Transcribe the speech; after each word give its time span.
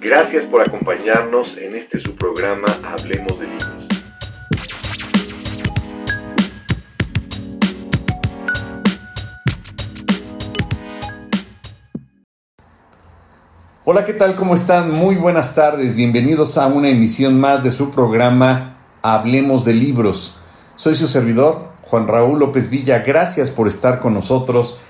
Gracias 0.00 0.44
por 0.46 0.62
acompañarnos 0.62 1.48
en 1.58 1.76
este 1.76 2.00
su 2.00 2.16
programa 2.16 2.66
Hablemos 2.82 3.38
de 3.38 3.46
Libros. 3.46 3.88
Hola, 13.84 14.04
¿qué 14.04 14.14
tal? 14.14 14.34
¿Cómo 14.34 14.54
están? 14.54 14.90
Muy 14.90 15.16
buenas 15.16 15.54
tardes. 15.54 15.94
Bienvenidos 15.94 16.56
a 16.56 16.66
una 16.68 16.88
emisión 16.88 17.38
más 17.38 17.62
de 17.62 17.70
su 17.70 17.90
programa 17.90 18.78
Hablemos 19.02 19.64
de 19.64 19.74
Libros. 19.74 20.40
Soy 20.76 20.94
su 20.94 21.06
servidor, 21.06 21.72
Juan 21.82 22.08
Raúl 22.08 22.38
López 22.38 22.70
Villa. 22.70 23.00
Gracias 23.00 23.50
por 23.50 23.68
estar 23.68 23.98
con 23.98 24.14
nosotros. 24.14 24.80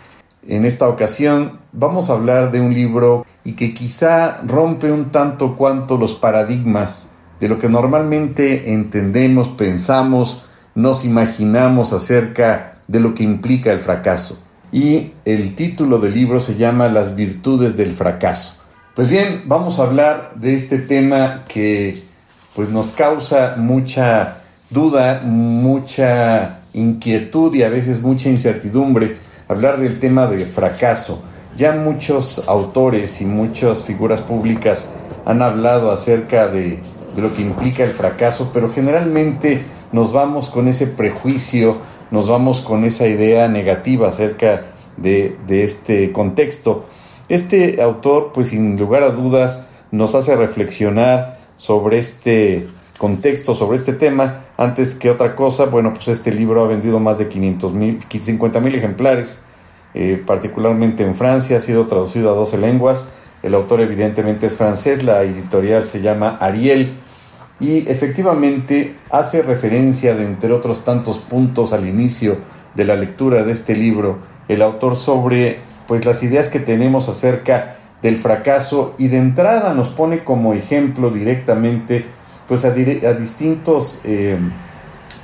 En 0.49 0.65
esta 0.65 0.89
ocasión 0.89 1.61
vamos 1.73 2.09
a 2.09 2.15
hablar 2.15 2.51
de 2.51 2.63
un 2.63 2.73
libro 2.73 3.27
y 3.45 3.53
que 3.53 3.75
quizá 3.75 4.41
rompe 4.47 4.91
un 4.91 5.11
tanto 5.11 5.55
cuanto 5.57 5.99
los 5.99 6.15
paradigmas 6.15 7.13
de 7.39 7.51
lo 7.51 7.59
que 7.59 7.69
normalmente 7.69 8.73
entendemos, 8.73 9.51
pensamos, 9.51 10.47
nos 10.75 11.05
imaginamos 11.05 11.93
acerca 11.93 12.79
de 12.89 12.99
lo 12.99 13.13
que 13.13 13.25
implica 13.25 13.73
el 13.73 13.81
fracaso. 13.81 14.43
Y 14.73 15.13
el 15.27 15.55
título 15.55 15.99
del 15.99 16.15
libro 16.15 16.41
se 16.41 16.57
llama 16.57 16.89
Las 16.89 17.15
virtudes 17.15 17.77
del 17.77 17.93
fracaso. 17.93 18.63
Pues 18.95 19.11
bien, 19.11 19.43
vamos 19.45 19.79
a 19.79 19.83
hablar 19.83 20.33
de 20.37 20.55
este 20.55 20.79
tema 20.79 21.45
que 21.47 22.03
pues 22.57 22.71
nos 22.71 22.93
causa 22.93 23.57
mucha 23.59 24.39
duda, 24.71 25.21
mucha 25.23 26.61
inquietud 26.73 27.55
y 27.55 27.65
a 27.65 27.69
veces 27.69 28.01
mucha 28.01 28.31
incertidumbre 28.31 29.28
hablar 29.49 29.79
del 29.79 29.99
tema 29.99 30.27
de 30.27 30.45
fracaso. 30.45 31.23
Ya 31.57 31.73
muchos 31.73 32.49
autores 32.49 33.21
y 33.21 33.27
muchas 33.27 33.83
figuras 33.83 34.23
públicas 34.23 34.89
han 35.25 35.43
hablado 35.43 35.91
acerca 35.91 36.49
de, 36.49 36.81
lo 37.17 37.35
que 37.35 37.43
implica 37.43 37.83
el 37.83 37.91
fracaso, 37.91 38.51
pero 38.53 38.73
generalmente 38.73 39.63
nos 39.93 40.13
vamos 40.13 40.51
con 40.51 40.69
ese 40.69 40.87
prejuicio, 40.87 41.79
nos 42.11 42.29
vamos 42.29 42.61
con 42.61 42.85
esa 42.85 43.07
idea 43.07 43.49
negativa 43.49 44.09
acerca 44.09 44.67
de, 44.97 45.37
de, 45.47 45.65
este 45.65 46.13
contexto. 46.13 46.85
Este 47.29 47.83
autor, 47.83 48.31
pues 48.33 48.49
sin 48.49 48.79
lugar 48.79 49.03
a 49.03 49.11
dudas, 49.11 49.65
nos 49.91 50.15
hace 50.15 50.37
reflexionar 50.37 51.39
sobre 51.57 51.99
este 51.99 52.67
contexto, 52.99 53.55
sobre 53.55 53.79
este 53.79 53.95
tema. 53.95 54.45
Antes 54.57 54.95
que 54.95 55.09
otra 55.09 55.35
cosa, 55.35 55.67
bueno, 55.67 55.95
pues 55.95 56.09
este 56.09 56.33
libro 56.33 56.63
ha 56.63 56.67
vendido 56.67 57.01
más 57.01 57.17
de 57.19 57.29
500 57.29 57.73
mil, 57.73 58.01
50 58.01 58.61
mil 58.61 58.75
ejemplares 58.75 59.43
eh, 59.95 60.23
particularmente 60.25 61.05
en 61.05 61.15
Francia, 61.15 61.57
ha 61.57 61.61
sido 61.61 61.87
traducido 61.87 62.31
a 62.31 62.35
12 62.35 62.59
lenguas. 62.59 63.09
El 63.43 63.55
autor 63.55 63.81
evidentemente 63.81 64.47
es 64.47 64.57
francés, 64.57 65.03
la 65.03 65.23
editorial 65.23 65.85
se 65.85 66.01
llama 66.01 66.37
Ariel 66.41 66.97
y 67.61 67.89
efectivamente 67.89 68.95
hace 69.11 69.43
referencia 69.43 70.15
de 70.15 70.25
entre 70.25 70.53
otros 70.53 70.85
tantos 70.85 71.19
puntos 71.19 71.73
al 71.73 71.89
inicio 71.89 72.37
de 72.75 72.85
la 72.85 72.97
lectura 72.97 73.45
de 73.45 73.53
este 73.53 73.77
libro, 73.77 74.19
el 74.49 74.63
autor 74.63 74.97
sobre 74.97 75.59
pues 75.87 76.05
las 76.05 76.23
ideas 76.23 76.49
que 76.49 76.61
tenemos 76.61 77.09
acerca 77.09 77.77
del 78.03 78.17
fracaso 78.17 78.95
y 78.99 79.09
de 79.09 79.19
entrada 79.19 79.73
nos 79.73 79.89
pone 79.89 80.23
como 80.23 80.53
ejemplo 80.53 81.11
directamente 81.11 82.05
pues 82.49 82.65
a, 82.65 82.71
distintos 82.73 84.01
eh, 84.05 84.39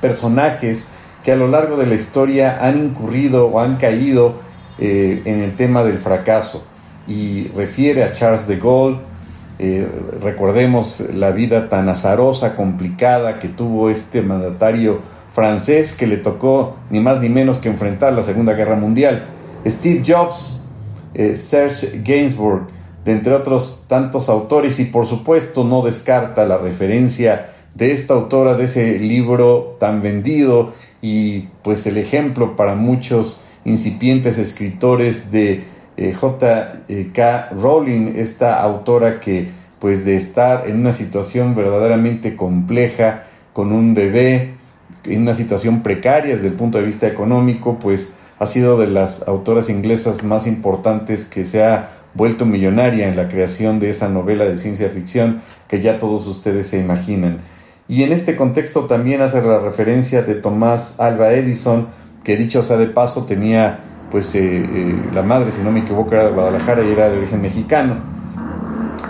personajes 0.01 0.91
que 1.25 1.33
a 1.33 1.37
lo 1.37 1.49
largo 1.49 1.79
de 1.79 1.87
la 1.87 1.95
historia 1.95 2.59
han 2.61 2.85
incurrido 2.85 3.47
o 3.47 3.61
han 3.61 3.77
caído 3.77 4.35
eh, 4.79 5.23
en 5.25 5.41
el 5.41 5.57
tema 5.57 5.83
del 5.83 5.97
fracaso 5.97 6.67
y 7.09 7.49
refiere 7.49 8.05
a 8.05 8.13
Charles 8.13 8.47
de 8.47 8.59
Gaulle. 8.59 8.99
Eh, 9.59 9.89
recordemos 10.21 11.03
la 11.15 11.31
vida 11.31 11.69
tan 11.69 11.89
azarosa, 11.89 12.55
complicada 12.55 13.39
que 13.39 13.49
tuvo 13.49 13.89
este 13.89 14.21
mandatario 14.21 14.99
francés 15.33 15.95
que 15.95 16.07
le 16.07 16.19
tocó 16.19 16.77
ni 16.91 17.01
más 17.01 17.21
ni 17.21 17.31
menos 17.31 17.59
que 17.59 17.71
enfrentar 17.71 18.13
la 18.13 18.23
Segunda 18.23 18.53
Guerra 18.53 18.77
Mundial. 18.77 19.25
Steve 19.67 20.03
Jobs, 20.07 20.61
Serge 21.15 22.03
Gainsbourg, 22.05 22.67
de 23.05 23.13
entre 23.13 23.35
otros 23.35 23.85
tantos 23.87 24.29
autores 24.29 24.81
y 24.81 24.87
por 24.87 25.07
supuesto 25.07 25.65
no 25.65 25.83
descarta 25.83 26.47
la 26.47 26.59
referencia 26.59 27.51
de 27.75 27.93
esta 27.93 28.15
autora 28.15 28.55
de 28.55 28.65
ese 28.65 28.99
libro 28.99 29.77
tan 29.79 30.01
vendido 30.01 30.73
y 31.03 31.49
pues 31.63 31.87
el 31.87 31.99
ejemplo 31.99 32.57
para 32.57 32.75
muchos 32.75 33.45
incipientes 33.65 34.39
escritores 34.39 35.31
de 35.31 35.65
eh, 35.97 36.13
J.K. 36.13 37.49
Rowling, 37.53 38.15
esta 38.17 38.61
autora 38.61 39.21
que 39.21 39.49
pues 39.79 40.05
de 40.05 40.17
estar 40.17 40.69
en 40.69 40.81
una 40.81 40.93
situación 40.93 41.55
verdaderamente 41.55 42.37
compleja 42.37 43.25
con 43.53 43.71
un 43.71 43.95
bebé, 43.95 44.55
en 45.05 45.23
una 45.23 45.35
situación 45.35 45.83
precaria 45.83 46.35
desde 46.35 46.49
el 46.49 46.55
punto 46.55 46.79
de 46.79 46.85
vista 46.85 47.07
económico, 47.07 47.79
pues 47.79 48.15
ha 48.39 48.47
sido 48.47 48.79
de 48.79 48.87
las 48.87 49.29
autoras 49.29 49.69
inglesas 49.69 50.25
más 50.25 50.47
importantes 50.47 51.25
que 51.25 51.45
se 51.45 51.63
ha 51.63 51.91
vuelto 52.15 52.47
millonaria 52.47 53.09
en 53.09 53.17
la 53.17 53.29
creación 53.29 53.81
de 53.81 53.91
esa 53.91 54.09
novela 54.09 54.45
de 54.45 54.57
ciencia 54.57 54.89
ficción 54.89 55.41
que 55.69 55.81
ya 55.81 55.99
todos 55.99 56.27
ustedes 56.27 56.69
se 56.69 56.79
imaginan. 56.79 57.39
Y 57.89 58.03
en 58.03 58.13
este 58.13 58.37
contexto 58.37 58.85
también 58.85 59.21
hace 59.21 59.43
la 59.43 59.59
referencia 59.59 60.23
de 60.23 60.37
Tomás 60.37 60.99
Alba 60.99 61.33
Edison, 61.33 61.89
que 62.23 62.37
dicho 62.37 62.63
sea 62.63 62.77
de 62.77 62.87
paso 62.87 63.25
tenía 63.25 63.81
pues 64.11 64.35
eh, 64.35 64.65
eh, 64.65 64.95
la 65.13 65.23
madre, 65.23 65.51
si 65.51 65.63
no 65.63 65.73
me 65.73 65.81
equivoco, 65.81 66.13
era 66.15 66.25
de 66.25 66.31
Guadalajara 66.31 66.85
y 66.85 66.93
era 66.93 67.11
de 67.11 67.19
origen 67.19 67.43
mexicano. 67.43 67.97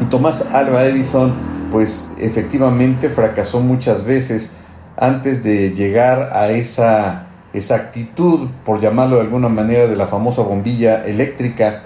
Y 0.00 0.06
Tomás 0.06 0.46
Alba 0.52 0.84
Edison 0.86 1.34
pues 1.70 2.10
efectivamente 2.18 3.08
fracasó 3.08 3.60
muchas 3.60 4.04
veces 4.04 4.56
antes 4.96 5.42
de 5.42 5.72
llegar 5.72 6.30
a 6.32 6.50
esa, 6.50 7.26
esa 7.52 7.74
actitud, 7.76 8.48
por 8.64 8.80
llamarlo 8.80 9.16
de 9.16 9.22
alguna 9.22 9.48
manera, 9.48 9.86
de 9.86 9.96
la 9.96 10.06
famosa 10.06 10.42
bombilla 10.42 11.04
eléctrica, 11.04 11.82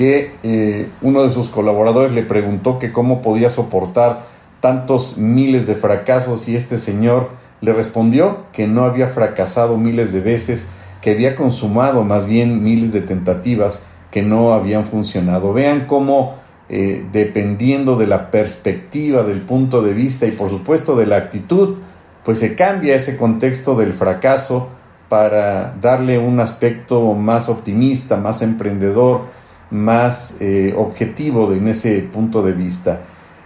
que 0.00 0.32
eh, 0.42 0.88
uno 1.02 1.24
de 1.24 1.30
sus 1.30 1.50
colaboradores 1.50 2.12
le 2.12 2.22
preguntó 2.22 2.78
que 2.78 2.90
cómo 2.90 3.20
podía 3.20 3.50
soportar 3.50 4.24
tantos 4.60 5.18
miles 5.18 5.66
de 5.66 5.74
fracasos 5.74 6.48
y 6.48 6.56
este 6.56 6.78
señor 6.78 7.28
le 7.60 7.74
respondió 7.74 8.44
que 8.54 8.66
no 8.66 8.84
había 8.84 9.08
fracasado 9.08 9.76
miles 9.76 10.10
de 10.14 10.22
veces, 10.22 10.68
que 11.02 11.10
había 11.10 11.36
consumado 11.36 12.02
más 12.02 12.24
bien 12.24 12.64
miles 12.64 12.94
de 12.94 13.02
tentativas 13.02 13.84
que 14.10 14.22
no 14.22 14.54
habían 14.54 14.86
funcionado. 14.86 15.52
Vean 15.52 15.84
cómo, 15.86 16.36
eh, 16.70 17.04
dependiendo 17.12 17.96
de 17.96 18.06
la 18.06 18.30
perspectiva, 18.30 19.22
del 19.22 19.42
punto 19.42 19.82
de 19.82 19.92
vista 19.92 20.24
y 20.24 20.30
por 20.30 20.48
supuesto 20.48 20.96
de 20.96 21.04
la 21.04 21.16
actitud, 21.16 21.76
pues 22.24 22.38
se 22.38 22.54
cambia 22.54 22.94
ese 22.94 23.18
contexto 23.18 23.74
del 23.74 23.92
fracaso 23.92 24.70
para 25.10 25.74
darle 25.78 26.18
un 26.18 26.40
aspecto 26.40 27.12
más 27.12 27.50
optimista, 27.50 28.16
más 28.16 28.40
emprendedor, 28.40 29.38
más 29.70 30.36
eh, 30.40 30.74
objetivo 30.76 31.52
en 31.52 31.68
ese 31.68 32.02
punto 32.02 32.42
de 32.42 32.52
vista. 32.52 33.00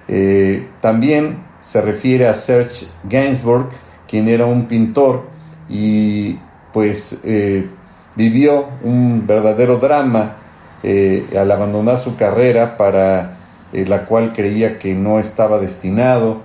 Eh, 0.08 0.68
también 0.80 1.38
se 1.60 1.80
refiere 1.80 2.26
a 2.26 2.34
Serge 2.34 2.86
Gainsbourg, 3.04 3.68
quien 4.08 4.28
era 4.28 4.46
un 4.46 4.66
pintor 4.66 5.28
y 5.68 6.38
pues 6.72 7.20
eh, 7.24 7.68
vivió 8.16 8.66
un 8.82 9.26
verdadero 9.26 9.78
drama 9.78 10.36
eh, 10.82 11.26
al 11.38 11.50
abandonar 11.50 11.98
su 11.98 12.16
carrera 12.16 12.76
para 12.76 13.38
la 13.72 14.04
cual 14.04 14.32
creía 14.32 14.78
que 14.78 14.94
no 14.94 15.18
estaba 15.18 15.58
destinado 15.58 16.42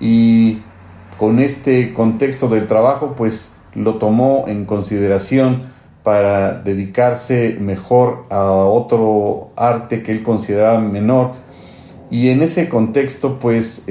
y 0.00 0.60
con 1.18 1.38
este 1.38 1.94
contexto 1.94 2.48
del 2.48 2.66
trabajo 2.66 3.14
pues 3.14 3.52
lo 3.76 3.96
tomó 3.96 4.46
en 4.48 4.64
consideración 4.64 5.73
para 6.04 6.60
dedicarse 6.60 7.56
mejor 7.58 8.26
a 8.30 8.44
otro 8.44 9.50
arte 9.56 10.04
que 10.04 10.12
él 10.12 10.22
consideraba 10.22 10.78
menor 10.78 11.32
y 12.10 12.28
en 12.28 12.42
ese 12.42 12.68
contexto 12.68 13.40
pues 13.40 13.88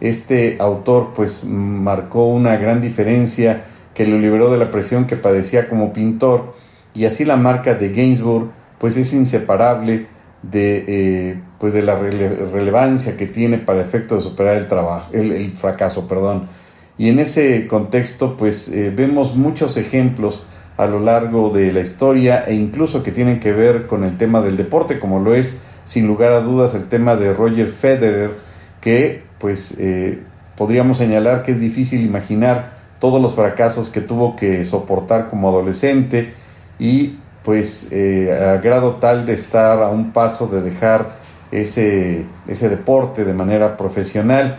este 0.00 0.56
autor 0.58 1.12
pues 1.14 1.44
marcó 1.44 2.26
una 2.26 2.56
gran 2.56 2.80
diferencia 2.80 3.64
que 3.94 4.06
lo 4.06 4.18
liberó 4.18 4.50
de 4.50 4.58
la 4.58 4.70
presión 4.70 5.06
que 5.06 5.16
padecía 5.16 5.68
como 5.68 5.92
pintor 5.92 6.54
y 6.94 7.04
así 7.04 7.24
la 7.24 7.36
marca 7.36 7.74
de 7.74 7.90
Gainsbourg 7.90 8.50
pues 8.78 8.96
es 8.96 9.12
inseparable 9.12 10.06
de, 10.42 10.84
eh, 10.86 11.42
pues 11.58 11.72
de 11.72 11.82
la 11.82 11.96
relevancia 11.96 13.16
que 13.16 13.26
tiene 13.26 13.58
para 13.58 13.80
efecto 13.80 14.16
de 14.16 14.20
superar 14.20 14.56
el 14.56 14.66
trabajo, 14.66 15.10
el, 15.14 15.56
fracaso, 15.56 16.06
perdón. 16.06 16.48
Y 16.98 17.08
en 17.08 17.18
ese 17.18 17.66
contexto 17.66 18.36
pues 18.36 18.68
eh, 18.68 18.92
vemos 18.94 19.34
muchos 19.34 19.76
ejemplos 19.76 20.46
a 20.76 20.86
lo 20.86 21.00
largo 21.00 21.50
de 21.50 21.72
la 21.72 21.80
historia 21.80 22.44
e 22.46 22.54
incluso 22.54 23.02
que 23.02 23.12
tienen 23.12 23.40
que 23.40 23.52
ver 23.52 23.86
con 23.86 24.04
el 24.04 24.16
tema 24.16 24.40
del 24.40 24.56
deporte, 24.56 24.98
como 24.98 25.20
lo 25.20 25.34
es 25.34 25.60
sin 25.84 26.06
lugar 26.06 26.32
a 26.32 26.40
dudas 26.40 26.74
el 26.74 26.88
tema 26.88 27.16
de 27.16 27.32
Roger 27.32 27.68
Federer, 27.68 28.32
que 28.80 29.22
pues 29.38 29.76
eh, 29.78 30.22
podríamos 30.56 30.98
señalar 30.98 31.42
que 31.42 31.52
es 31.52 31.60
difícil 31.60 32.04
imaginar 32.04 32.72
todos 32.98 33.20
los 33.20 33.34
fracasos 33.34 33.90
que 33.90 34.00
tuvo 34.00 34.34
que 34.34 34.64
soportar 34.64 35.26
como 35.26 35.48
adolescente 35.48 36.32
y 36.78 37.18
pues 37.42 37.88
eh, 37.92 38.32
a 38.32 38.56
grado 38.56 38.94
tal 38.96 39.26
de 39.26 39.34
estar 39.34 39.82
a 39.82 39.90
un 39.90 40.12
paso 40.12 40.46
de 40.46 40.62
dejar 40.62 41.16
ese, 41.52 42.24
ese 42.48 42.68
deporte 42.68 43.24
de 43.24 43.34
manera 43.34 43.76
profesional. 43.76 44.58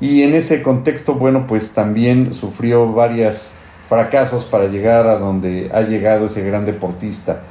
Y 0.00 0.22
en 0.22 0.34
ese 0.34 0.62
contexto, 0.62 1.14
bueno, 1.14 1.46
pues 1.46 1.72
también 1.72 2.32
sufrió 2.32 2.92
varios 2.92 3.52
fracasos 3.88 4.44
para 4.44 4.66
llegar 4.66 5.06
a 5.06 5.18
donde 5.18 5.70
ha 5.72 5.82
llegado 5.82 6.26
ese 6.26 6.42
gran 6.42 6.66
deportista. 6.66 7.42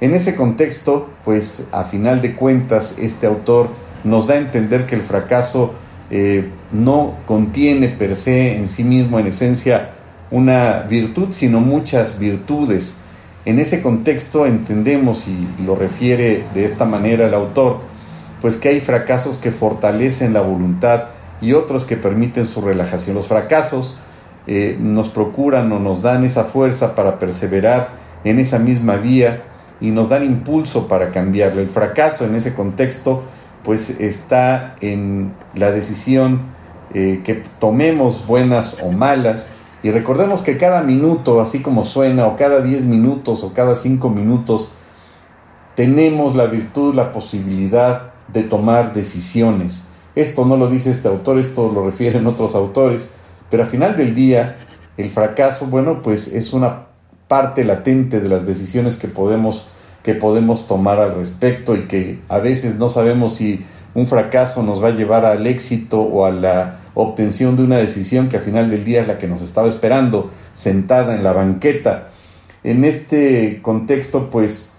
En 0.00 0.14
ese 0.14 0.36
contexto, 0.36 1.08
pues 1.24 1.64
a 1.72 1.84
final 1.84 2.20
de 2.20 2.34
cuentas, 2.34 2.94
este 2.98 3.26
autor 3.26 3.70
nos 4.04 4.26
da 4.26 4.34
a 4.34 4.38
entender 4.38 4.86
que 4.86 4.94
el 4.94 5.02
fracaso 5.02 5.74
eh, 6.10 6.50
no 6.70 7.14
contiene 7.26 7.88
per 7.88 8.16
se 8.16 8.56
en 8.56 8.68
sí 8.68 8.84
mismo, 8.84 9.18
en 9.18 9.28
esencia, 9.28 9.92
una 10.30 10.80
virtud, 10.80 11.28
sino 11.30 11.60
muchas 11.60 12.18
virtudes. 12.18 12.96
En 13.44 13.58
ese 13.58 13.80
contexto 13.80 14.44
entendemos, 14.44 15.26
y 15.26 15.62
lo 15.64 15.76
refiere 15.76 16.44
de 16.52 16.64
esta 16.64 16.84
manera 16.84 17.26
el 17.26 17.34
autor, 17.34 17.78
pues 18.40 18.56
que 18.56 18.68
hay 18.68 18.80
fracasos 18.80 19.38
que 19.38 19.50
fortalecen 19.50 20.32
la 20.32 20.42
voluntad 20.42 21.04
y 21.40 21.52
otros 21.52 21.84
que 21.84 21.96
permiten 21.96 22.44
su 22.44 22.60
relajación. 22.60 23.16
Los 23.16 23.28
fracasos 23.28 23.98
eh, 24.46 24.76
nos 24.78 25.08
procuran 25.08 25.70
o 25.72 25.78
nos 25.78 26.02
dan 26.02 26.24
esa 26.24 26.44
fuerza 26.44 26.94
para 26.94 27.18
perseverar 27.18 27.90
en 28.24 28.38
esa 28.38 28.58
misma 28.58 28.96
vía 28.96 29.44
y 29.80 29.90
nos 29.90 30.08
dan 30.08 30.24
impulso 30.24 30.88
para 30.88 31.10
cambiarlo. 31.10 31.60
El 31.60 31.68
fracaso 31.68 32.24
en 32.24 32.34
ese 32.34 32.54
contexto 32.54 33.22
pues 33.64 33.90
está 33.98 34.76
en 34.80 35.32
la 35.54 35.72
decisión 35.72 36.42
eh, 36.94 37.22
que 37.24 37.42
tomemos 37.58 38.26
buenas 38.26 38.78
o 38.82 38.92
malas 38.92 39.48
y 39.82 39.90
recordemos 39.90 40.42
que 40.42 40.56
cada 40.56 40.82
minuto, 40.82 41.40
así 41.40 41.60
como 41.60 41.84
suena, 41.84 42.26
o 42.26 42.36
cada 42.36 42.60
10 42.60 42.84
minutos 42.84 43.44
o 43.44 43.52
cada 43.52 43.74
5 43.74 44.08
minutos, 44.10 44.72
tenemos 45.74 46.34
la 46.34 46.46
virtud, 46.46 46.94
la 46.94 47.12
posibilidad 47.12 48.12
de 48.32 48.42
tomar 48.42 48.92
decisiones. 48.92 49.88
Esto 50.14 50.44
no 50.44 50.56
lo 50.56 50.70
dice 50.70 50.90
este 50.90 51.08
autor, 51.08 51.38
esto 51.38 51.70
lo 51.72 51.84
refieren 51.84 52.26
otros 52.26 52.54
autores, 52.54 53.12
pero 53.50 53.62
al 53.62 53.68
final 53.68 53.96
del 53.96 54.14
día, 54.14 54.56
el 54.96 55.10
fracaso, 55.10 55.66
bueno, 55.66 56.02
pues 56.02 56.28
es 56.28 56.52
una 56.52 56.86
parte 57.28 57.64
latente 57.64 58.20
de 58.20 58.28
las 58.28 58.46
decisiones 58.46 58.96
que 58.96 59.08
podemos 59.08 59.66
que 60.06 60.14
podemos 60.14 60.68
tomar 60.68 61.00
al 61.00 61.16
respecto 61.16 61.74
y 61.74 61.88
que 61.88 62.20
a 62.28 62.38
veces 62.38 62.76
no 62.76 62.88
sabemos 62.88 63.34
si 63.34 63.66
un 63.92 64.06
fracaso 64.06 64.62
nos 64.62 64.80
va 64.80 64.88
a 64.88 64.92
llevar 64.92 65.24
al 65.24 65.48
éxito 65.48 66.00
o 66.00 66.24
a 66.24 66.30
la 66.30 66.78
obtención 66.94 67.56
de 67.56 67.64
una 67.64 67.78
decisión 67.78 68.28
que 68.28 68.36
al 68.36 68.42
final 68.44 68.70
del 68.70 68.84
día 68.84 69.00
es 69.00 69.08
la 69.08 69.18
que 69.18 69.26
nos 69.26 69.42
estaba 69.42 69.66
esperando 69.66 70.30
sentada 70.52 71.16
en 71.16 71.24
la 71.24 71.32
banqueta. 71.32 72.10
En 72.62 72.84
este 72.84 73.60
contexto, 73.62 74.30
pues, 74.30 74.74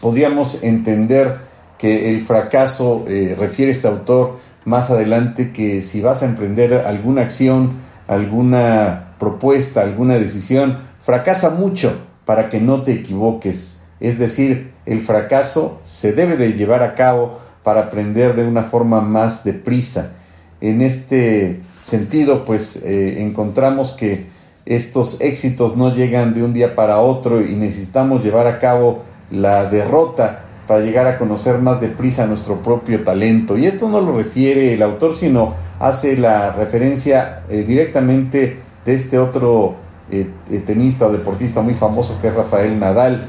podríamos 0.00 0.62
entender 0.62 1.36
que 1.76 2.10
el 2.10 2.20
fracaso, 2.22 3.04
eh, 3.06 3.36
refiere 3.38 3.70
este 3.70 3.86
autor 3.86 4.38
más 4.64 4.90
adelante, 4.90 5.52
que 5.52 5.82
si 5.82 6.00
vas 6.00 6.22
a 6.22 6.26
emprender 6.26 6.74
alguna 6.74 7.22
acción, 7.22 7.72
alguna 8.06 9.14
propuesta, 9.18 9.82
alguna 9.82 10.14
decisión, 10.14 10.78
fracasa 11.00 11.50
mucho 11.50 11.98
para 12.24 12.48
que 12.48 12.60
no 12.60 12.82
te 12.82 12.92
equivoques 12.92 13.78
es 14.00 14.18
decir, 14.18 14.72
el 14.86 15.00
fracaso 15.00 15.80
se 15.82 16.12
debe 16.12 16.36
de 16.36 16.52
llevar 16.52 16.82
a 16.82 16.94
cabo 16.94 17.38
para 17.62 17.80
aprender 17.80 18.34
de 18.36 18.46
una 18.46 18.62
forma 18.62 19.00
más 19.00 19.44
deprisa. 19.44 20.12
En 20.60 20.82
este 20.82 21.62
sentido, 21.82 22.44
pues 22.44 22.76
eh, 22.84 23.22
encontramos 23.22 23.92
que 23.92 24.26
estos 24.66 25.20
éxitos 25.20 25.76
no 25.76 25.92
llegan 25.92 26.34
de 26.34 26.42
un 26.42 26.52
día 26.52 26.74
para 26.74 27.00
otro 27.00 27.40
y 27.44 27.56
necesitamos 27.56 28.22
llevar 28.22 28.46
a 28.46 28.58
cabo 28.58 29.02
la 29.30 29.64
derrota 29.64 30.44
para 30.68 30.80
llegar 30.80 31.06
a 31.08 31.18
conocer 31.18 31.58
más 31.58 31.80
deprisa 31.80 32.26
nuestro 32.26 32.62
propio 32.62 33.02
talento. 33.02 33.58
Y 33.58 33.66
esto 33.66 33.88
no 33.88 34.00
lo 34.00 34.16
refiere 34.16 34.74
el 34.74 34.82
autor, 34.82 35.14
sino 35.14 35.54
hace 35.80 36.16
la 36.16 36.52
referencia 36.52 37.40
eh, 37.48 37.64
directamente 37.66 38.58
de 38.84 38.94
este 38.94 39.18
otro 39.18 39.74
eh, 40.10 40.28
tenista 40.64 41.06
o 41.06 41.12
deportista 41.12 41.62
muy 41.62 41.74
famoso 41.74 42.18
que 42.20 42.28
es 42.28 42.34
Rafael 42.34 42.78
Nadal, 42.78 43.26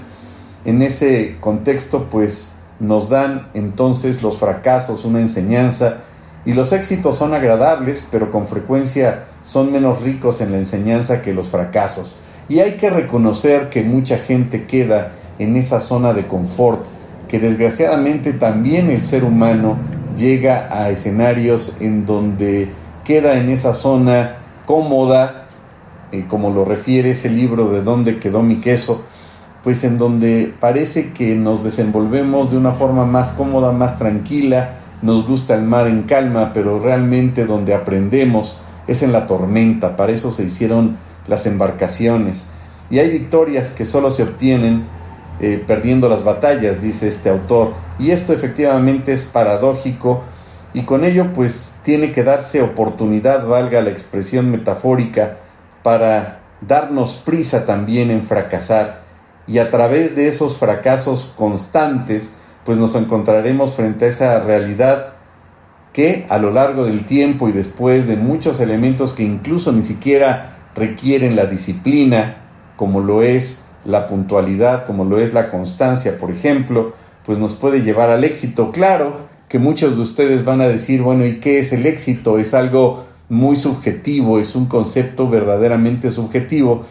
en 0.66 0.82
ese 0.82 1.38
contexto, 1.40 2.08
pues 2.10 2.52
nos 2.80 3.10
dan 3.10 3.48
entonces 3.54 4.22
los 4.22 4.38
fracasos 4.38 5.06
una 5.06 5.22
enseñanza 5.22 6.00
y 6.46 6.54
los 6.54 6.72
éxitos 6.72 7.18
son 7.18 7.34
agradables, 7.34 8.08
pero 8.12 8.32
con 8.32 8.48
frecuencia 8.48 9.26
son 9.44 9.72
menos 9.72 10.02
ricos 10.02 10.42
en 10.42 10.52
la 10.52 10.58
enseñanza 10.58 11.22
que 11.22 11.34
los 11.34 11.48
fracasos. 11.48 12.16
Y 12.50 12.60
hay 12.60 12.74
que 12.74 12.90
reconocer 12.90 13.70
que 13.70 13.84
mucha 13.84 14.18
gente 14.18 14.66
queda 14.66 15.14
en 15.38 15.56
esa 15.56 15.80
zona 15.80 16.14
de 16.14 16.28
confort, 16.28 16.86
que 17.30 17.40
desgraciadamente 17.40 18.34
también 18.34 18.90
el 18.90 19.04
ser 19.04 19.24
humano 19.24 19.78
llega 20.18 20.68
a 20.72 20.90
escenarios 20.90 21.78
en 21.80 22.06
donde 22.06 22.70
queda 23.06 23.38
en 23.38 23.50
esa 23.50 23.74
zona 23.74 24.38
cómoda, 24.66 25.48
eh, 26.12 26.26
como 26.28 26.50
lo 26.50 26.66
refiere 26.66 27.12
ese 27.12 27.30
libro 27.30 27.70
de 27.70 27.84
dónde 27.84 28.20
quedó 28.20 28.42
mi 28.42 28.56
queso, 28.56 29.06
pues 29.64 29.84
en 29.84 29.98
donde 29.98 30.54
parece 30.60 31.14
que 31.14 31.36
nos 31.36 31.64
desenvolvemos 31.64 32.50
de 32.50 32.58
una 32.58 32.72
forma 32.72 33.06
más 33.06 33.32
cómoda, 33.32 33.72
más 33.72 33.98
tranquila, 33.98 34.72
nos 35.02 35.26
gusta 35.28 35.54
el 35.54 35.64
mar 35.64 35.88
en 35.88 36.04
calma, 36.04 36.52
pero 36.52 36.80
realmente 36.80 37.46
donde 37.46 37.74
aprendemos 37.74 38.58
es 38.88 39.04
en 39.04 39.12
la 39.12 39.28
tormenta, 39.28 39.96
para 39.96 40.12
eso 40.14 40.32
se 40.32 40.46
hicieron 40.46 40.98
las 41.28 41.46
embarcaciones. 41.46 42.52
Y 42.90 42.98
hay 42.98 43.12
victorias 43.12 43.70
que 43.70 43.86
solo 43.86 44.10
se 44.10 44.24
obtienen 44.24 44.88
eh, 45.40 45.64
perdiendo 45.66 46.10
las 46.10 46.24
batallas, 46.24 46.82
dice 46.82 47.08
este 47.08 47.30
autor, 47.30 47.74
y 47.98 48.12
esto 48.12 48.34
efectivamente 48.34 49.14
es 49.14 49.26
paradójico 49.26 50.22
y 50.74 50.82
con 50.84 51.04
ello 51.04 51.34
pues 51.34 51.80
tiene 51.84 52.12
que 52.12 52.24
darse 52.24 52.62
oportunidad, 52.62 53.48
valga 53.48 53.82
la 53.82 53.90
expresión 53.90 54.52
metafórica, 54.52 55.38
para 55.84 56.40
darnos 56.62 57.16
prisa 57.16 57.66
también 57.66 58.12
en 58.12 58.24
fracasar. 58.24 59.02
Y 59.48 59.58
a 59.60 59.70
través 59.70 60.16
de 60.16 60.28
esos 60.28 60.58
fracasos 60.58 61.34
constantes, 61.36 62.36
pues 62.66 62.78
nos 62.78 62.96
encontraremos 62.96 63.74
frente 63.74 64.06
a 64.06 64.10
esa 64.10 64.40
realidad 64.42 65.14
que 65.94 66.28
a 66.30 66.38
lo 66.38 66.52
largo 66.52 66.86
del 66.86 67.06
tiempo 67.06 67.50
y 67.50 67.52
después 67.52 68.08
de 68.08 68.16
muchos 68.16 68.60
elementos 68.60 69.14
que 69.14 69.24
incluso 69.24 69.72
ni 69.72 69.84
siquiera 69.84 70.58
requieren 70.76 71.36
la 71.36 71.46
disciplina, 71.46 72.38
como 72.76 73.00
lo 73.00 73.24
es 73.24 73.64
la 73.86 74.08
puntualidad, 74.08 74.86
como 74.86 75.06
lo 75.06 75.20
es 75.20 75.34
la 75.34 75.50
constancia, 75.50 76.18
por 76.18 76.32
ejemplo, 76.32 76.94
pues 77.26 77.38
nos 77.38 77.56
puede 77.56 77.82
llevar 77.82 78.10
al 78.10 78.24
éxito. 78.24 78.72
Claro 78.72 79.18
que 79.48 79.60
muchos 79.60 79.96
de 79.96 80.02
ustedes 80.02 80.46
van 80.46 80.62
a 80.62 80.68
decir, 80.68 81.02
bueno, 81.02 81.26
¿y 81.26 81.40
qué 81.40 81.60
es 81.60 81.74
el 81.74 81.86
éxito? 81.86 82.40
Es 82.40 82.54
algo 82.54 83.06
muy 83.30 83.56
subjetivo, 83.56 84.40
es 84.40 84.56
un 84.56 84.66
concepto 84.66 85.30
verdaderamente 85.30 86.12
subjetivo, 86.12 86.84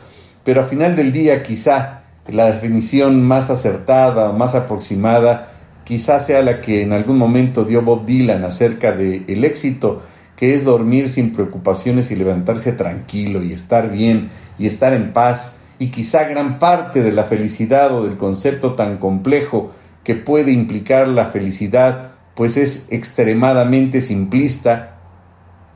pero 0.45 0.63
al 0.63 0.69
final 0.69 0.97
del 0.97 1.13
día 1.13 1.43
quizá 1.43 2.03
la 2.29 2.51
definición 2.51 3.23
más 3.23 3.51
acertada, 3.51 4.33
más 4.33 4.55
aproximada, 4.55 5.51
quizás 5.85 6.27
sea 6.27 6.43
la 6.43 6.61
que 6.61 6.83
en 6.83 6.93
algún 6.93 7.19
momento 7.19 7.65
dio 7.65 7.83
Bob 7.83 8.05
Dylan 8.05 8.45
acerca 8.45 8.93
del 8.93 9.25
el 9.27 9.45
éxito, 9.45 10.03
que 10.37 10.55
es 10.55 10.65
dormir 10.65 11.09
sin 11.09 11.33
preocupaciones 11.33 12.11
y 12.11 12.17
levantarse 12.17 12.73
tranquilo 12.73 13.43
y 13.43 13.53
estar 13.53 13.91
bien 13.91 14.31
y 14.59 14.67
estar 14.67 14.93
en 14.93 15.13
paz. 15.13 15.57
Y 15.79 15.91
quizá 15.91 16.25
gran 16.25 16.59
parte 16.59 17.03
de 17.03 17.13
la 17.13 17.25
felicidad 17.25 17.95
o 17.95 18.05
del 18.05 18.17
concepto 18.17 18.75
tan 18.75 18.99
complejo 18.99 19.73
que 20.03 20.15
puede 20.15 20.53
implicar 20.53 21.07
la 21.07 21.27
felicidad, 21.27 22.13
pues 22.35 22.57
es 22.57 22.89
extremadamente 22.91 24.01
simplista 24.01 24.97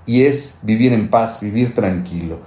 y 0.07 0.23
es 0.25 0.59
vivir 0.63 0.93
en 0.93 1.09
paz, 1.09 1.41
vivir 1.41 1.75
tranquilo. 1.75 2.41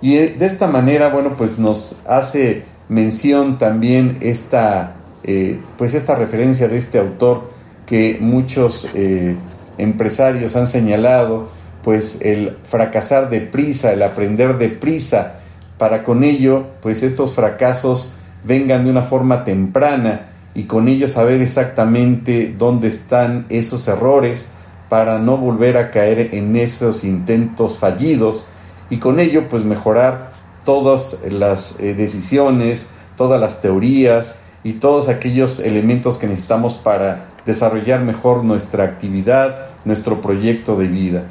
Y 0.00 0.16
de 0.16 0.46
esta 0.46 0.66
manera, 0.66 1.08
bueno, 1.08 1.34
pues 1.36 1.58
nos 1.58 1.96
hace 2.06 2.62
mención 2.88 3.58
también 3.58 4.18
esta, 4.20 4.96
eh, 5.24 5.60
pues 5.76 5.94
esta 5.94 6.14
referencia 6.14 6.68
de 6.68 6.78
este 6.78 6.98
autor 6.98 7.50
que 7.84 8.18
muchos 8.20 8.90
eh, 8.94 9.36
empresarios 9.76 10.56
han 10.56 10.66
señalado, 10.66 11.48
pues 11.82 12.18
el 12.22 12.56
fracasar 12.64 13.30
deprisa, 13.30 13.92
el 13.92 14.02
aprender 14.02 14.58
deprisa, 14.58 15.40
para 15.78 16.04
con 16.04 16.24
ello, 16.24 16.66
pues 16.82 17.02
estos 17.02 17.34
fracasos 17.34 18.18
vengan 18.44 18.84
de 18.84 18.90
una 18.90 19.02
forma 19.02 19.44
temprana 19.44 20.28
y 20.54 20.64
con 20.64 20.88
ello 20.88 21.08
saber 21.08 21.40
exactamente 21.40 22.54
dónde 22.56 22.88
están 22.88 23.46
esos 23.48 23.86
errores 23.88 24.48
para 24.88 25.18
no 25.18 25.36
volver 25.36 25.76
a 25.76 25.90
caer 25.90 26.30
en 26.32 26.56
esos 26.56 27.04
intentos 27.04 27.78
fallidos 27.78 28.46
y 28.90 28.96
con 28.98 29.20
ello 29.20 29.48
pues 29.48 29.64
mejorar 29.64 30.32
todas 30.64 31.18
las 31.28 31.78
eh, 31.78 31.94
decisiones, 31.94 32.90
todas 33.16 33.40
las 33.40 33.60
teorías 33.60 34.36
y 34.64 34.74
todos 34.74 35.08
aquellos 35.08 35.60
elementos 35.60 36.18
que 36.18 36.26
necesitamos 36.26 36.74
para 36.74 37.26
desarrollar 37.44 38.00
mejor 38.00 38.44
nuestra 38.44 38.84
actividad, 38.84 39.68
nuestro 39.84 40.20
proyecto 40.20 40.76
de 40.76 40.88
vida. 40.88 41.24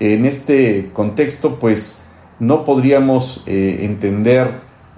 En 0.00 0.26
este 0.26 0.90
contexto, 0.92 1.58
pues 1.58 2.03
no 2.40 2.64
podríamos 2.64 3.42
eh, 3.46 3.78
entender 3.82 4.48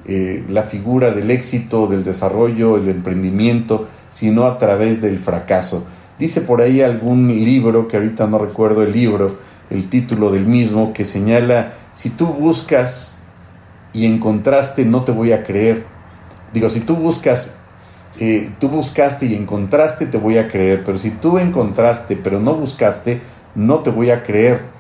eh, 0.07 0.45
la 0.49 0.63
figura 0.63 1.11
del 1.11 1.31
éxito, 1.31 1.87
del 1.87 2.05
desarrollo, 2.05 2.77
el 2.77 2.89
emprendimiento, 2.89 3.89
sino 4.09 4.45
a 4.45 4.57
través 4.59 5.03
del 5.03 5.19
fracaso. 5.19 5.87
Dice 6.19 6.41
por 6.41 6.63
ahí 6.63 6.81
algún 6.81 7.29
libro, 7.29 7.89
que 7.89 7.97
ahorita 7.97 8.27
no 8.27 8.39
recuerdo 8.39 8.83
el 8.83 8.93
libro, 8.93 9.37
el 9.69 9.89
título 9.89 10.31
del 10.31 10.47
mismo, 10.47 10.93
que 10.93 11.05
señala, 11.05 11.75
si 11.93 12.11
tú 12.11 12.27
buscas 12.27 13.17
y 13.93 14.07
encontraste, 14.07 14.85
no 14.85 15.05
te 15.05 15.13
voy 15.13 15.33
a 15.33 15.43
creer. 15.43 15.85
Digo, 16.53 16.71
si 16.71 16.81
tú 16.81 16.95
buscas, 16.95 17.57
eh, 18.21 18.51
tú 18.61 18.69
buscaste 18.69 19.27
y 19.27 19.35
encontraste, 19.35 20.07
te 20.07 20.19
voy 20.19 20.39
a 20.39 20.49
creer, 20.49 20.85
pero 20.85 20.99
si 20.99 21.11
tú 21.11 21.39
encontraste, 21.39 22.17
pero 22.17 22.41
no 22.41 22.55
buscaste, 22.55 23.21
no 23.55 23.81
te 23.81 23.91
voy 23.91 24.11
a 24.11 24.23
creer. 24.23 24.76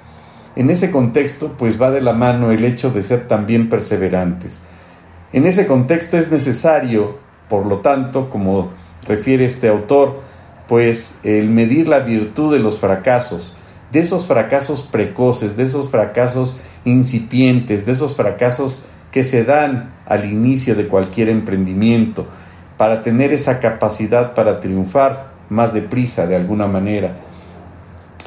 En 0.57 0.71
ese 0.71 0.91
contexto, 0.91 1.53
pues 1.59 1.81
va 1.81 1.91
de 1.91 2.01
la 2.01 2.15
mano 2.15 2.51
el 2.51 2.65
hecho 2.65 2.91
de 2.91 3.03
ser 3.03 3.29
también 3.29 3.69
perseverantes. 3.69 4.61
En 5.35 5.47
ese 5.47 5.67
contexto 5.67 6.17
es 6.17 6.31
necesario, 6.31 7.19
por 7.49 7.67
lo 7.67 7.81
tanto, 7.81 8.31
como 8.31 8.71
refiere 9.07 9.45
este 9.45 9.69
autor, 9.69 10.23
pues 10.67 11.17
el 11.23 11.51
medir 11.51 11.89
la 11.89 11.99
virtud 11.99 12.55
de 12.55 12.59
los 12.59 12.79
fracasos, 12.79 13.59
de 13.93 14.01
esos 14.01 14.27
fracasos 14.27 14.83
precoces, 14.83 15.59
de 15.59 15.65
esos 15.65 15.91
fracasos 15.91 16.59
incipientes, 16.87 17.85
de 17.85 17.93
esos 17.93 18.17
fracasos 18.17 18.87
que 19.13 19.25
se 19.25 19.45
dan 19.45 19.95
al 20.07 20.25
inicio 20.25 20.75
de 20.75 20.89
cualquier 20.89 21.29
emprendimiento, 21.29 22.27
para 22.79 23.03
tener 23.03 23.33
esa 23.33 23.61
capacidad 23.61 24.35
para 24.35 24.61
triunfar 24.61 25.33
más 25.51 25.75
deprisa 25.75 26.27
de 26.27 26.37
alguna 26.37 26.67
manera. 26.67 27.17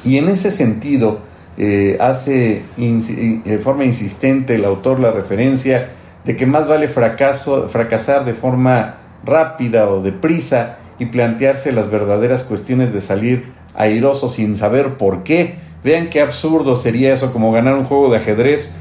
Y 0.04 0.16
en 0.16 0.28
ese 0.28 0.50
sentido, 0.50 1.20
eh, 1.62 1.98
hace 2.00 2.62
de 2.78 3.58
forma 3.58 3.84
insistente 3.84 4.54
el 4.54 4.64
autor 4.64 4.98
la 4.98 5.10
referencia 5.10 5.90
de 6.24 6.34
que 6.34 6.46
más 6.46 6.66
vale 6.66 6.88
fracaso, 6.88 7.68
fracasar 7.68 8.24
de 8.24 8.32
forma 8.32 8.94
rápida 9.26 9.90
o 9.90 10.00
deprisa 10.00 10.78
y 10.98 11.06
plantearse 11.06 11.70
las 11.72 11.90
verdaderas 11.90 12.44
cuestiones 12.44 12.94
de 12.94 13.02
salir 13.02 13.52
airoso 13.74 14.30
sin 14.30 14.56
saber 14.56 14.96
por 14.96 15.22
qué. 15.22 15.56
Vean 15.84 16.08
qué 16.08 16.22
absurdo 16.22 16.78
sería 16.78 17.12
eso, 17.12 17.30
como 17.30 17.52
ganar 17.52 17.74
un 17.74 17.84
juego 17.84 18.10
de 18.10 18.16
ajedrez, 18.16 18.74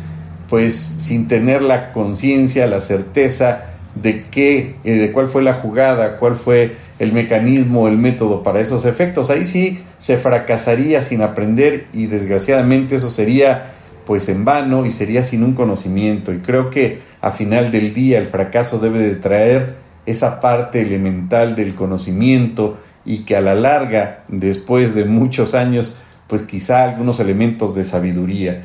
pues 0.48 0.77
sin 0.77 1.27
tener 1.27 1.62
la 1.62 1.91
conciencia, 1.91 2.65
la 2.67 2.79
certeza 2.79 3.65
de 3.95 4.24
qué, 4.31 4.77
eh, 4.86 4.93
de 4.93 5.12
cuál 5.12 5.27
fue 5.27 5.41
la 5.43 5.53
jugada, 5.53 6.15
cuál 6.15 6.38
fue 6.38 6.77
el 7.00 7.13
mecanismo, 7.13 7.88
el 7.88 7.98
método 7.98 8.44
para 8.44 8.60
esos 8.60 8.86
efectos. 8.86 9.29
Ahí 9.29 9.46
sí 9.46 9.82
se 9.98 10.18
fracasaría 10.18 11.01
sin 11.01 11.22
aprender 11.22 11.88
y 11.94 12.08
desgraciadamente 12.08 12.96
eso 12.96 13.10
sería 13.10 13.72
pues 14.06 14.27
en 14.27 14.44
vano 14.44 14.86
y 14.86 14.91
sería 14.91 15.24
sin 15.24 15.44
un 15.44 15.53
conocimiento. 15.53 16.34
Y 16.34 16.39
creo 16.39 16.70
que 16.70 17.00
a 17.22 17.32
final 17.32 17.72
del 17.72 17.94
día 17.94 18.18
el 18.18 18.27
fracaso 18.27 18.79
debe 18.79 19.00
de 19.00 19.15
traer 19.15 19.75
esa 20.06 20.39
parte 20.39 20.82
elemental 20.82 21.56
del 21.56 21.75
conocimiento 21.75 22.77
y 23.06 23.20
que 23.20 23.36
a 23.36 23.41
la 23.41 23.56
larga, 23.56 24.24
después 24.27 24.94
de 24.96 25.06
muchos 25.06 25.53
años, 25.53 26.01
pues 26.27 26.44
quizá 26.44 26.84
algunos 26.84 27.20
elementos 27.20 27.75
de 27.75 27.84
sabiduría. 27.84 28.63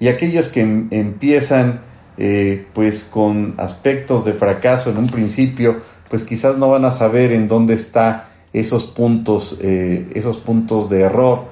Y 0.00 0.08
aquellos 0.08 0.48
que 0.48 0.60
em, 0.62 0.88
empiezan 0.90 1.82
eh, 2.16 2.66
pues 2.72 3.04
con 3.04 3.54
aspectos 3.58 4.24
de 4.24 4.32
fracaso 4.32 4.90
en 4.90 4.98
un 4.98 5.06
principio, 5.06 5.80
pues 6.10 6.24
quizás 6.24 6.58
no 6.58 6.68
van 6.68 6.84
a 6.84 6.90
saber 6.90 7.30
en 7.30 7.46
dónde 7.46 7.74
está 7.74 8.28
esos 8.52 8.84
puntos, 8.84 9.58
eh, 9.62 10.10
esos 10.14 10.38
puntos 10.38 10.90
de 10.90 11.02
error. 11.02 11.44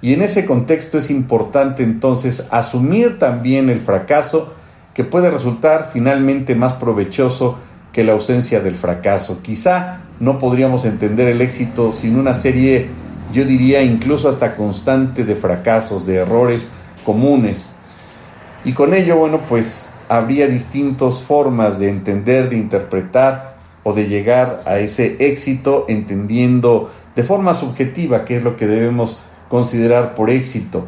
Y 0.00 0.14
en 0.14 0.22
ese 0.22 0.46
contexto 0.46 0.98
es 0.98 1.10
importante 1.10 1.82
entonces 1.82 2.46
asumir 2.50 3.18
también 3.18 3.68
el 3.68 3.80
fracaso 3.80 4.54
que 4.94 5.02
puede 5.02 5.30
resultar 5.30 5.90
finalmente 5.92 6.54
más 6.54 6.74
provechoso 6.74 7.58
que 7.92 8.04
la 8.04 8.12
ausencia 8.12 8.60
del 8.60 8.76
fracaso. 8.76 9.40
Quizá 9.42 10.02
no 10.20 10.38
podríamos 10.38 10.84
entender 10.84 11.26
el 11.26 11.40
éxito 11.40 11.90
sin 11.90 12.16
una 12.16 12.34
serie, 12.34 12.86
yo 13.32 13.44
diría 13.44 13.82
incluso 13.82 14.28
hasta 14.28 14.54
constante 14.54 15.24
de 15.24 15.34
fracasos, 15.34 16.06
de 16.06 16.16
errores 16.16 16.68
comunes. 17.04 17.72
Y 18.64 18.74
con 18.74 18.94
ello, 18.94 19.16
bueno, 19.16 19.40
pues 19.48 19.90
habría 20.08 20.46
distintas 20.46 21.20
formas 21.20 21.80
de 21.80 21.88
entender, 21.88 22.48
de 22.48 22.56
interpretar 22.56 23.51
o 23.84 23.92
de 23.92 24.06
llegar 24.06 24.62
a 24.66 24.78
ese 24.78 25.16
éxito 25.18 25.86
entendiendo 25.88 26.90
de 27.16 27.22
forma 27.22 27.54
subjetiva 27.54 28.24
qué 28.24 28.36
es 28.36 28.44
lo 28.44 28.56
que 28.56 28.66
debemos 28.66 29.20
considerar 29.48 30.14
por 30.14 30.30
éxito. 30.30 30.86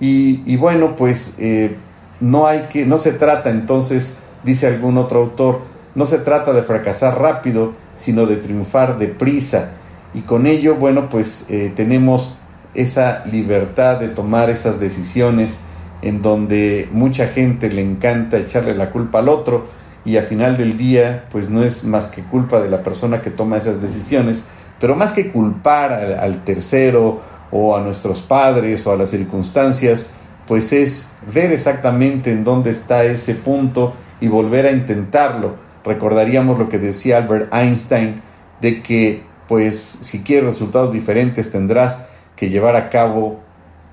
Y, 0.00 0.56
bueno, 0.56 0.96
pues 0.96 1.36
eh, 1.38 1.76
no 2.18 2.48
hay 2.48 2.62
que, 2.62 2.84
no 2.84 2.98
se 2.98 3.12
trata 3.12 3.50
entonces, 3.50 4.18
dice 4.42 4.66
algún 4.66 4.96
otro 4.98 5.20
autor, 5.20 5.60
no 5.94 6.06
se 6.06 6.18
trata 6.18 6.52
de 6.52 6.62
fracasar 6.62 7.20
rápido, 7.20 7.74
sino 7.94 8.26
de 8.26 8.36
triunfar 8.36 8.98
deprisa. 8.98 9.72
Y 10.12 10.22
con 10.22 10.46
ello, 10.46 10.74
bueno, 10.74 11.08
pues 11.08 11.46
eh, 11.48 11.72
tenemos 11.76 12.38
esa 12.74 13.24
libertad 13.26 14.00
de 14.00 14.08
tomar 14.08 14.50
esas 14.50 14.80
decisiones 14.80 15.60
en 16.00 16.20
donde 16.20 16.88
mucha 16.90 17.28
gente 17.28 17.70
le 17.70 17.82
encanta 17.82 18.38
echarle 18.38 18.74
la 18.74 18.90
culpa 18.90 19.20
al 19.20 19.28
otro 19.28 19.66
y 20.04 20.16
al 20.16 20.24
final 20.24 20.56
del 20.56 20.76
día, 20.76 21.26
pues 21.30 21.48
no 21.48 21.62
es 21.62 21.84
más 21.84 22.08
que 22.08 22.22
culpa 22.22 22.60
de 22.60 22.68
la 22.68 22.82
persona 22.82 23.22
que 23.22 23.30
toma 23.30 23.58
esas 23.58 23.80
decisiones, 23.80 24.46
pero 24.80 24.96
más 24.96 25.12
que 25.12 25.30
culpar 25.30 25.92
al, 25.92 26.44
tercero 26.44 27.20
o 27.50 27.76
a 27.76 27.80
nuestros 27.80 28.22
padres 28.22 28.86
o 28.86 28.92
a 28.92 28.96
las 28.96 29.10
circunstancias, 29.10 30.10
pues 30.46 30.72
es 30.72 31.10
ver 31.32 31.52
exactamente 31.52 32.32
en 32.32 32.42
dónde 32.42 32.70
está 32.70 33.04
ese 33.04 33.34
punto 33.34 33.94
y 34.20 34.28
volver 34.28 34.66
a 34.66 34.72
intentarlo 34.72 35.72
recordaríamos 35.84 36.58
lo 36.58 36.68
que 36.68 36.78
decía 36.78 37.18
Albert 37.18 37.52
Einstein, 37.52 38.20
de 38.60 38.82
que 38.82 39.22
pues 39.48 39.98
si 40.00 40.22
quieres 40.22 40.50
resultados 40.50 40.92
diferentes 40.92 41.50
tendrás 41.50 41.98
que 42.36 42.48
llevar 42.48 42.76
a 42.76 42.88
cabo 42.88 43.40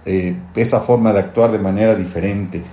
eh, 0.06 0.36
esa 0.56 0.80
forma 0.80 1.12
de 1.12 1.20
actuar 1.20 1.52
de 1.52 1.60
manera 1.60 1.96
diferente. 1.96 2.64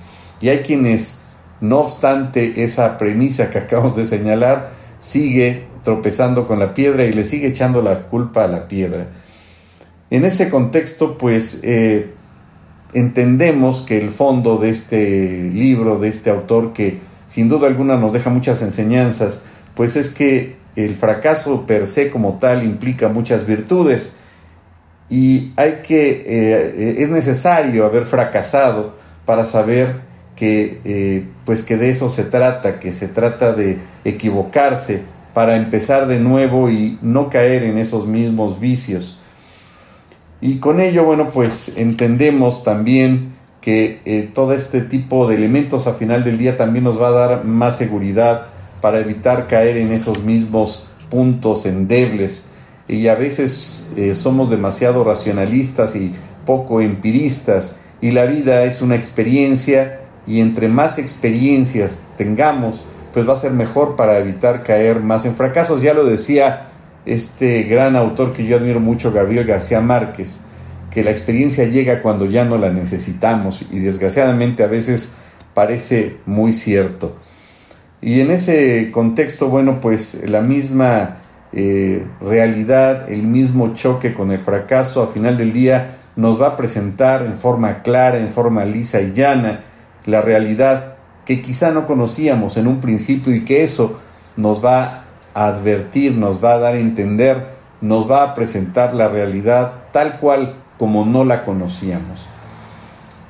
Y 0.41 0.49
hay 0.49 0.59
quienes, 0.59 1.23
no 1.61 1.81
obstante 1.81 2.65
esa 2.65 2.99
premisa 2.99 3.51
que 3.51 3.59
acabamos 3.59 3.97
de 3.97 4.07
señalar, 4.07 4.71
sigue 4.99 5.65
tropezando 5.83 6.47
con 6.47 6.59
la 6.59 6.75
piedra 6.75 7.05
y 7.05 7.13
le 7.13 7.25
sigue 7.25 7.49
echando 7.49 7.83
la 7.83 8.09
culpa 8.09 8.45
a 8.45 8.49
la 8.49 8.69
piedra. 8.69 9.07
En 10.11 10.25
este 10.25 10.51
contexto, 10.51 11.19
pues 11.19 11.61
eh, 11.63 12.13
entendemos 12.93 13.83
que 13.83 13.99
el 13.99 14.11
fondo 14.11 14.57
de 14.57 14.71
este 14.71 15.51
libro, 15.53 15.99
de 15.99 16.09
este 16.09 16.31
autor 16.31 16.73
que 16.73 16.99
sin 17.27 17.49
duda 17.49 17.67
alguna 17.67 17.97
nos 17.97 18.13
deja 18.13 18.31
muchas 18.31 18.63
enseñanzas, 18.63 19.45
pues 19.75 19.97
es 19.97 20.11
que 20.11 20.57
el 20.77 20.95
fracaso 20.95 21.67
per 21.67 21.87
se 21.87 22.11
como 22.11 22.39
tal 22.39 22.63
implica 22.63 23.09
muchas 23.09 23.47
virtudes 23.47 24.15
y 25.09 25.53
hay 25.57 25.83
que, 25.83 26.25
eh, 26.27 26.97
es 26.99 27.11
necesario 27.11 27.85
haber 27.85 28.05
fracasado 28.05 28.97
para 29.25 29.45
saber 29.45 30.06
que, 30.37 30.81
eh, 30.85 31.25
pues 31.45 31.63
que 31.63 31.77
de 31.77 31.91
eso 31.91 32.11
se 32.11 32.25
trata, 32.25 32.79
que 32.79 32.93
se 32.93 33.09
trata 33.09 33.53
de 33.53 33.79
equivocarse 34.05 35.03
para 35.35 35.57
empezar 35.57 36.07
de 36.07 36.21
nuevo 36.21 36.71
y 36.71 36.99
no 37.03 37.31
caer 37.31 37.65
en 37.65 37.79
esos 37.79 38.07
mismos 38.07 38.61
vicios. 38.61 39.19
Y 40.41 40.59
con 40.59 40.81
ello, 40.81 41.05
bueno, 41.05 41.31
pues 41.31 41.77
entendemos 41.77 42.63
también 42.63 43.35
que 43.61 44.01
eh, 44.05 44.31
todo 44.33 44.53
este 44.53 44.83
tipo 44.83 45.27
de 45.27 45.35
elementos 45.35 45.87
a 45.87 45.95
final 45.95 46.23
del 46.23 46.39
día 46.39 46.57
también 46.57 46.85
nos 46.85 47.01
va 47.01 47.09
a 47.09 47.13
dar 47.13 47.45
más 47.45 47.77
seguridad 47.77 48.47
para 48.81 49.01
evitar 49.01 49.47
caer 49.47 49.77
en 49.79 49.91
esos 49.91 50.23
mismos 50.23 50.89
puntos 51.11 51.67
endebles 51.67 52.47
y 52.89 53.09
a 53.09 53.15
veces 53.15 53.89
eh, 53.97 54.15
somos 54.15 54.51
demasiado 54.51 55.03
racionalistas 55.03 55.97
y 55.97 56.13
poco 56.45 56.81
empiristas 56.81 57.79
y 58.01 58.13
la 58.13 58.27
vida 58.27 58.65
es 58.65 58.83
una 58.83 58.95
experiencia 58.95 60.03
y 60.27 60.41
entre 60.41 60.69
más 60.69 60.99
experiencias 60.99 62.01
tengamos 62.17 62.85
pues 63.13 63.29
va 63.29 63.33
a 63.33 63.37
ser 63.37 63.53
mejor 63.53 63.97
para 63.97 64.19
evitar 64.19 64.63
caer 64.63 65.01
más 65.01 65.25
en 65.25 65.35
fracasos 65.35 65.83
ya 65.83 65.95
lo 65.95 66.05
decía 66.05 66.69
este 67.05 67.63
gran 67.65 67.97
autor 67.97 68.33
que 68.33 68.47
yo 68.47 68.57
admiro 68.57 68.81
mucho 68.81 69.13
Gabriel 69.13 69.45
García 69.45 69.81
Márquez 69.81 70.41
que 70.91 71.05
la 71.05 71.11
experiencia 71.11 71.65
llega 71.65 72.01
cuando 72.01 72.25
ya 72.25 72.47
no 72.47 72.57
la 72.57 72.71
necesitamos 72.71 73.67
y 73.71 73.81
desgraciadamente 73.81 74.65
a 74.65 74.67
veces 74.67 75.13
parece 75.53 76.17
muy 76.25 76.55
cierto. 76.55 77.17
Y 78.01 78.21
en 78.21 78.31
ese 78.31 78.91
contexto, 78.93 79.49
bueno, 79.49 79.79
pues 79.79 80.23
la 80.27 80.41
misma 80.41 81.19
eh, 81.53 82.07
realidad, 82.21 83.11
el 83.11 83.25
mismo 83.25 83.75
choque 83.75 84.15
con 84.15 84.33
el 84.33 84.41
fracaso, 84.41 85.03
a 85.03 85.07
final 85.07 85.37
del 85.37 85.53
día 85.53 85.97
nos 86.17 86.41
va 86.41 86.49
a 86.49 86.57
presentar 86.57 87.23
en 87.27 87.35
forma 87.35 87.83
clara, 87.83 88.19
en 88.19 88.31
forma 88.31 88.65
lisa 88.65 89.03
y 89.03 89.13
llana, 89.13 89.65
la 90.07 90.23
realidad 90.23 90.95
que 91.25 91.43
quizá 91.43 91.71
no 91.73 91.87
conocíamos 91.87 92.57
en 92.57 92.67
un 92.67 92.81
principio 92.81 93.35
y 93.35 93.45
que 93.45 93.63
eso 93.63 94.01
nos 94.37 94.65
va 94.65 95.05
a 95.35 95.47
advertir, 95.47 96.17
nos 96.17 96.43
va 96.43 96.55
a 96.55 96.59
dar 96.59 96.75
a 96.75 96.79
entender, 96.79 97.47
nos 97.81 98.11
va 98.11 98.23
a 98.23 98.35
presentar 98.35 98.95
la 98.95 99.09
realidad 99.09 99.73
tal 99.93 100.19
cual 100.19 100.55
como 100.79 101.05
no 101.05 101.25
la 101.25 101.45
conocíamos. 101.45 102.27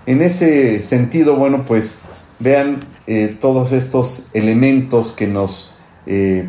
En 0.05 0.23
ese 0.23 0.83
sentido, 0.83 1.37
bueno, 1.37 1.65
pues 1.65 1.99
vean 2.39 2.81
eh, 3.07 3.37
todos 3.41 3.73
estos 3.73 4.29
elementos 4.35 5.13
que 5.13 5.27
nos, 5.27 5.75
eh, 6.07 6.49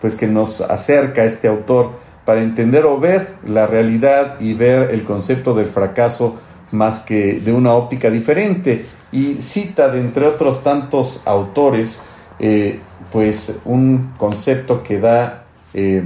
pues 0.00 0.16
que 0.16 0.26
nos 0.26 0.60
acerca 0.60 1.24
este 1.24 1.48
autor 1.48 1.92
para 2.24 2.42
entender 2.42 2.84
o 2.84 2.98
ver 2.98 3.34
la 3.46 3.66
realidad 3.66 4.40
y 4.40 4.54
ver 4.54 4.90
el 4.90 5.04
concepto 5.04 5.54
del 5.54 5.66
fracaso 5.66 6.38
más 6.72 7.00
que 7.00 7.40
de 7.40 7.52
una 7.52 7.72
óptica 7.72 8.10
diferente. 8.10 8.84
Y 9.12 9.40
cita 9.40 9.88
de 9.88 10.00
entre 10.00 10.26
otros 10.26 10.62
tantos 10.62 11.22
autores, 11.24 12.02
eh, 12.38 12.80
pues 13.10 13.56
un 13.64 14.12
concepto 14.16 14.82
que 14.82 15.00
da 15.00 15.44
eh, 15.74 16.04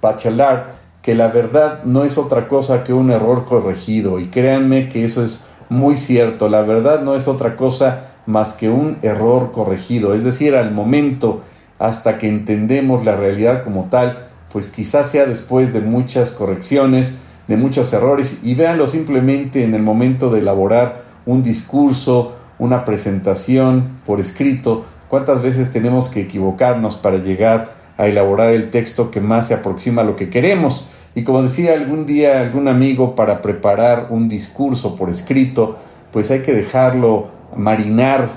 Bachelard, 0.00 0.74
que 1.02 1.14
la 1.14 1.28
verdad 1.28 1.84
no 1.84 2.04
es 2.04 2.18
otra 2.18 2.48
cosa 2.48 2.84
que 2.84 2.92
un 2.92 3.10
error 3.10 3.44
corregido. 3.46 4.20
Y 4.20 4.26
créanme 4.26 4.88
que 4.88 5.04
eso 5.04 5.22
es 5.22 5.44
muy 5.68 5.96
cierto, 5.96 6.48
la 6.48 6.62
verdad 6.62 7.02
no 7.02 7.14
es 7.14 7.28
otra 7.28 7.56
cosa 7.56 8.10
más 8.26 8.54
que 8.54 8.68
un 8.68 8.98
error 9.02 9.52
corregido. 9.52 10.14
Es 10.14 10.24
decir, 10.24 10.54
al 10.54 10.70
momento 10.72 11.42
hasta 11.78 12.18
que 12.18 12.28
entendemos 12.28 13.04
la 13.04 13.16
realidad 13.16 13.64
como 13.64 13.88
tal, 13.90 14.28
pues 14.52 14.68
quizás 14.68 15.10
sea 15.10 15.26
después 15.26 15.72
de 15.72 15.80
muchas 15.80 16.32
correcciones, 16.32 17.18
de 17.46 17.56
muchos 17.56 17.92
errores, 17.92 18.40
y 18.42 18.54
véanlo 18.54 18.88
simplemente 18.88 19.64
en 19.64 19.74
el 19.74 19.82
momento 19.82 20.30
de 20.30 20.40
elaborar 20.40 21.02
un 21.26 21.42
discurso, 21.42 22.34
una 22.58 22.84
presentación 22.84 24.00
por 24.04 24.20
escrito, 24.20 24.84
cuántas 25.08 25.42
veces 25.42 25.70
tenemos 25.70 26.08
que 26.08 26.22
equivocarnos 26.22 26.96
para 26.96 27.18
llegar 27.18 27.74
a 27.96 28.06
elaborar 28.06 28.52
el 28.52 28.70
texto 28.70 29.10
que 29.10 29.20
más 29.20 29.48
se 29.48 29.54
aproxima 29.54 30.02
a 30.02 30.04
lo 30.04 30.16
que 30.16 30.30
queremos. 30.30 30.88
Y 31.14 31.22
como 31.22 31.42
decía 31.42 31.74
algún 31.74 32.06
día 32.06 32.40
algún 32.40 32.68
amigo, 32.68 33.14
para 33.14 33.40
preparar 33.40 34.08
un 34.10 34.28
discurso 34.28 34.96
por 34.96 35.10
escrito, 35.10 35.76
pues 36.10 36.30
hay 36.30 36.42
que 36.42 36.52
dejarlo 36.52 37.28
marinar, 37.56 38.28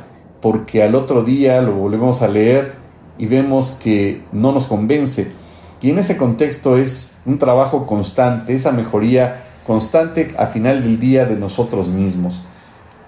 porque 0.41 0.83
al 0.83 0.93
otro 0.95 1.23
día 1.23 1.61
lo 1.61 1.73
volvemos 1.73 2.21
a 2.21 2.27
leer 2.27 2.73
y 3.17 3.25
vemos 3.25 3.71
que 3.71 4.23
no 4.31 4.51
nos 4.51 4.67
convence 4.67 5.31
y 5.81 5.91
en 5.91 5.99
ese 5.99 6.17
contexto 6.17 6.77
es 6.77 7.15
un 7.25 7.37
trabajo 7.37 7.85
constante, 7.85 8.55
esa 8.55 8.71
mejoría 8.71 9.43
constante 9.65 10.33
a 10.37 10.47
final 10.47 10.81
del 10.81 10.99
día 10.99 11.25
de 11.25 11.35
nosotros 11.35 11.89
mismos. 11.89 12.45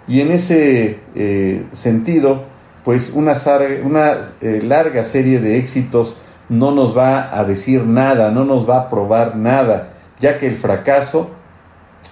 Y 0.07 0.21
en 0.21 0.31
ese 0.31 0.99
eh, 1.15 1.65
sentido, 1.71 2.43
pues 2.83 3.13
una, 3.13 3.33
eh, 4.41 4.61
larga 4.63 5.03
serie 5.03 5.39
de 5.39 5.57
éxitos 5.57 6.21
no 6.49 6.71
nos 6.71 6.97
va 6.97 7.37
a 7.37 7.43
decir 7.43 7.85
nada, 7.85 8.31
no 8.31 8.43
nos 8.43 8.69
va 8.69 8.79
a 8.79 8.89
probar 8.89 9.35
nada, 9.35 9.89
ya 10.19 10.37
que 10.37 10.47
el 10.47 10.55
fracaso, 10.55 11.31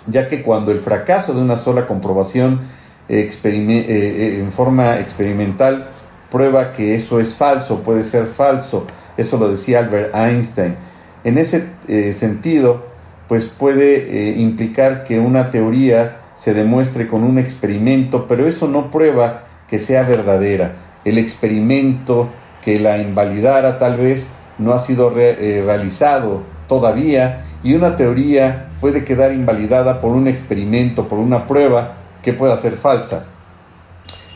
ya 0.08 0.28
que 0.28 0.44
cuando 0.44 0.72
el 0.72 0.80
fracaso 0.80 1.34
de 1.34 1.42
una 1.42 1.58
sola 1.58 1.88
comprobación 1.88 2.62
eh, 3.10 4.40
en 4.40 4.52
forma 4.52 5.00
experimental 5.00 5.88
prueba 6.32 6.72
que 6.72 6.96
eso 6.96 7.20
es 7.20 7.36
falso, 7.36 7.82
puede 7.82 8.04
ser 8.04 8.28
falso, 8.28 8.86
eso 9.18 9.38
lo 9.38 9.50
decía 9.50 9.80
Albert 9.80 10.16
Einstein. 10.16 10.76
En 11.24 11.38
ese 11.38 11.68
eh, 11.88 12.14
sentido, 12.14 12.86
pues 13.28 13.46
puede 13.46 14.30
eh, 14.30 14.38
implicar 14.38 15.04
que 15.04 15.20
una 15.20 15.50
teoría 15.50 16.20
se 16.36 16.54
demuestre 16.54 17.08
con 17.08 17.24
un 17.24 17.40
experimento, 17.40 18.28
pero 18.28 18.48
eso 18.48 18.68
no 18.68 18.92
prueba 18.92 19.46
que 19.68 19.80
sea 19.80 20.04
verdadera. 20.04 20.76
El 21.04 21.18
experimento 21.18 22.30
que 22.64 22.80
la 22.80 23.00
invalidara 23.00 23.78
tal 23.78 23.98
vez 23.98 24.30
no 24.58 24.74
ha 24.74 24.80
sido 24.80 25.14
eh, 25.18 25.64
realizado 25.66 26.44
todavía 26.68 27.44
y 27.64 27.74
una 27.74 27.96
teoría 27.96 28.68
puede 28.80 29.04
quedar 29.04 29.32
invalidada 29.32 30.00
por 30.00 30.12
un 30.12 30.28
experimento, 30.28 31.08
por 31.08 31.20
una 31.20 31.48
prueba 31.48 31.96
que 32.22 32.34
pueda 32.34 32.58
ser 32.58 32.74
falsa. 32.74 33.26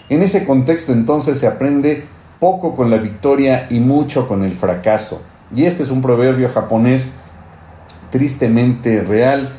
En 0.10 0.22
ese 0.22 0.46
contexto 0.46 0.92
entonces 0.92 1.40
se 1.40 1.48
aprende 1.48 2.04
poco 2.42 2.76
con 2.76 2.90
la 2.90 2.98
victoria 2.98 3.68
y 3.70 3.80
mucho 3.80 4.28
con 4.28 4.42
el 4.42 4.52
fracaso. 4.52 5.22
Y 5.54 5.66
este 5.66 5.84
es 5.84 5.92
un 5.92 6.02
proverbio 6.02 6.50
japonés 6.50 7.14
tristemente 8.10 9.04
real 9.04 9.54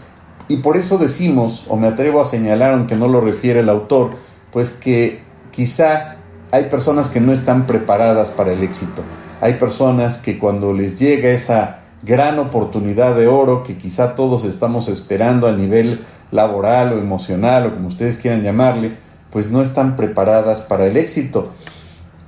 y 0.48 0.56
por 0.56 0.76
eso 0.76 0.98
decimos, 0.98 1.64
o 1.68 1.76
me 1.76 1.86
atrevo 1.86 2.20
a 2.20 2.24
señalar, 2.24 2.72
aunque 2.72 2.96
no 2.96 3.06
lo 3.06 3.20
refiere 3.20 3.60
el 3.60 3.68
autor, 3.68 4.14
pues 4.50 4.72
que 4.72 5.22
quizá 5.52 6.16
hay 6.50 6.64
personas 6.64 7.08
que 7.08 7.20
no 7.20 7.32
están 7.32 7.68
preparadas 7.68 8.32
para 8.32 8.52
el 8.52 8.64
éxito. 8.64 9.04
Hay 9.40 9.54
personas 9.54 10.18
que 10.18 10.36
cuando 10.36 10.72
les 10.72 10.98
llega 10.98 11.28
esa 11.28 11.82
gran 12.02 12.40
oportunidad 12.40 13.14
de 13.14 13.28
oro 13.28 13.62
que 13.62 13.78
quizá 13.78 14.16
todos 14.16 14.44
estamos 14.44 14.88
esperando 14.88 15.46
a 15.46 15.52
nivel 15.52 16.00
laboral 16.32 16.94
o 16.94 16.98
emocional 16.98 17.64
o 17.66 17.74
como 17.74 17.86
ustedes 17.86 18.18
quieran 18.18 18.42
llamarle, 18.42 18.96
pues 19.30 19.52
no 19.52 19.62
están 19.62 19.94
preparadas 19.94 20.62
para 20.62 20.86
el 20.86 20.96
éxito. 20.96 21.52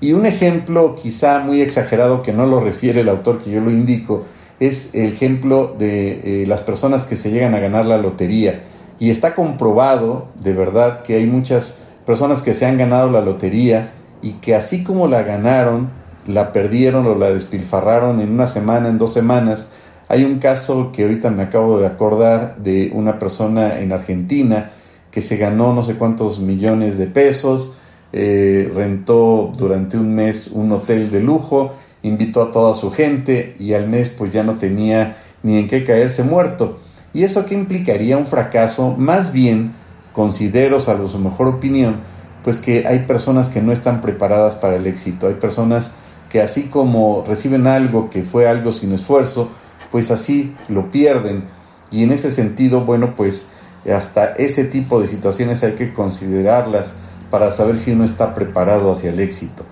Y 0.01 0.13
un 0.13 0.27
ejemplo 0.27 0.97
quizá 1.01 1.41
muy 1.41 1.61
exagerado 1.61 2.23
que 2.23 2.33
no 2.33 2.47
lo 2.47 2.61
refiere 2.61 3.01
el 3.01 3.09
autor, 3.09 3.43
que 3.43 3.51
yo 3.51 3.61
lo 3.61 3.71
indico, 3.71 4.25
es 4.61 4.95
el 4.95 5.13
ejemplo 5.13 5.75
de 5.79 6.43
eh, 6.43 6.47
las 6.47 6.61
personas 6.61 7.05
que 7.05 7.17
se 7.17 7.31
llegan 7.31 7.55
a 7.55 7.61
ganar 7.61 7.87
la 7.87 7.99
lotería. 7.99 8.61
Y 8.99 9.11
está 9.11 9.35
comprobado 9.35 10.29
de 10.41 10.53
verdad 10.53 11.03
que 11.03 11.17
hay 11.17 11.27
muchas 11.27 11.79
personas 12.07 12.43
que 12.43 12.55
se 12.55 12.67
han 12.67 12.79
ganado 12.79 13.11
la 13.11 13.21
lotería 13.21 13.91
y 14.23 14.33
que 14.33 14.55
así 14.55 14.85
como 14.85 15.07
la 15.07 15.23
ganaron, 15.23 15.89
la 16.27 16.53
perdieron 16.53 17.07
o 17.07 17.15
la 17.15 17.31
despilfarraron 17.31 18.21
en 18.21 18.31
una 18.31 18.47
semana, 18.47 18.89
en 18.89 18.99
dos 18.99 19.13
semanas. 19.13 19.69
Hay 20.09 20.25
un 20.25 20.39
caso 20.39 20.93
que 20.93 21.03
ahorita 21.03 21.31
me 21.31 21.43
acabo 21.43 21.79
de 21.79 21.87
acordar 21.87 22.57
de 22.57 22.91
una 22.95 23.19
persona 23.19 23.81
en 23.81 23.93
Argentina 23.93 24.71
que 25.11 25.23
se 25.23 25.37
ganó 25.37 25.73
no 25.75 25.83
sé 25.83 25.97
cuántos 25.97 26.41
millones 26.41 26.99
de 26.99 27.07
pesos, 27.07 27.75
eh, 28.17 28.71
rentó 28.73 29.51
durante 29.59 29.97
un 29.97 30.15
mes 30.15 30.47
un 30.47 30.71
hotel 30.71 31.11
de 31.11 31.19
lujo, 31.19 31.73
invitó 32.05 32.43
a 32.43 32.53
toda 32.53 32.75
su 32.75 32.93
gente 32.93 33.57
y 33.59 33.73
al 33.73 33.89
mes 33.89 34.09
pues 34.09 34.33
ya 34.33 34.45
no 34.45 34.53
tenía 34.53 35.17
ni 35.43 35.59
en 35.59 35.67
qué 35.67 35.83
caerse 35.83 36.23
muerto. 36.23 36.79
¿Y 37.13 37.25
eso 37.25 37.45
qué 37.45 37.55
implicaría 37.55 38.17
un 38.17 38.27
fracaso? 38.27 38.95
Más 38.97 39.33
bien, 39.33 39.73
considero, 40.13 40.79
salvo 40.79 41.09
su 41.09 41.19
mejor 41.19 41.49
opinión, 41.49 41.97
pues 42.45 42.59
que 42.59 42.87
hay 42.87 43.01
personas 43.01 43.49
que 43.49 43.61
no 43.61 43.73
están 43.73 44.01
preparadas 44.01 44.55
para 44.55 44.77
el 44.77 44.87
éxito, 44.87 45.27
hay 45.27 45.35
personas 45.35 45.95
que 46.31 46.41
así 46.41 46.65
como 46.69 47.25
reciben 47.27 47.67
algo 47.67 48.11
que 48.11 48.23
fue 48.23 48.47
algo 48.47 48.71
sin 48.71 48.93
esfuerzo, 48.93 49.51
pues 49.91 50.13
así 50.13 50.55
lo 50.69 50.93
pierden. 50.93 51.47
Y 51.91 52.05
en 52.05 52.13
ese 52.13 52.31
sentido, 52.31 52.83
bueno, 52.83 53.17
pues 53.17 53.47
hasta 53.93 54.35
ese 54.35 54.63
tipo 54.63 55.01
de 55.01 55.09
situaciones 55.09 55.65
hay 55.65 55.73
que 55.73 55.93
considerarlas 55.93 56.95
para 57.35 57.51
saber 57.51 57.77
si 57.77 57.91
uno 57.91 58.05
está 58.05 58.33
preparado 58.33 58.93
hacia 58.93 59.11
el 59.11 59.19
éxito. 59.19 59.65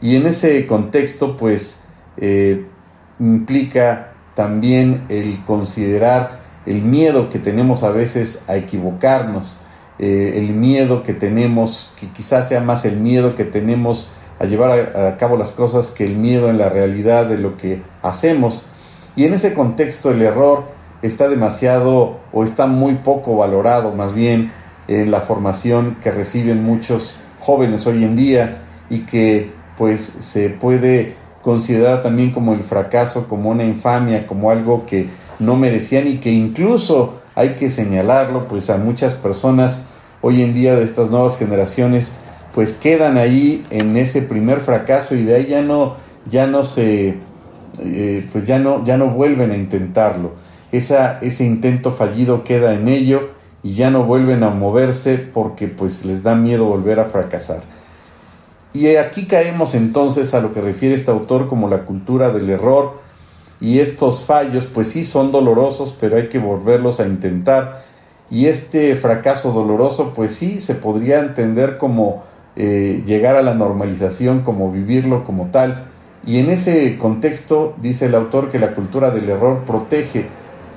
Y 0.00 0.16
en 0.16 0.26
ese 0.26 0.66
contexto, 0.66 1.36
pues, 1.36 1.84
eh, 2.16 2.66
implica 3.20 4.14
también 4.34 5.04
el 5.08 5.44
considerar 5.44 6.40
el 6.66 6.82
miedo 6.82 7.28
que 7.28 7.38
tenemos 7.38 7.84
a 7.84 7.90
veces 7.90 8.42
a 8.48 8.56
equivocarnos, 8.56 9.54
eh, 10.00 10.32
el 10.34 10.48
miedo 10.54 11.04
que 11.04 11.14
tenemos, 11.14 11.92
que 12.00 12.08
quizás 12.08 12.48
sea 12.48 12.60
más 12.60 12.84
el 12.84 12.96
miedo 12.96 13.36
que 13.36 13.44
tenemos 13.44 14.12
a 14.40 14.46
llevar 14.46 14.92
a, 14.96 15.06
a, 15.06 15.16
cabo 15.16 15.36
las 15.36 15.52
cosas 15.52 15.92
que 15.92 16.04
el 16.04 16.16
miedo 16.16 16.48
en 16.48 16.58
la 16.58 16.68
realidad 16.68 17.26
de 17.26 17.38
lo 17.38 17.56
que 17.56 17.80
hacemos. 18.02 18.66
Y 19.14 19.24
en 19.24 19.34
ese 19.34 19.54
contexto 19.54 20.10
el 20.10 20.20
error 20.20 20.64
está 21.00 21.28
demasiado 21.28 22.18
o 22.32 22.42
está 22.42 22.66
muy 22.66 22.96
poco 22.96 23.36
valorado 23.36 23.92
más 23.92 24.14
bien 24.14 24.50
en 25.00 25.10
la 25.10 25.20
formación 25.20 25.96
que 26.02 26.10
reciben 26.10 26.64
muchos 26.64 27.16
jóvenes 27.40 27.86
hoy 27.86 28.04
en 28.04 28.16
día 28.16 28.62
y 28.90 29.00
que 29.00 29.50
pues 29.78 30.02
se 30.02 30.50
puede 30.50 31.14
considerar 31.42 32.02
también 32.02 32.30
como 32.30 32.54
el 32.54 32.62
fracaso, 32.62 33.28
como 33.28 33.50
una 33.50 33.64
infamia, 33.64 34.26
como 34.26 34.50
algo 34.50 34.86
que 34.86 35.08
no 35.38 35.56
merecían 35.56 36.06
y 36.06 36.18
que 36.18 36.30
incluso 36.30 37.20
hay 37.34 37.50
que 37.50 37.70
señalarlo, 37.70 38.46
pues 38.46 38.70
a 38.70 38.76
muchas 38.76 39.14
personas 39.14 39.86
hoy 40.20 40.42
en 40.42 40.54
día 40.54 40.76
de 40.76 40.84
estas 40.84 41.10
nuevas 41.10 41.36
generaciones 41.36 42.14
pues 42.54 42.72
quedan 42.72 43.16
ahí 43.16 43.64
en 43.70 43.96
ese 43.96 44.22
primer 44.22 44.60
fracaso 44.60 45.14
y 45.14 45.24
de 45.24 45.36
ahí 45.36 45.46
ya 45.46 45.62
no 45.62 45.96
ya 46.26 46.46
no 46.46 46.64
se 46.64 47.16
eh, 47.80 48.28
pues 48.30 48.46
ya 48.46 48.58
no 48.58 48.84
ya 48.84 48.96
no 48.96 49.10
vuelven 49.10 49.50
a 49.50 49.56
intentarlo. 49.56 50.32
Esa, 50.70 51.18
ese 51.20 51.44
intento 51.44 51.90
fallido 51.90 52.44
queda 52.44 52.74
en 52.74 52.88
ello 52.88 53.30
y 53.62 53.74
ya 53.74 53.90
no 53.90 54.04
vuelven 54.04 54.42
a 54.42 54.50
moverse 54.50 55.18
porque 55.18 55.68
pues 55.68 56.04
les 56.04 56.22
da 56.22 56.34
miedo 56.34 56.64
volver 56.64 57.00
a 57.00 57.04
fracasar. 57.04 57.62
Y 58.74 58.96
aquí 58.96 59.26
caemos 59.26 59.74
entonces 59.74 60.34
a 60.34 60.40
lo 60.40 60.52
que 60.52 60.60
refiere 60.60 60.94
este 60.94 61.10
autor 61.10 61.48
como 61.48 61.68
la 61.68 61.84
cultura 61.84 62.30
del 62.30 62.48
error 62.50 63.00
y 63.60 63.80
estos 63.80 64.24
fallos 64.24 64.66
pues 64.66 64.88
sí 64.88 65.04
son 65.04 65.30
dolorosos 65.30 65.96
pero 66.00 66.16
hay 66.16 66.28
que 66.28 66.38
volverlos 66.38 66.98
a 66.98 67.06
intentar 67.06 67.84
y 68.30 68.46
este 68.46 68.94
fracaso 68.96 69.52
doloroso 69.52 70.14
pues 70.14 70.34
sí 70.34 70.60
se 70.62 70.74
podría 70.74 71.20
entender 71.20 71.76
como 71.76 72.22
eh, 72.56 73.02
llegar 73.06 73.36
a 73.36 73.42
la 73.42 73.54
normalización, 73.54 74.40
como 74.40 74.72
vivirlo 74.72 75.24
como 75.24 75.46
tal. 75.48 75.86
Y 76.24 76.38
en 76.38 76.50
ese 76.50 76.96
contexto 76.98 77.74
dice 77.80 78.06
el 78.06 78.14
autor 78.14 78.48
que 78.50 78.58
la 78.58 78.74
cultura 78.74 79.10
del 79.10 79.28
error 79.28 79.64
protege 79.66 80.26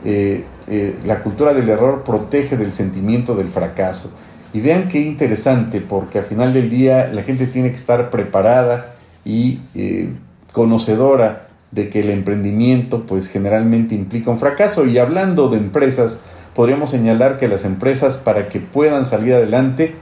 eh, 0.03 0.43
eh, 0.67 0.95
la 1.05 1.21
cultura 1.21 1.53
del 1.53 1.69
error 1.69 2.03
protege 2.03 2.57
del 2.57 2.73
sentimiento 2.73 3.35
del 3.35 3.47
fracaso. 3.47 4.11
Y 4.53 4.61
vean 4.61 4.87
qué 4.87 4.99
interesante, 5.01 5.81
porque 5.81 6.19
al 6.19 6.25
final 6.25 6.53
del 6.53 6.69
día 6.69 7.07
la 7.07 7.23
gente 7.23 7.45
tiene 7.45 7.69
que 7.69 7.77
estar 7.77 8.09
preparada 8.09 8.95
y 9.23 9.59
eh, 9.75 10.09
conocedora 10.53 11.49
de 11.71 11.89
que 11.89 11.99
el 11.99 12.09
emprendimiento 12.09 13.05
pues 13.05 13.27
generalmente 13.27 13.93
implica 13.93 14.31
un 14.31 14.39
fracaso. 14.39 14.85
Y 14.85 14.97
hablando 14.97 15.49
de 15.49 15.57
empresas, 15.57 16.21
podríamos 16.55 16.89
señalar 16.89 17.37
que 17.37 17.47
las 17.47 17.65
empresas 17.65 18.17
para 18.17 18.47
que 18.49 18.59
puedan 18.59 19.05
salir 19.05 19.33
adelante, 19.33 19.93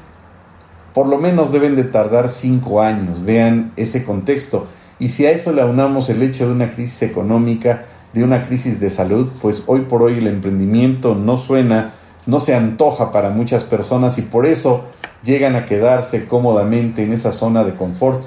por 0.93 1.07
lo 1.07 1.17
menos 1.17 1.51
deben 1.51 1.75
de 1.75 1.83
tardar 1.83 2.29
cinco 2.29 2.81
años. 2.81 3.25
Vean 3.25 3.73
ese 3.75 4.05
contexto. 4.05 4.67
Y 4.99 5.09
si 5.09 5.25
a 5.25 5.31
eso 5.31 5.51
le 5.51 5.61
aunamos 5.61 6.09
el 6.09 6.21
hecho 6.21 6.45
de 6.45 6.53
una 6.53 6.73
crisis 6.73 7.01
económica, 7.01 7.85
de 8.13 8.23
una 8.23 8.47
crisis 8.47 8.79
de 8.79 8.89
salud, 8.89 9.29
pues 9.41 9.63
hoy 9.67 9.81
por 9.81 10.03
hoy 10.03 10.19
el 10.19 10.27
emprendimiento 10.27 11.15
no 11.15 11.37
suena, 11.37 11.93
no 12.25 12.39
se 12.39 12.55
antoja 12.55 13.11
para 13.11 13.31
muchas 13.31 13.63
personas 13.63 14.17
y 14.19 14.21
por 14.21 14.45
eso 14.45 14.83
llegan 15.23 15.55
a 15.55 15.65
quedarse 15.65 16.27
cómodamente 16.27 17.03
en 17.03 17.13
esa 17.13 17.31
zona 17.31 17.63
de 17.63 17.73
confort 17.73 18.23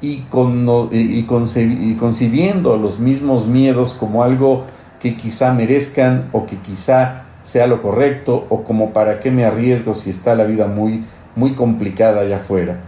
y, 0.00 0.22
con, 0.22 0.88
y, 0.90 1.22
concibiendo 1.24 2.76
los 2.76 2.98
mismos 2.98 3.46
miedos 3.46 3.94
como 3.94 4.22
algo 4.22 4.64
que 4.98 5.16
quizá 5.16 5.52
merezcan 5.52 6.28
o 6.32 6.46
que 6.46 6.56
quizá 6.56 7.24
sea 7.42 7.66
lo 7.66 7.82
correcto 7.82 8.46
o 8.48 8.64
como 8.64 8.92
para 8.92 9.20
qué 9.20 9.30
me 9.30 9.44
arriesgo 9.44 9.94
si 9.94 10.10
está 10.10 10.34
la 10.34 10.44
vida 10.44 10.66
muy, 10.66 11.04
muy 11.36 11.52
complicada 11.52 12.22
allá 12.22 12.36
afuera. 12.36 12.80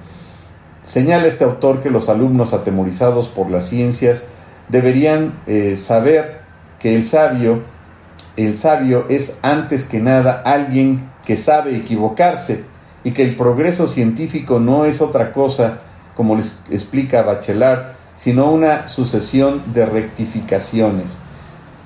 Señala 0.83 1.27
este 1.27 1.45
autor 1.45 1.81
que 1.81 1.91
los 1.91 2.09
alumnos 2.09 2.53
atemorizados 2.53 3.29
por 3.29 3.51
las 3.51 3.67
ciencias 3.69 4.27
deberían 4.69 5.33
eh, 5.47 5.77
saber 5.77 6.41
que 6.79 6.95
el 6.95 7.05
sabio, 7.05 7.63
el 8.37 8.57
sabio 8.57 9.07
es 9.09 9.39
antes 9.43 9.85
que 9.85 10.01
nada 10.01 10.43
alguien 10.45 11.01
que 11.25 11.37
sabe 11.37 11.77
equivocarse 11.77 12.65
y 13.03 13.13
que 13.13 13.23
el 13.23 13.37
progreso 13.37 13.87
científico 13.87 14.61
no 14.61 14.85
es 14.85 15.01
otra 15.01 15.33
cosa, 15.33 15.81
como 16.15 16.37
les 16.37 16.59
explica 16.71 17.23
Bachelard, 17.23 17.93
sino 18.17 18.51
una 18.51 18.89
sucesión 18.89 19.63
de 19.73 19.87
rectificaciones. 19.87 21.17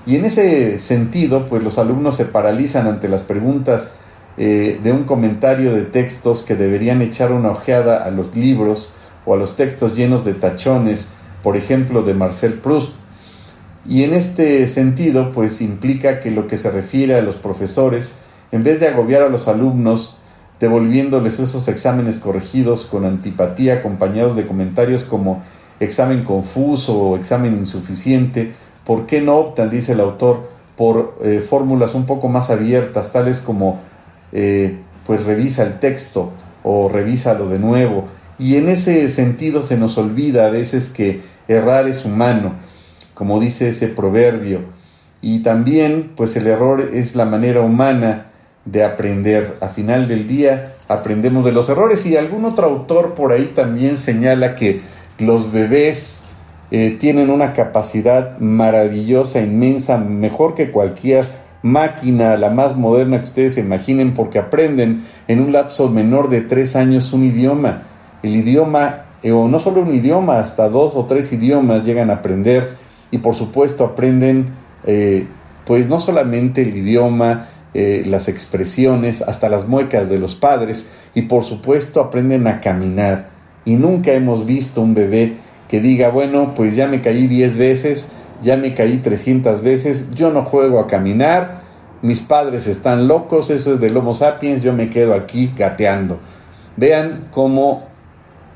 Y 0.06 0.16
en 0.16 0.24
ese 0.24 0.78
sentido, 0.78 1.46
pues 1.46 1.62
los 1.62 1.78
alumnos 1.78 2.16
se 2.16 2.24
paralizan 2.24 2.86
ante 2.86 3.08
las 3.08 3.22
preguntas 3.22 3.90
eh, 4.36 4.78
de 4.82 4.92
un 4.92 5.04
comentario 5.04 5.74
de 5.74 5.82
textos 5.82 6.42
que 6.42 6.54
deberían 6.54 7.02
echar 7.02 7.32
una 7.32 7.50
ojeada 7.50 8.04
a 8.04 8.10
los 8.10 8.34
libros 8.36 8.92
o 9.26 9.34
a 9.34 9.36
los 9.36 9.56
textos 9.56 9.96
llenos 9.96 10.24
de 10.24 10.34
tachones 10.34 11.12
por 11.42 11.56
ejemplo, 11.56 12.02
de 12.02 12.14
Marcel 12.14 12.54
Proust. 12.54 12.94
Y 13.86 14.02
en 14.02 14.12
este 14.12 14.66
sentido, 14.68 15.30
pues 15.30 15.60
implica 15.60 16.20
que 16.20 16.30
lo 16.30 16.46
que 16.46 16.58
se 16.58 16.70
refiere 16.70 17.14
a 17.14 17.22
los 17.22 17.36
profesores, 17.36 18.16
en 18.52 18.62
vez 18.62 18.80
de 18.80 18.88
agobiar 18.88 19.22
a 19.22 19.28
los 19.28 19.48
alumnos, 19.48 20.18
devolviéndoles 20.60 21.38
esos 21.38 21.68
exámenes 21.68 22.18
corregidos 22.18 22.84
con 22.84 23.04
antipatía, 23.04 23.74
acompañados 23.74 24.36
de 24.36 24.46
comentarios 24.46 25.04
como 25.04 25.42
examen 25.80 26.24
confuso 26.24 26.98
o 26.98 27.16
examen 27.16 27.54
insuficiente, 27.54 28.52
¿por 28.84 29.06
qué 29.06 29.20
no 29.20 29.36
optan, 29.36 29.70
dice 29.70 29.92
el 29.92 30.00
autor, 30.00 30.48
por 30.76 31.18
eh, 31.22 31.40
fórmulas 31.40 31.94
un 31.94 32.06
poco 32.06 32.28
más 32.28 32.50
abiertas, 32.50 33.12
tales 33.12 33.40
como, 33.40 33.80
eh, 34.32 34.78
pues 35.06 35.24
revisa 35.24 35.62
el 35.62 35.78
texto 35.78 36.32
o 36.62 36.88
revísalo 36.88 37.48
de 37.48 37.58
nuevo, 37.58 38.04
y 38.38 38.56
en 38.56 38.68
ese 38.68 39.08
sentido 39.08 39.62
se 39.62 39.76
nos 39.76 39.98
olvida 39.98 40.46
a 40.46 40.50
veces 40.50 40.88
que 40.88 41.20
errar 41.48 41.88
es 41.88 42.04
humano, 42.04 42.52
como 43.14 43.40
dice 43.40 43.70
ese 43.70 43.88
proverbio. 43.88 44.60
Y 45.20 45.40
también, 45.40 46.12
pues 46.16 46.36
el 46.36 46.46
error 46.46 46.90
es 46.94 47.16
la 47.16 47.24
manera 47.24 47.62
humana 47.62 48.26
de 48.64 48.84
aprender. 48.84 49.56
A 49.60 49.68
final 49.68 50.06
del 50.06 50.28
día 50.28 50.74
aprendemos 50.86 51.44
de 51.44 51.52
los 51.52 51.68
errores 51.68 52.06
y 52.06 52.16
algún 52.16 52.44
otro 52.44 52.66
autor 52.66 53.14
por 53.14 53.32
ahí 53.32 53.50
también 53.54 53.96
señala 53.96 54.54
que 54.54 54.80
los 55.18 55.50
bebés 55.50 56.22
eh, 56.70 56.96
tienen 57.00 57.30
una 57.30 57.52
capacidad 57.54 58.38
maravillosa, 58.38 59.40
inmensa, 59.40 59.98
mejor 59.98 60.54
que 60.54 60.70
cualquier 60.70 61.24
máquina, 61.62 62.36
la 62.36 62.50
más 62.50 62.76
moderna 62.76 63.18
que 63.18 63.24
ustedes 63.24 63.54
se 63.54 63.60
imaginen, 63.60 64.14
porque 64.14 64.38
aprenden 64.38 65.04
en 65.26 65.40
un 65.40 65.50
lapso 65.50 65.88
menor 65.88 66.28
de 66.28 66.42
tres 66.42 66.76
años 66.76 67.12
un 67.12 67.24
idioma 67.24 67.82
el 68.22 68.36
idioma, 68.36 69.06
eh, 69.22 69.32
o 69.32 69.48
no 69.48 69.58
solo 69.58 69.82
un 69.82 69.94
idioma, 69.94 70.38
hasta 70.38 70.68
dos 70.68 70.94
o 70.96 71.04
tres 71.06 71.32
idiomas 71.32 71.84
llegan 71.84 72.10
a 72.10 72.14
aprender 72.14 72.76
y 73.10 73.18
por 73.18 73.34
supuesto 73.34 73.84
aprenden 73.84 74.48
eh, 74.84 75.26
pues 75.64 75.88
no 75.88 76.00
solamente 76.00 76.62
el 76.62 76.76
idioma, 76.76 77.46
eh, 77.74 78.02
las 78.06 78.28
expresiones, 78.28 79.20
hasta 79.22 79.50
las 79.50 79.68
muecas 79.68 80.08
de 80.08 80.18
los 80.18 80.34
padres 80.34 80.88
y 81.14 81.22
por 81.22 81.44
supuesto 81.44 82.00
aprenden 82.00 82.46
a 82.46 82.60
caminar. 82.60 83.28
Y 83.66 83.74
nunca 83.74 84.12
hemos 84.12 84.46
visto 84.46 84.80
un 84.80 84.94
bebé 84.94 85.34
que 85.68 85.80
diga, 85.80 86.08
bueno, 86.08 86.54
pues 86.56 86.74
ya 86.74 86.88
me 86.88 87.02
caí 87.02 87.26
diez 87.26 87.56
veces, 87.56 88.12
ya 88.40 88.56
me 88.56 88.72
caí 88.72 88.98
trescientas 88.98 89.60
veces, 89.60 90.10
yo 90.14 90.32
no 90.32 90.46
juego 90.46 90.78
a 90.78 90.86
caminar, 90.86 91.60
mis 92.00 92.20
padres 92.20 92.66
están 92.66 93.06
locos, 93.06 93.50
eso 93.50 93.74
es 93.74 93.80
del 93.80 93.96
Homo 93.96 94.14
sapiens, 94.14 94.62
yo 94.62 94.72
me 94.72 94.88
quedo 94.88 95.12
aquí 95.12 95.52
gateando. 95.54 96.18
Vean 96.76 97.28
cómo 97.30 97.87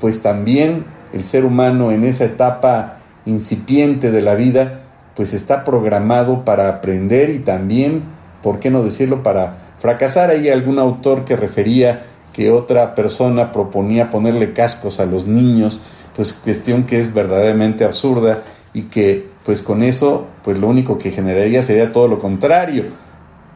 pues 0.03 0.21
también 0.21 0.83
el 1.13 1.23
ser 1.23 1.45
humano 1.45 1.93
en 1.93 2.03
esa 2.03 2.25
etapa 2.25 2.97
incipiente 3.25 4.11
de 4.11 4.21
la 4.21 4.35
vida, 4.35 4.81
pues 5.15 5.33
está 5.33 5.63
programado 5.63 6.43
para 6.43 6.67
aprender 6.67 7.29
y 7.29 7.39
también, 7.39 8.03
¿por 8.41 8.59
qué 8.59 8.69
no 8.69 8.83
decirlo?, 8.83 9.23
para 9.23 9.75
fracasar. 9.79 10.29
Hay 10.29 10.49
algún 10.49 10.77
autor 10.77 11.23
que 11.23 11.37
refería 11.37 12.03
que 12.33 12.51
otra 12.51 12.95
persona 12.95 13.53
proponía 13.53 14.09
ponerle 14.09 14.51
cascos 14.51 14.99
a 14.99 15.05
los 15.05 15.25
niños, 15.25 15.79
pues 16.13 16.33
cuestión 16.33 16.83
que 16.83 16.99
es 16.99 17.13
verdaderamente 17.13 17.85
absurda 17.85 18.43
y 18.73 18.81
que 18.81 19.29
pues 19.45 19.61
con 19.61 19.83
eso 19.83 20.27
pues 20.43 20.59
lo 20.59 20.67
único 20.67 20.97
que 20.97 21.11
generaría 21.11 21.61
sería 21.61 21.93
todo 21.93 22.09
lo 22.09 22.19
contrario, 22.19 22.87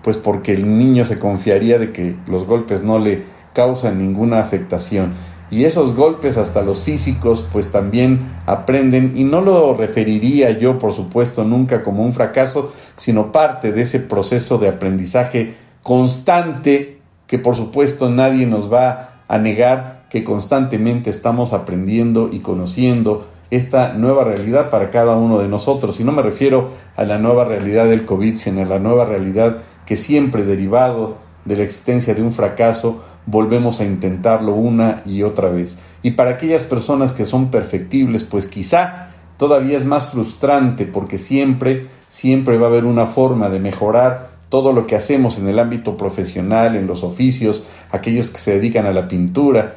pues 0.01 0.17
porque 0.17 0.53
el 0.53 0.77
niño 0.77 1.03
se 1.03 1.19
confiaría 1.19 1.77
de 1.77 1.91
que 1.91 2.15
los 2.25 2.45
golpes 2.45 2.83
no 2.83 2.99
le 2.99 3.23
causan 3.53 3.97
ninguna 3.97 4.39
afectación 4.39 5.11
y 5.49 5.65
esos 5.65 5.95
golpes 5.95 6.37
hasta 6.37 6.61
los 6.61 6.81
físicos 6.81 7.47
pues 7.51 7.71
también 7.71 8.19
aprenden 8.45 9.13
y 9.15 9.23
no 9.23 9.41
lo 9.41 9.73
referiría 9.73 10.51
yo 10.51 10.77
por 10.77 10.93
supuesto 10.93 11.43
nunca 11.43 11.83
como 11.83 12.03
un 12.03 12.13
fracaso 12.13 12.73
sino 12.95 13.31
parte 13.31 13.71
de 13.71 13.83
ese 13.83 13.99
proceso 13.99 14.57
de 14.57 14.67
aprendizaje 14.67 15.55
constante 15.83 16.99
que 17.27 17.39
por 17.39 17.55
supuesto 17.55 18.09
nadie 18.09 18.45
nos 18.45 18.71
va 18.71 19.21
a 19.27 19.37
negar 19.37 20.05
que 20.09 20.23
constantemente 20.23 21.09
estamos 21.09 21.53
aprendiendo 21.53 22.29
y 22.31 22.39
conociendo 22.39 23.27
esta 23.49 23.93
nueva 23.93 24.23
realidad 24.23 24.69
para 24.69 24.89
cada 24.89 25.15
uno 25.15 25.39
de 25.39 25.47
nosotros. 25.47 25.99
Y 25.99 26.03
no 26.03 26.11
me 26.11 26.21
refiero 26.21 26.69
a 26.95 27.03
la 27.03 27.17
nueva 27.17 27.45
realidad 27.45 27.87
del 27.87 28.05
COVID, 28.05 28.35
sino 28.35 28.61
a 28.61 28.65
la 28.65 28.79
nueva 28.79 29.05
realidad 29.05 29.57
que 29.85 29.95
siempre 29.95 30.43
derivado 30.43 31.17
de 31.45 31.55
la 31.55 31.63
existencia 31.63 32.13
de 32.13 32.21
un 32.21 32.31
fracaso 32.31 33.01
volvemos 33.27 33.79
a 33.79 33.85
intentarlo 33.85 34.53
una 34.53 35.03
y 35.05 35.21
otra 35.21 35.49
vez. 35.49 35.77
Y 36.01 36.11
para 36.11 36.31
aquellas 36.31 36.63
personas 36.63 37.13
que 37.13 37.25
son 37.25 37.51
perfectibles, 37.51 38.23
pues 38.23 38.47
quizá 38.47 39.09
todavía 39.37 39.77
es 39.77 39.85
más 39.85 40.09
frustrante 40.09 40.85
porque 40.85 41.19
siempre, 41.19 41.87
siempre 42.07 42.57
va 42.57 42.67
a 42.67 42.69
haber 42.69 42.85
una 42.85 43.05
forma 43.05 43.49
de 43.49 43.59
mejorar 43.59 44.31
todo 44.49 44.71
lo 44.71 44.87
que 44.87 44.95
hacemos 44.95 45.37
en 45.37 45.47
el 45.49 45.59
ámbito 45.59 45.97
profesional, 45.97 46.75
en 46.75 46.87
los 46.87 47.03
oficios, 47.03 47.67
aquellos 47.91 48.29
que 48.29 48.39
se 48.39 48.53
dedican 48.53 48.85
a 48.85 48.91
la 48.91 49.07
pintura. 49.07 49.75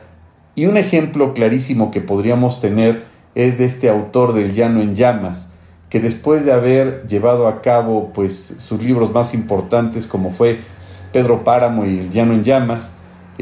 Y 0.54 0.66
un 0.66 0.76
ejemplo 0.76 1.34
clarísimo 1.34 1.90
que 1.90 2.00
podríamos 2.00 2.60
tener 2.60 3.04
es 3.34 3.58
de 3.58 3.64
este 3.64 3.88
autor 3.88 4.32
del 4.32 4.52
Llano 4.52 4.80
en 4.80 4.94
Llamas, 4.94 5.48
que 5.88 5.98
después 5.98 6.44
de 6.44 6.52
haber 6.52 7.04
llevado 7.08 7.48
a 7.48 7.62
cabo 7.62 8.12
pues 8.12 8.54
sus 8.58 8.82
libros 8.82 9.12
más 9.12 9.34
importantes 9.34 10.06
como 10.06 10.30
fue 10.30 10.60
Pedro 11.12 11.42
Páramo 11.42 11.84
y 11.84 11.98
El 11.98 12.10
Llano 12.10 12.32
en 12.32 12.44
Llamas, 12.44 12.92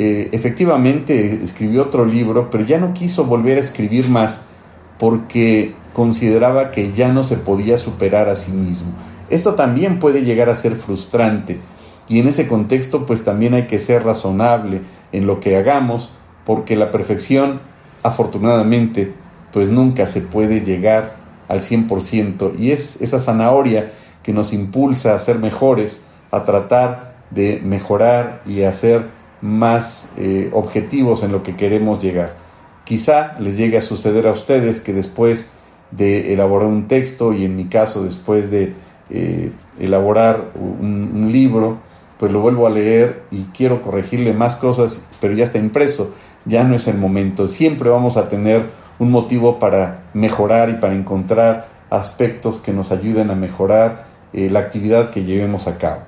eh, 0.00 0.28
efectivamente 0.30 1.40
escribió 1.42 1.82
otro 1.82 2.04
libro, 2.04 2.50
pero 2.50 2.64
ya 2.64 2.78
no 2.78 2.94
quiso 2.94 3.24
volver 3.24 3.58
a 3.58 3.60
escribir 3.60 4.08
más 4.08 4.42
porque 4.96 5.74
consideraba 5.92 6.70
que 6.70 6.92
ya 6.92 7.10
no 7.10 7.24
se 7.24 7.36
podía 7.36 7.76
superar 7.76 8.28
a 8.28 8.36
sí 8.36 8.52
mismo. 8.52 8.92
Esto 9.28 9.54
también 9.54 9.98
puede 9.98 10.22
llegar 10.22 10.50
a 10.50 10.54
ser 10.54 10.76
frustrante 10.76 11.58
y 12.08 12.20
en 12.20 12.28
ese 12.28 12.46
contexto 12.46 13.06
pues 13.06 13.24
también 13.24 13.54
hay 13.54 13.64
que 13.64 13.80
ser 13.80 14.04
razonable 14.04 14.82
en 15.10 15.26
lo 15.26 15.40
que 15.40 15.56
hagamos 15.56 16.14
porque 16.44 16.76
la 16.76 16.92
perfección 16.92 17.60
afortunadamente 18.04 19.12
pues 19.52 19.68
nunca 19.68 20.06
se 20.06 20.20
puede 20.20 20.60
llegar 20.60 21.16
al 21.48 21.60
100% 21.60 22.52
y 22.56 22.70
es 22.70 23.02
esa 23.02 23.18
zanahoria 23.18 23.90
que 24.22 24.32
nos 24.32 24.52
impulsa 24.52 25.16
a 25.16 25.18
ser 25.18 25.40
mejores, 25.40 26.02
a 26.30 26.44
tratar 26.44 27.16
de 27.32 27.60
mejorar 27.64 28.42
y 28.46 28.62
hacer 28.62 29.17
más 29.40 30.12
eh, 30.16 30.50
objetivos 30.52 31.22
en 31.22 31.32
lo 31.32 31.42
que 31.42 31.56
queremos 31.56 32.02
llegar. 32.02 32.36
Quizá 32.84 33.36
les 33.38 33.56
llegue 33.56 33.78
a 33.78 33.82
suceder 33.82 34.26
a 34.26 34.32
ustedes 34.32 34.80
que 34.80 34.92
después 34.92 35.52
de 35.90 36.32
elaborar 36.32 36.68
un 36.68 36.88
texto 36.88 37.32
y 37.32 37.44
en 37.44 37.56
mi 37.56 37.66
caso 37.66 38.02
después 38.02 38.50
de 38.50 38.74
eh, 39.10 39.52
elaborar 39.78 40.52
un, 40.54 41.30
libro, 41.32 41.78
pues 42.18 42.32
lo 42.32 42.40
vuelvo 42.40 42.66
a 42.66 42.70
leer 42.70 43.22
y 43.30 43.44
quiero 43.54 43.80
corregirle 43.82 44.32
más 44.32 44.56
cosas, 44.56 45.04
pero 45.20 45.34
ya 45.34 45.44
está 45.44 45.58
impreso, 45.58 46.14
ya 46.44 46.64
no 46.64 46.74
es 46.74 46.88
el 46.88 46.98
momento. 46.98 47.48
Siempre 47.48 47.90
vamos 47.90 48.16
a 48.16 48.28
tener 48.28 48.62
un 48.98 49.10
motivo 49.10 49.58
para 49.58 50.02
mejorar 50.14 50.68
y 50.70 50.74
para 50.74 50.94
encontrar 50.94 51.68
aspectos 51.90 52.58
que 52.58 52.72
nos 52.72 52.90
ayuden 52.90 53.30
a 53.30 53.34
mejorar 53.34 54.04
eh, 54.32 54.50
la 54.50 54.60
actividad 54.60 55.10
que 55.10 55.24
llevemos 55.24 55.68
a 55.68 55.78
cabo. 55.78 56.02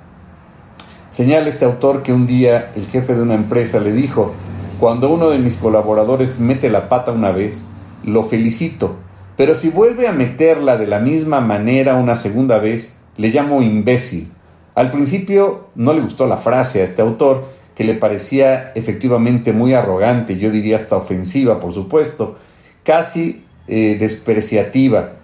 Señala 1.10 1.48
este 1.48 1.64
autor 1.64 2.04
que 2.04 2.12
un 2.12 2.28
día 2.28 2.70
el 2.76 2.86
jefe 2.86 3.16
de 3.16 3.22
una 3.22 3.34
empresa 3.34 3.80
le 3.80 3.92
dijo, 3.92 4.32
cuando 4.78 5.10
uno 5.10 5.28
de 5.28 5.38
mis 5.38 5.56
colaboradores 5.56 6.38
mete 6.38 6.70
la 6.70 6.88
pata 6.88 7.10
una 7.10 7.32
vez, 7.32 7.66
lo 8.04 8.22
felicito, 8.22 8.94
pero 9.36 9.56
si 9.56 9.70
vuelve 9.70 10.06
a 10.06 10.12
meterla 10.12 10.76
de 10.76 10.86
la 10.86 11.00
misma 11.00 11.40
manera 11.40 11.96
una 11.96 12.14
segunda 12.14 12.58
vez, 12.58 12.94
le 13.16 13.30
llamo 13.30 13.60
imbécil. 13.60 14.32
Al 14.76 14.92
principio 14.92 15.66
no 15.74 15.92
le 15.94 16.00
gustó 16.00 16.28
la 16.28 16.36
frase 16.36 16.80
a 16.80 16.84
este 16.84 17.02
autor, 17.02 17.44
que 17.74 17.82
le 17.82 17.94
parecía 17.94 18.70
efectivamente 18.76 19.52
muy 19.52 19.74
arrogante, 19.74 20.38
yo 20.38 20.52
diría 20.52 20.76
hasta 20.76 20.96
ofensiva, 20.96 21.58
por 21.58 21.72
supuesto, 21.72 22.36
casi 22.84 23.44
eh, 23.66 23.96
despreciativa. 23.98 25.14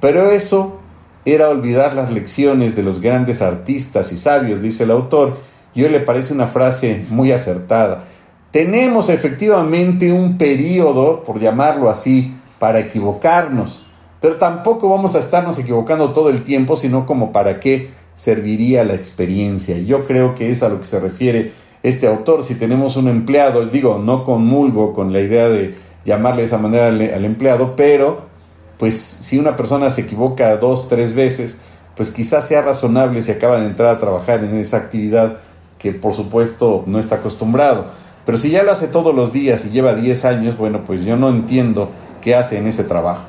Pero 0.00 0.30
eso 0.30 0.81
era 1.24 1.48
olvidar 1.48 1.94
las 1.94 2.10
lecciones 2.10 2.74
de 2.74 2.82
los 2.82 3.00
grandes 3.00 3.42
artistas 3.42 4.12
y 4.12 4.16
sabios, 4.16 4.60
dice 4.60 4.84
el 4.84 4.90
autor, 4.90 5.36
y 5.74 5.82
hoy 5.84 5.90
le 5.90 6.00
parece 6.00 6.34
una 6.34 6.46
frase 6.46 7.04
muy 7.10 7.32
acertada. 7.32 8.04
Tenemos 8.50 9.08
efectivamente 9.08 10.12
un 10.12 10.36
periodo, 10.36 11.22
por 11.24 11.40
llamarlo 11.40 11.88
así, 11.88 12.36
para 12.58 12.80
equivocarnos, 12.80 13.86
pero 14.20 14.36
tampoco 14.36 14.88
vamos 14.88 15.14
a 15.14 15.20
estarnos 15.20 15.58
equivocando 15.58 16.12
todo 16.12 16.28
el 16.28 16.42
tiempo, 16.42 16.76
sino 16.76 17.06
como 17.06 17.32
para 17.32 17.60
qué 17.60 17.88
serviría 18.14 18.84
la 18.84 18.94
experiencia. 18.94 19.76
Y 19.76 19.86
yo 19.86 20.06
creo 20.06 20.34
que 20.34 20.50
es 20.50 20.62
a 20.62 20.68
lo 20.68 20.78
que 20.78 20.86
se 20.86 21.00
refiere 21.00 21.52
este 21.82 22.06
autor. 22.06 22.44
Si 22.44 22.54
tenemos 22.54 22.96
un 22.96 23.08
empleado, 23.08 23.66
digo, 23.66 23.98
no 23.98 24.24
conmulgo 24.24 24.92
con 24.92 25.12
la 25.12 25.20
idea 25.20 25.48
de 25.48 25.74
llamarle 26.04 26.42
de 26.42 26.46
esa 26.46 26.58
manera 26.58 26.88
al, 26.88 27.00
al 27.00 27.24
empleado, 27.24 27.74
pero 27.74 28.31
pues 28.82 29.00
si 29.00 29.38
una 29.38 29.54
persona 29.54 29.90
se 29.90 30.00
equivoca 30.00 30.56
dos, 30.56 30.88
tres 30.88 31.14
veces, 31.14 31.60
pues 31.94 32.10
quizás 32.10 32.48
sea 32.48 32.62
razonable 32.62 33.22
si 33.22 33.30
acaba 33.30 33.60
de 33.60 33.66
entrar 33.66 33.90
a 33.90 33.98
trabajar 33.98 34.42
en 34.42 34.56
esa 34.56 34.78
actividad 34.78 35.36
que 35.78 35.92
por 35.92 36.14
supuesto 36.14 36.82
no 36.88 36.98
está 36.98 37.14
acostumbrado. 37.14 37.86
Pero 38.26 38.38
si 38.38 38.50
ya 38.50 38.64
lo 38.64 38.72
hace 38.72 38.88
todos 38.88 39.14
los 39.14 39.32
días 39.32 39.64
y 39.66 39.70
lleva 39.70 39.94
10 39.94 40.24
años, 40.24 40.56
bueno, 40.56 40.82
pues 40.82 41.04
yo 41.04 41.16
no 41.16 41.28
entiendo 41.28 41.92
qué 42.20 42.34
hace 42.34 42.58
en 42.58 42.66
ese 42.66 42.82
trabajo. 42.82 43.24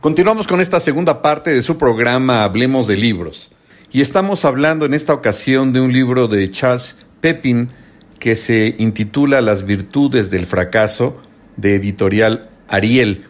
Continuamos 0.00 0.46
con 0.46 0.62
esta 0.62 0.80
segunda 0.80 1.20
parte 1.20 1.50
de 1.50 1.60
su 1.60 1.76
programa 1.76 2.42
Hablemos 2.42 2.86
de 2.86 2.96
libros. 2.96 3.52
Y 3.92 4.00
estamos 4.00 4.46
hablando 4.46 4.86
en 4.86 4.94
esta 4.94 5.12
ocasión 5.12 5.74
de 5.74 5.82
un 5.82 5.92
libro 5.92 6.26
de 6.26 6.50
Charles 6.50 6.96
Pepin 7.20 7.68
que 8.20 8.36
se 8.36 8.76
intitula 8.78 9.40
Las 9.40 9.66
virtudes 9.66 10.30
del 10.30 10.46
fracaso 10.46 11.20
de 11.56 11.74
editorial 11.74 12.50
Ariel. 12.68 13.26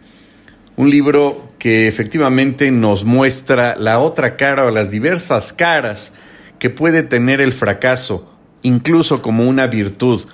Un 0.75 0.91
libro 0.91 1.47
que 1.57 1.87
efectivamente 1.87 2.69
nos 2.71 3.03
muestra 3.03 3.75
la 3.75 3.99
otra 3.99 4.35
cara 4.35 4.65
o 4.65 4.69
las 4.69 4.91
diversas 4.91 5.53
caras 5.53 6.13
que 6.59 6.69
puede 6.69 7.03
tener 7.03 7.41
el 7.41 7.53
fracaso, 7.53 8.31
incluso 8.61 9.21
como 9.21 9.47
una 9.47 9.65
virtud, 9.65 10.27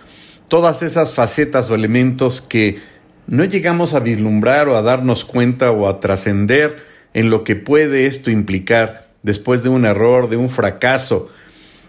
todas 0.47 0.81
esas 0.81 1.13
facetas 1.13 1.69
o 1.69 1.75
elementos 1.75 2.41
que 2.41 2.79
no 3.27 3.43
llegamos 3.43 3.93
a 3.93 3.99
vislumbrar 3.99 4.67
o 4.69 4.75
a 4.75 4.81
darnos 4.81 5.23
cuenta 5.23 5.71
o 5.71 5.87
a 5.87 5.99
trascender 5.99 6.77
en 7.13 7.29
lo 7.29 7.43
que 7.43 7.55
puede 7.55 8.07
esto 8.07 8.31
implicar 8.31 9.07
después 9.21 9.63
de 9.63 9.69
un 9.69 9.85
error, 9.85 10.29
de 10.29 10.37
un 10.37 10.49
fracaso, 10.49 11.29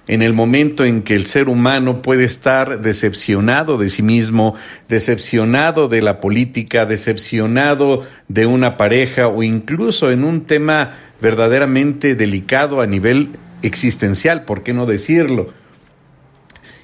en 0.09 0.23
el 0.23 0.33
momento 0.33 0.87
en 0.87 1.03
que 1.03 1.15
el 1.15 1.27
ser 1.27 1.49
humano 1.51 2.01
puede 2.01 2.25
estar 2.25 2.81
decepcionado 2.81 3.77
de 3.77 3.91
sí 3.91 4.03
mismo, 4.03 4.57
decepcionado 4.89 5.89
de 5.89 6.01
la 6.01 6.19
política, 6.19 6.87
decepcionado 6.87 8.05
de 8.27 8.47
una 8.47 8.79
pareja 8.79 9.29
o 9.29 9.43
incluso 9.43 10.11
en 10.11 10.25
un 10.25 10.47
tema 10.47 10.99
verdaderamente 11.21 12.15
delicado 12.15 12.81
a 12.81 12.87
nivel 12.87 13.37
existencial, 13.61 14.45
¿por 14.45 14.63
qué 14.63 14.73
no 14.73 14.87
decirlo? 14.87 15.53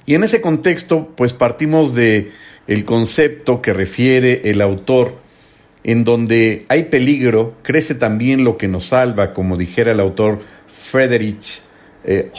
Y 0.05 0.13
en 0.13 0.23
ese 0.23 0.39
contexto, 0.39 1.11
pues 1.17 1.33
partimos 1.33 1.95
de 1.95 2.31
el 2.67 2.83
concepto 2.83 3.59
que 3.59 3.73
refiere 3.73 4.41
el 4.45 4.61
autor, 4.61 5.17
en 5.83 6.03
donde 6.03 6.65
hay 6.69 6.85
peligro, 6.85 7.55
crece 7.63 7.95
también 7.95 8.43
lo 8.43 8.57
que 8.57 8.67
nos 8.67 8.87
salva, 8.87 9.33
como 9.33 9.57
dijera 9.57 9.91
el 9.91 9.99
autor 9.99 10.39
Friedrich 10.67 11.64
eh. 12.05 12.31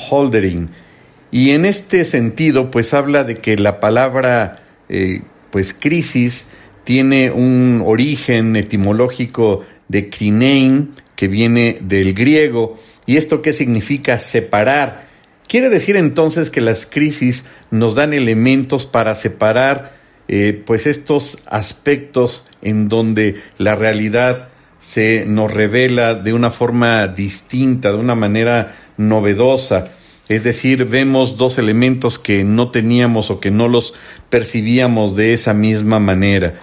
Y 1.30 1.50
en 1.50 1.64
este 1.64 2.04
sentido, 2.04 2.70
pues 2.70 2.94
habla 2.94 3.24
de 3.24 3.38
que 3.38 3.56
la 3.56 3.80
palabra, 3.80 4.62
eh, 4.88 5.22
pues 5.50 5.74
crisis, 5.74 6.46
tiene 6.84 7.30
un 7.30 7.82
origen 7.84 8.56
etimológico 8.56 9.64
de 9.88 10.08
krinein, 10.08 10.94
que 11.16 11.28
viene 11.28 11.78
del 11.80 12.14
griego, 12.14 12.78
¿Y 13.06 13.16
esto 13.16 13.40
qué 13.40 13.52
significa 13.52 14.18
separar? 14.18 15.06
Quiere 15.48 15.70
decir 15.70 15.96
entonces 15.96 16.50
que 16.50 16.60
las 16.60 16.86
crisis 16.86 17.46
nos 17.70 17.94
dan 17.94 18.12
elementos 18.12 18.84
para 18.84 19.14
separar 19.14 19.94
eh, 20.26 20.60
pues 20.66 20.88
estos 20.88 21.38
aspectos 21.46 22.44
en 22.62 22.88
donde 22.88 23.42
la 23.58 23.76
realidad 23.76 24.48
se 24.80 25.24
nos 25.24 25.52
revela 25.52 26.14
de 26.14 26.32
una 26.32 26.50
forma 26.50 27.06
distinta, 27.06 27.92
de 27.92 27.98
una 27.98 28.16
manera 28.16 28.85
novedosa. 28.96 29.84
Es 30.28 30.42
decir, 30.42 30.86
vemos 30.86 31.36
dos 31.36 31.58
elementos 31.58 32.18
que 32.18 32.42
no 32.42 32.70
teníamos 32.70 33.30
o 33.30 33.38
que 33.38 33.50
no 33.50 33.68
los 33.68 33.94
percibíamos 34.28 35.14
de 35.14 35.34
esa 35.34 35.54
misma 35.54 36.00
manera. 36.00 36.54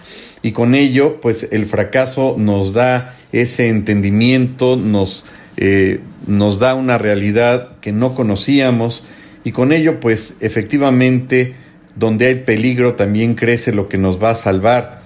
Y 0.41 0.51
con 0.51 0.75
ello, 0.75 1.21
pues 1.21 1.47
el 1.51 1.65
fracaso 1.65 2.35
nos 2.37 2.73
da 2.73 3.15
ese 3.31 3.69
entendimiento, 3.69 4.75
nos 4.75 5.25
eh, 5.55 5.99
nos 6.25 6.57
da 6.57 6.73
una 6.73 6.97
realidad 6.97 7.77
que 7.79 7.91
no 7.91 8.15
conocíamos 8.15 9.03
y 9.43 9.51
con 9.51 9.71
ello 9.71 9.99
pues 9.99 10.35
efectivamente 10.39 11.55
donde 11.95 12.25
hay 12.25 12.35
peligro 12.35 12.95
también 12.95 13.35
crece 13.35 13.71
lo 13.71 13.87
que 13.87 13.99
nos 13.99 14.21
va 14.21 14.31
a 14.31 14.35
salvar 14.35 15.03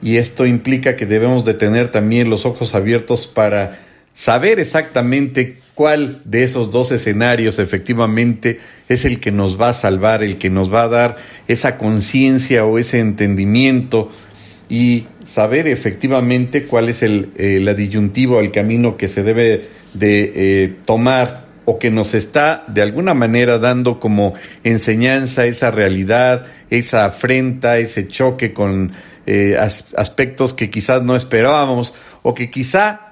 y 0.00 0.16
esto 0.16 0.46
implica 0.46 0.96
que 0.96 1.04
debemos 1.04 1.44
de 1.44 1.54
tener 1.54 1.90
también 1.90 2.30
los 2.30 2.46
ojos 2.46 2.74
abiertos 2.74 3.26
para 3.26 3.82
saber 4.14 4.60
exactamente 4.60 5.58
cuál 5.74 6.20
de 6.24 6.44
esos 6.44 6.70
dos 6.70 6.92
escenarios 6.92 7.58
efectivamente 7.58 8.60
es 8.88 9.04
el 9.04 9.20
que 9.20 9.32
nos 9.32 9.60
va 9.60 9.70
a 9.70 9.74
salvar, 9.74 10.22
el 10.22 10.38
que 10.38 10.50
nos 10.50 10.72
va 10.72 10.84
a 10.84 10.88
dar 10.88 11.16
esa 11.48 11.78
conciencia 11.78 12.64
o 12.64 12.78
ese 12.78 12.98
entendimiento 12.98 14.10
y 14.68 15.06
saber 15.24 15.68
efectivamente 15.68 16.64
cuál 16.64 16.88
es 16.88 17.02
el, 17.02 17.30
el 17.36 17.74
disyuntivo, 17.76 18.40
el 18.40 18.50
camino 18.50 18.96
que 18.96 19.08
se 19.08 19.22
debe 19.22 19.68
de 19.94 20.32
eh, 20.34 20.76
tomar 20.84 21.46
o 21.64 21.78
que 21.78 21.90
nos 21.90 22.14
está 22.14 22.64
de 22.68 22.82
alguna 22.82 23.14
manera 23.14 23.58
dando 23.58 24.00
como 24.00 24.34
enseñanza 24.64 25.46
esa 25.46 25.70
realidad, 25.70 26.46
esa 26.70 27.04
afrenta, 27.04 27.78
ese 27.78 28.08
choque 28.08 28.52
con 28.52 28.92
eh, 29.26 29.56
aspectos 29.58 30.54
que 30.54 30.70
quizás 30.70 31.02
no 31.02 31.14
esperábamos 31.14 31.94
o 32.22 32.34
que 32.34 32.50
quizá 32.50 33.11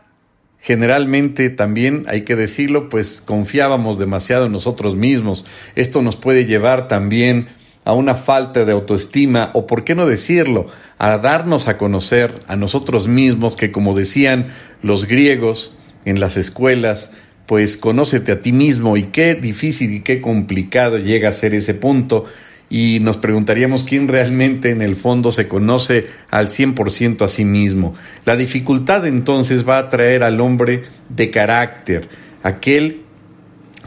generalmente 0.60 1.50
también, 1.50 2.04
hay 2.06 2.22
que 2.22 2.36
decirlo, 2.36 2.88
pues 2.88 3.20
confiábamos 3.20 3.98
demasiado 3.98 4.46
en 4.46 4.52
nosotros 4.52 4.96
mismos. 4.96 5.44
Esto 5.74 6.02
nos 6.02 6.16
puede 6.16 6.44
llevar 6.44 6.88
también 6.88 7.48
a 7.84 7.94
una 7.94 8.14
falta 8.14 8.64
de 8.64 8.72
autoestima 8.72 9.50
o, 9.54 9.66
por 9.66 9.84
qué 9.84 9.94
no 9.94 10.06
decirlo, 10.06 10.66
a 10.98 11.16
darnos 11.18 11.66
a 11.66 11.78
conocer 11.78 12.40
a 12.46 12.56
nosotros 12.56 13.08
mismos 13.08 13.56
que, 13.56 13.72
como 13.72 13.94
decían 13.94 14.48
los 14.82 15.06
griegos, 15.06 15.74
en 16.04 16.20
las 16.20 16.36
escuelas, 16.36 17.12
pues 17.46 17.76
conócete 17.76 18.32
a 18.32 18.40
ti 18.40 18.52
mismo 18.52 18.96
y 18.96 19.04
qué 19.04 19.34
difícil 19.34 19.92
y 19.92 20.00
qué 20.00 20.20
complicado 20.20 20.98
llega 20.98 21.28
a 21.28 21.32
ser 21.32 21.54
ese 21.54 21.74
punto 21.74 22.24
y 22.70 23.00
nos 23.00 23.16
preguntaríamos 23.16 23.82
quién 23.82 24.06
realmente 24.06 24.70
en 24.70 24.80
el 24.80 24.94
fondo 24.94 25.32
se 25.32 25.48
conoce 25.48 26.06
al 26.30 26.46
100% 26.46 27.22
a 27.24 27.28
sí 27.28 27.44
mismo. 27.44 27.96
La 28.24 28.36
dificultad 28.36 29.04
entonces 29.06 29.68
va 29.68 29.78
a 29.78 29.88
traer 29.88 30.22
al 30.22 30.40
hombre 30.40 30.84
de 31.08 31.30
carácter, 31.30 32.08
aquel 32.44 33.02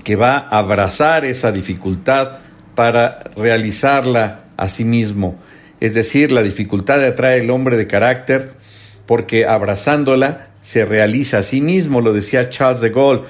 que 0.03 0.17
va 0.17 0.37
a 0.37 0.59
abrazar 0.59 1.23
esa 1.23 1.53
dificultad 1.53 2.39
para 2.75 3.23
realizarla 3.37 4.45
a 4.57 4.69
sí 4.69 4.83
mismo. 4.83 5.39
Es 5.79 5.93
decir, 5.93 6.33
la 6.33 6.43
dificultad 6.43 7.03
atrae 7.03 7.39
al 7.39 7.49
hombre 7.51 7.77
de 7.77 7.87
carácter 7.87 8.53
porque 9.05 9.45
abrazándola 9.45 10.49
se 10.61 10.83
realiza 10.83 11.39
a 11.39 11.43
sí 11.43 11.61
mismo, 11.61 12.01
lo 12.01 12.11
decía 12.13 12.49
Charles 12.49 12.81
de 12.81 12.89
Gaulle. 12.89 13.23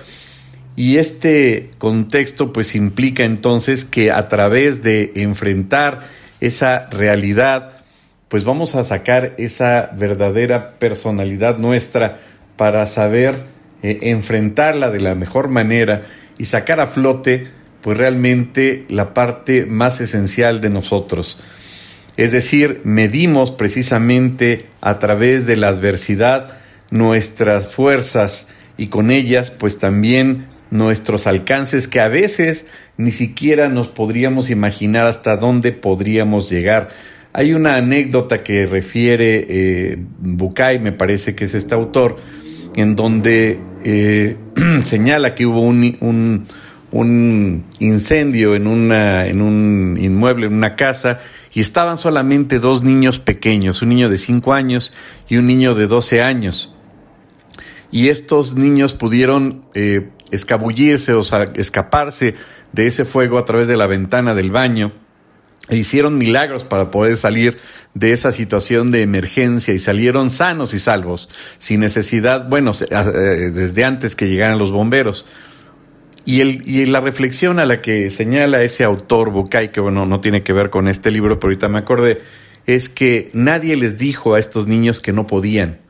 Y 0.76 0.98
este 0.98 1.70
contexto 1.78 2.52
pues 2.52 2.76
implica 2.76 3.24
entonces 3.24 3.86
que 3.86 4.12
a 4.12 4.28
través 4.28 4.82
de 4.82 5.12
enfrentar 5.16 6.10
esa 6.40 6.90
realidad, 6.90 7.84
pues 8.28 8.44
vamos 8.44 8.76
a 8.76 8.84
sacar 8.84 9.34
esa 9.38 9.92
verdadera 9.96 10.80
personalidad 10.80 11.60
nuestra 11.60 12.20
para 12.58 12.88
saber 12.88 13.36
eh, 13.84 14.00
enfrentarla 14.04 14.90
de 14.90 15.02
la 15.02 15.14
mejor 15.14 15.50
manera 15.50 16.08
y 16.38 16.46
sacar 16.46 16.80
a 16.80 16.88
flote 16.88 17.48
pues 17.82 17.98
realmente 17.98 18.86
la 18.90 19.14
parte 19.14 19.66
más 19.66 20.00
esencial 20.02 20.62
de 20.62 20.70
nosotros. 20.70 21.40
Es 22.16 22.32
decir, 22.32 22.82
medimos 22.84 23.52
precisamente 23.52 24.68
a 24.82 25.00
través 25.00 25.46
de 25.46 25.58
la 25.58 25.68
adversidad 25.68 26.60
nuestras 26.92 27.68
fuerzas 27.68 28.48
y 28.78 28.88
con 28.88 29.12
ellas 29.12 29.52
pues 29.52 29.80
también 29.80 30.53
nuestros 30.74 31.28
alcances 31.28 31.88
que 31.88 32.02
a 32.02 32.08
veces 32.08 32.66
ni 32.98 33.12
siquiera 33.12 33.70
nos 33.70 33.90
podríamos 33.90 34.50
imaginar 34.50 35.06
hasta 35.06 35.38
dónde 35.38 35.72
podríamos 35.72 36.50
llegar. 36.50 36.90
Hay 37.32 37.54
una 37.54 37.76
anécdota 37.76 38.44
que 38.44 38.66
refiere 38.66 39.46
eh, 39.48 39.98
Bucay, 40.20 40.80
me 40.80 40.92
parece 40.92 41.36
que 41.36 41.46
es 41.46 41.54
este 41.54 41.76
autor, 41.76 42.16
en 42.76 42.96
donde 42.96 43.60
eh, 43.84 44.36
señala 44.84 45.36
que 45.36 45.46
hubo 45.46 45.62
un, 45.62 46.48
un, 46.92 47.66
incendio 47.80 48.56
en, 48.56 48.92
en 48.92 49.42
un 49.42 49.98
inmueble, 50.02 50.48
en 50.48 50.54
una 50.54 50.76
casa, 50.76 51.20
y 51.54 51.60
estaban 51.60 52.00
solamente 52.00 52.58
dos 52.58 52.82
niños 52.82 53.20
pequeños, 53.20 53.84
un 53.84 53.90
niño 53.90 54.10
de 54.10 54.18
5 54.18 54.54
años 54.54 54.92
y 55.30 55.38
un 55.38 55.46
niño 55.46 55.76
de 55.76 55.86
12 55.86 56.24
años. 56.24 56.74
Y 57.92 58.10
estos 58.10 58.56
niños 58.56 58.94
pudieron 58.94 59.66
eh, 59.76 60.10
escabullirse 60.34 61.13
o 61.13 61.22
escaparse 61.56 62.36
de 62.72 62.88
ese 62.88 63.06
fuego 63.06 63.38
a 63.38 63.46
través 63.46 63.67
de 63.67 63.78
la 63.78 63.88
ventana 63.88 64.34
del 64.34 64.52
baño 64.52 64.93
e 65.69 65.78
hicieron 65.78 66.17
milagros 66.17 66.65
para 66.65 66.91
poder 66.91 67.15
salir 67.15 67.58
de 67.93 68.12
esa 68.12 68.32
situación 68.32 68.91
de 68.91 69.02
emergencia 69.02 69.74
y 69.74 69.80
salieron 69.80 70.30
sanos 70.30 70.74
y 70.74 70.80
salvos, 70.80 71.30
sin 71.58 71.80
necesidad, 71.80 72.50
bueno, 72.50 72.74
eh, 72.89 73.52
desde 73.54 73.86
antes 73.86 74.15
que 74.15 74.28
llegaran 74.28 74.60
los 74.60 74.72
bomberos. 74.72 75.26
Y, 76.26 76.41
el, 76.41 76.67
y 76.67 76.86
la 76.86 77.02
reflexión 77.02 77.60
a 77.60 77.65
la 77.65 77.82
que 77.82 78.10
señala 78.10 78.62
ese 78.62 78.84
autor, 78.84 79.32
Bucay, 79.32 79.72
que 79.72 79.82
bueno, 79.82 80.06
no 80.06 80.19
tiene 80.19 80.41
que 80.41 80.54
ver 80.54 80.69
con 80.69 80.88
este 80.88 81.12
libro, 81.12 81.39
pero 81.39 81.50
ahorita 81.50 81.69
me 81.69 81.80
acordé, 81.80 82.22
es 82.65 82.89
que 82.89 83.30
nadie 83.34 83.76
les 83.76 83.98
dijo 83.98 84.34
a 84.34 84.39
estos 84.39 84.67
niños 84.67 85.00
que 85.00 85.13
no 85.13 85.28
podían. 85.28 85.83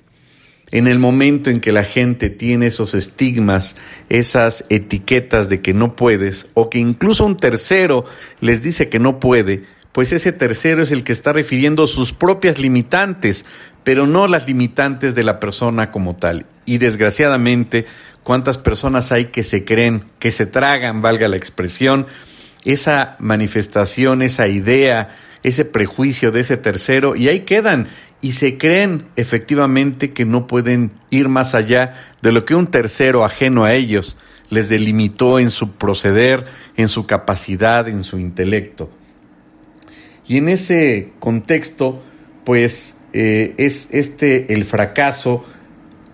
En 0.74 0.88
el 0.88 0.98
momento 0.98 1.52
en 1.52 1.60
que 1.60 1.72
la 1.72 1.84
gente 1.84 2.32
tiene 2.32 2.66
esos 2.66 2.96
estigmas, 2.96 3.76
esas 4.10 4.66
etiquetas 4.70 5.48
de 5.48 5.62
que 5.62 5.72
no 5.72 5.96
puedes, 5.96 6.50
o 6.56 6.72
que 6.72 6.80
incluso 6.80 7.28
un 7.28 7.38
tercero 7.38 8.06
les 8.42 8.64
dice 8.64 8.90
que 8.90 8.98
no 8.98 9.20
puede, 9.20 9.66
pues 9.92 10.12
ese 10.12 10.32
tercero 10.32 10.82
es 10.82 10.92
el 10.92 11.04
que 11.04 11.12
está 11.12 11.32
refiriendo 11.32 11.86
sus 11.86 12.12
propias 12.12 12.58
limitantes, 12.58 13.46
pero 13.84 14.08
no 14.08 14.26
las 14.26 14.48
limitantes 14.48 15.14
de 15.14 15.24
la 15.24 15.40
persona 15.40 15.92
como 15.92 16.16
tal. 16.16 16.48
Y 16.66 16.80
desgraciadamente, 16.80 17.86
cuántas 18.24 18.58
personas 18.58 19.12
hay 19.12 19.26
que 19.26 19.44
se 19.44 19.66
creen, 19.66 20.06
que 20.18 20.32
se 20.32 20.48
tragan, 20.48 21.04
valga 21.04 21.28
la 21.28 21.38
expresión, 21.38 22.08
esa 22.66 23.16
manifestación, 23.20 24.24
esa 24.24 24.48
idea, 24.48 25.16
ese 25.44 25.66
prejuicio 25.66 26.32
de 26.32 26.40
ese 26.40 26.58
tercero, 26.58 27.16
y 27.16 27.28
ahí 27.28 27.42
quedan, 27.42 27.90
y 28.24 28.32
se 28.32 28.58
creen 28.58 29.04
efectivamente 29.18 30.12
que 30.12 30.24
no 30.24 30.48
pueden 30.48 30.92
ir 31.10 31.28
más 31.28 31.54
allá 31.54 32.16
de 32.22 32.32
lo 32.32 32.46
que 32.46 32.56
un 32.56 32.68
tercero 32.68 33.26
ajeno 33.26 33.66
a 33.66 33.74
ellos 33.74 34.18
les 34.50 34.70
delimitó 34.70 35.40
en 35.40 35.52
su 35.52 35.74
proceder, 35.74 36.46
en 36.78 36.88
su 36.88 37.06
capacidad, 37.06 37.90
en 37.90 38.04
su 38.04 38.18
intelecto. 38.18 38.90
Y 40.26 40.38
en 40.38 40.48
ese 40.48 41.12
contexto, 41.20 42.02
pues 42.46 42.96
eh, 43.12 43.56
es 43.58 43.90
este 43.92 44.54
el 44.54 44.64
fracaso 44.64 45.46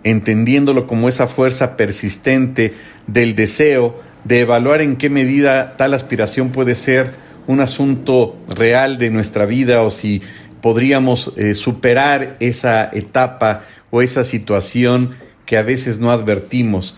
entendiéndolo 0.03 0.87
como 0.87 1.09
esa 1.09 1.27
fuerza 1.27 1.77
persistente 1.77 2.73
del 3.05 3.35
deseo 3.35 4.01
de 4.23 4.39
evaluar 4.41 4.81
en 4.81 4.95
qué 4.95 5.11
medida 5.11 5.77
tal 5.77 5.93
aspiración 5.93 6.51
puede 6.51 6.73
ser 6.73 7.13
un 7.45 7.61
asunto 7.61 8.35
real 8.47 8.97
de 8.97 9.11
nuestra 9.11 9.45
vida 9.45 9.83
o 9.83 9.91
si 9.91 10.23
podríamos 10.61 11.33
eh, 11.37 11.53
superar 11.53 12.37
esa 12.39 12.89
etapa 12.91 13.63
o 13.91 14.01
esa 14.01 14.23
situación 14.23 15.15
que 15.45 15.57
a 15.57 15.63
veces 15.63 15.99
no 15.99 16.11
advertimos. 16.11 16.97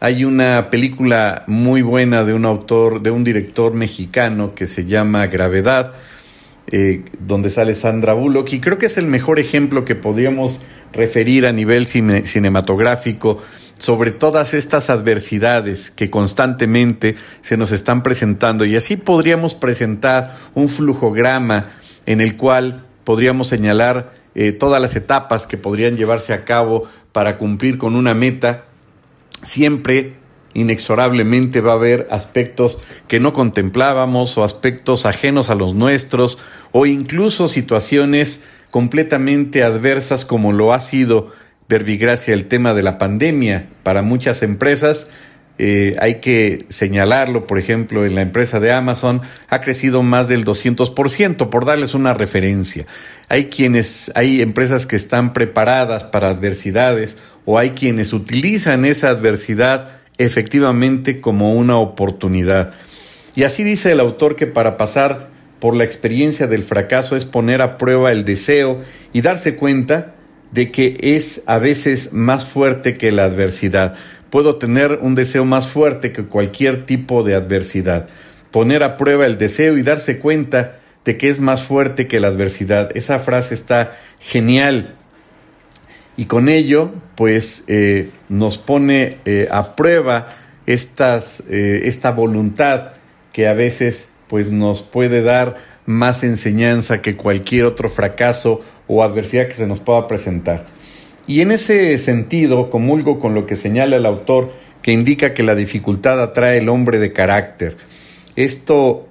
Hay 0.00 0.24
una 0.24 0.70
película 0.70 1.44
muy 1.46 1.82
buena 1.82 2.24
de 2.24 2.34
un 2.34 2.44
autor, 2.44 3.02
de 3.02 3.12
un 3.12 3.22
director 3.22 3.74
mexicano 3.74 4.54
que 4.54 4.66
se 4.66 4.84
llama 4.84 5.26
Gravedad, 5.28 5.92
eh, 6.66 7.04
donde 7.20 7.50
sale 7.50 7.74
Sandra 7.74 8.12
Bullock, 8.12 8.52
y 8.52 8.60
creo 8.60 8.78
que 8.78 8.86
es 8.86 8.96
el 8.96 9.06
mejor 9.06 9.38
ejemplo 9.38 9.84
que 9.84 9.94
podríamos 9.94 10.60
referir 10.92 11.46
a 11.46 11.52
nivel 11.52 11.86
cinematográfico 11.86 13.42
sobre 13.78 14.12
todas 14.12 14.54
estas 14.54 14.90
adversidades 14.90 15.90
que 15.90 16.10
constantemente 16.10 17.16
se 17.40 17.56
nos 17.56 17.72
están 17.72 18.02
presentando. 18.02 18.64
Y 18.64 18.76
así 18.76 18.96
podríamos 18.96 19.54
presentar 19.54 20.36
un 20.54 20.68
flujograma 20.68 21.72
en 22.06 22.20
el 22.20 22.36
cual 22.36 22.84
podríamos 23.04 23.48
señalar 23.48 24.14
eh, 24.34 24.52
todas 24.52 24.80
las 24.80 24.96
etapas 24.96 25.46
que 25.46 25.56
podrían 25.56 25.96
llevarse 25.96 26.32
a 26.32 26.44
cabo 26.44 26.88
para 27.12 27.38
cumplir 27.38 27.78
con 27.78 27.94
una 27.96 28.14
meta, 28.14 28.64
siempre 29.42 30.14
inexorablemente 30.54 31.60
va 31.60 31.72
a 31.72 31.76
haber 31.76 32.06
aspectos 32.10 32.80
que 33.08 33.20
no 33.20 33.32
contemplábamos 33.32 34.36
o 34.36 34.44
aspectos 34.44 35.06
ajenos 35.06 35.50
a 35.50 35.54
los 35.54 35.74
nuestros 35.74 36.38
o 36.72 36.86
incluso 36.86 37.48
situaciones 37.48 38.44
completamente 38.70 39.62
adversas 39.62 40.24
como 40.24 40.52
lo 40.52 40.72
ha 40.72 40.80
sido 40.80 41.30
verbigracia 41.68 42.34
el 42.34 42.48
tema 42.48 42.74
de 42.74 42.82
la 42.82 42.98
pandemia 42.98 43.68
para 43.82 44.02
muchas 44.02 44.42
empresas. 44.42 45.08
Eh, 45.58 45.96
hay 46.00 46.16
que 46.16 46.66
señalarlo, 46.70 47.46
por 47.46 47.58
ejemplo, 47.58 48.06
en 48.06 48.14
la 48.14 48.22
empresa 48.22 48.58
de 48.58 48.72
Amazon 48.72 49.20
ha 49.48 49.60
crecido 49.60 50.02
más 50.02 50.28
del 50.28 50.44
200%, 50.44 51.50
por 51.50 51.64
darles 51.66 51.94
una 51.94 52.14
referencia. 52.14 52.86
Hay 53.28 53.46
quienes, 53.46 54.10
hay 54.14 54.42
empresas 54.42 54.86
que 54.86 54.96
están 54.96 55.32
preparadas 55.32 56.04
para 56.04 56.30
adversidades 56.30 57.16
o 57.44 57.58
hay 57.58 57.70
quienes 57.70 58.12
utilizan 58.12 58.84
esa 58.84 59.10
adversidad 59.10 60.00
efectivamente 60.18 61.20
como 61.20 61.54
una 61.54 61.76
oportunidad. 61.76 62.74
Y 63.34 63.44
así 63.44 63.62
dice 63.62 63.92
el 63.92 64.00
autor 64.00 64.36
que 64.36 64.46
para 64.46 64.76
pasar 64.76 65.30
por 65.58 65.76
la 65.76 65.84
experiencia 65.84 66.46
del 66.46 66.64
fracaso 66.64 67.16
es 67.16 67.24
poner 67.24 67.62
a 67.62 67.78
prueba 67.78 68.12
el 68.12 68.24
deseo 68.24 68.82
y 69.12 69.20
darse 69.20 69.56
cuenta 69.56 70.14
de 70.52 70.70
que 70.70 70.98
es 71.00 71.42
a 71.46 71.58
veces 71.58 72.12
más 72.12 72.46
fuerte 72.46 72.96
que 72.96 73.10
la 73.10 73.24
adversidad. 73.24 73.94
Puedo 74.30 74.56
tener 74.56 75.00
un 75.02 75.14
deseo 75.14 75.44
más 75.44 75.66
fuerte 75.66 76.12
que 76.12 76.24
cualquier 76.24 76.86
tipo 76.86 77.22
de 77.22 77.34
adversidad. 77.34 78.08
Poner 78.50 78.82
a 78.82 78.96
prueba 78.96 79.26
el 79.26 79.38
deseo 79.38 79.76
y 79.76 79.82
darse 79.82 80.18
cuenta 80.18 80.78
de 81.04 81.16
que 81.18 81.30
es 81.30 81.40
más 81.40 81.62
fuerte 81.62 82.06
que 82.06 82.20
la 82.20 82.28
adversidad. 82.28 82.90
Esa 82.94 83.18
frase 83.18 83.54
está 83.54 83.98
genial 84.20 84.94
y 86.16 86.26
con 86.26 86.48
ello 86.48 86.92
pues 87.16 87.64
eh, 87.66 88.10
nos 88.28 88.58
pone 88.58 89.18
eh, 89.24 89.48
a 89.50 89.74
prueba 89.74 90.36
eh, 90.66 91.80
esta 91.84 92.10
voluntad 92.12 92.92
que 93.32 93.48
a 93.48 93.54
veces 93.54 94.10
pues 94.28 94.50
nos 94.50 94.82
puede 94.82 95.22
dar 95.22 95.56
más 95.86 96.22
enseñanza 96.22 97.02
que 97.02 97.16
cualquier 97.16 97.64
otro 97.64 97.88
fracaso 97.88 98.62
o 98.86 99.02
adversidad 99.02 99.48
que 99.48 99.54
se 99.54 99.66
nos 99.66 99.80
pueda 99.80 100.06
presentar. 100.06 100.66
Y 101.26 101.40
en 101.40 101.52
ese 101.52 101.96
sentido 101.98 102.70
comulgo 102.70 103.20
con 103.20 103.34
lo 103.34 103.46
que 103.46 103.56
señala 103.56 103.96
el 103.96 104.06
autor 104.06 104.52
que 104.82 104.92
indica 104.92 105.34
que 105.34 105.44
la 105.44 105.54
dificultad 105.54 106.20
atrae 106.20 106.58
el 106.58 106.68
hombre 106.68 106.98
de 106.98 107.12
carácter. 107.12 107.76
Esto 108.34 109.08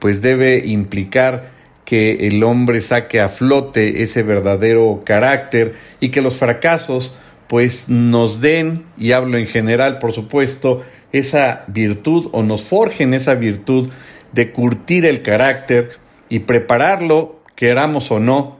pues 0.00 0.20
debe 0.20 0.66
implicar 0.66 1.50
que 1.84 2.26
el 2.26 2.42
hombre 2.42 2.80
saque 2.80 3.20
a 3.20 3.28
flote 3.28 4.02
ese 4.02 4.22
verdadero 4.22 5.02
carácter 5.04 5.74
y 6.00 6.10
que 6.10 6.20
los 6.20 6.36
fracasos 6.36 7.16
pues 7.46 7.88
nos 7.88 8.42
den, 8.42 8.84
y 8.98 9.12
hablo 9.12 9.38
en 9.38 9.46
general 9.46 9.98
por 9.98 10.12
supuesto, 10.12 10.82
esa 11.12 11.64
virtud 11.68 12.28
o 12.32 12.42
nos 12.42 12.62
forjen 12.62 13.14
esa 13.14 13.34
virtud 13.36 13.88
de 14.32 14.52
curtir 14.52 15.06
el 15.06 15.22
carácter 15.22 15.92
y 16.28 16.40
prepararlo, 16.40 17.40
queramos 17.54 18.10
o 18.10 18.20
no, 18.20 18.57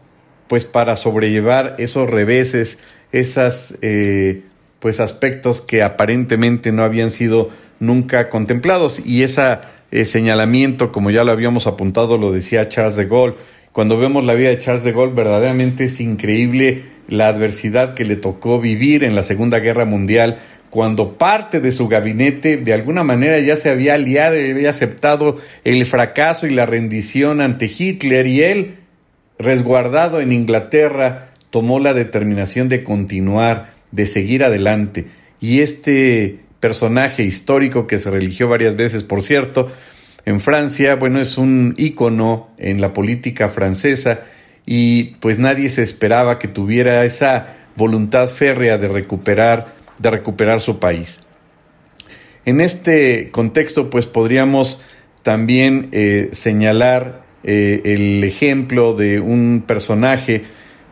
pues 0.48 0.64
para 0.64 0.96
sobrellevar 0.96 1.76
esos 1.78 2.08
reveses, 2.08 2.78
esas 3.12 3.76
eh, 3.82 4.42
pues 4.80 5.00
aspectos 5.00 5.60
que 5.60 5.82
aparentemente 5.82 6.72
no 6.72 6.82
habían 6.82 7.10
sido 7.10 7.50
nunca 7.80 8.30
contemplados 8.30 9.00
y 9.04 9.22
esa 9.22 9.62
eh, 9.90 10.04
señalamiento, 10.04 10.92
como 10.92 11.10
ya 11.10 11.24
lo 11.24 11.32
habíamos 11.32 11.66
apuntado, 11.66 12.18
lo 12.18 12.32
decía 12.32 12.68
Charles 12.68 12.96
de 12.96 13.06
Gaulle. 13.06 13.36
Cuando 13.72 13.96
vemos 13.96 14.24
la 14.24 14.34
vida 14.34 14.48
de 14.50 14.58
Charles 14.58 14.84
de 14.84 14.92
Gaulle, 14.92 15.14
verdaderamente 15.14 15.84
es 15.84 16.00
increíble 16.00 16.84
la 17.08 17.28
adversidad 17.28 17.94
que 17.94 18.04
le 18.04 18.16
tocó 18.16 18.60
vivir 18.60 19.04
en 19.04 19.14
la 19.14 19.22
Segunda 19.22 19.60
Guerra 19.60 19.84
Mundial, 19.84 20.38
cuando 20.70 21.16
parte 21.16 21.60
de 21.60 21.72
su 21.72 21.88
gabinete 21.88 22.58
de 22.58 22.74
alguna 22.74 23.02
manera 23.02 23.38
ya 23.38 23.56
se 23.56 23.70
había 23.70 23.94
aliado 23.94 24.38
y 24.38 24.50
había 24.50 24.70
aceptado 24.70 25.38
el 25.64 25.86
fracaso 25.86 26.46
y 26.46 26.50
la 26.50 26.66
rendición 26.66 27.40
ante 27.40 27.66
Hitler 27.66 28.26
y 28.26 28.42
él, 28.42 28.77
resguardado 29.38 30.20
en 30.20 30.32
Inglaterra, 30.32 31.30
tomó 31.50 31.80
la 31.80 31.94
determinación 31.94 32.68
de 32.68 32.84
continuar, 32.84 33.72
de 33.92 34.06
seguir 34.06 34.44
adelante. 34.44 35.06
y 35.40 35.60
este 35.60 36.40
personaje 36.60 37.22
histórico 37.22 37.86
que 37.86 38.00
se 38.00 38.10
religió 38.10 38.48
varias 38.48 38.74
veces, 38.74 39.04
por 39.04 39.22
cierto, 39.22 39.70
en 40.24 40.40
Francia, 40.40 40.96
bueno, 40.96 41.20
es 41.20 41.38
un 41.38 41.74
ícono 41.76 42.48
en 42.58 42.80
la 42.80 42.92
política 42.92 43.48
francesa 43.48 44.24
y 44.66 45.14
pues 45.20 45.38
nadie 45.38 45.70
se 45.70 45.82
esperaba 45.82 46.38
que 46.38 46.48
tuviera 46.48 47.04
esa 47.04 47.56
voluntad 47.76 48.28
férrea 48.28 48.76
de 48.76 48.88
recuperar, 48.88 49.74
de 49.98 50.10
recuperar 50.10 50.60
su 50.60 50.78
país. 50.78 51.20
En 52.44 52.60
este 52.60 53.30
contexto, 53.30 53.88
pues 53.88 54.06
podríamos 54.06 54.82
también 55.22 55.88
eh, 55.92 56.30
señalar 56.32 57.22
eh, 57.44 57.82
el 57.84 58.24
ejemplo 58.24 58.94
de 58.94 59.20
un 59.20 59.64
personaje, 59.66 60.44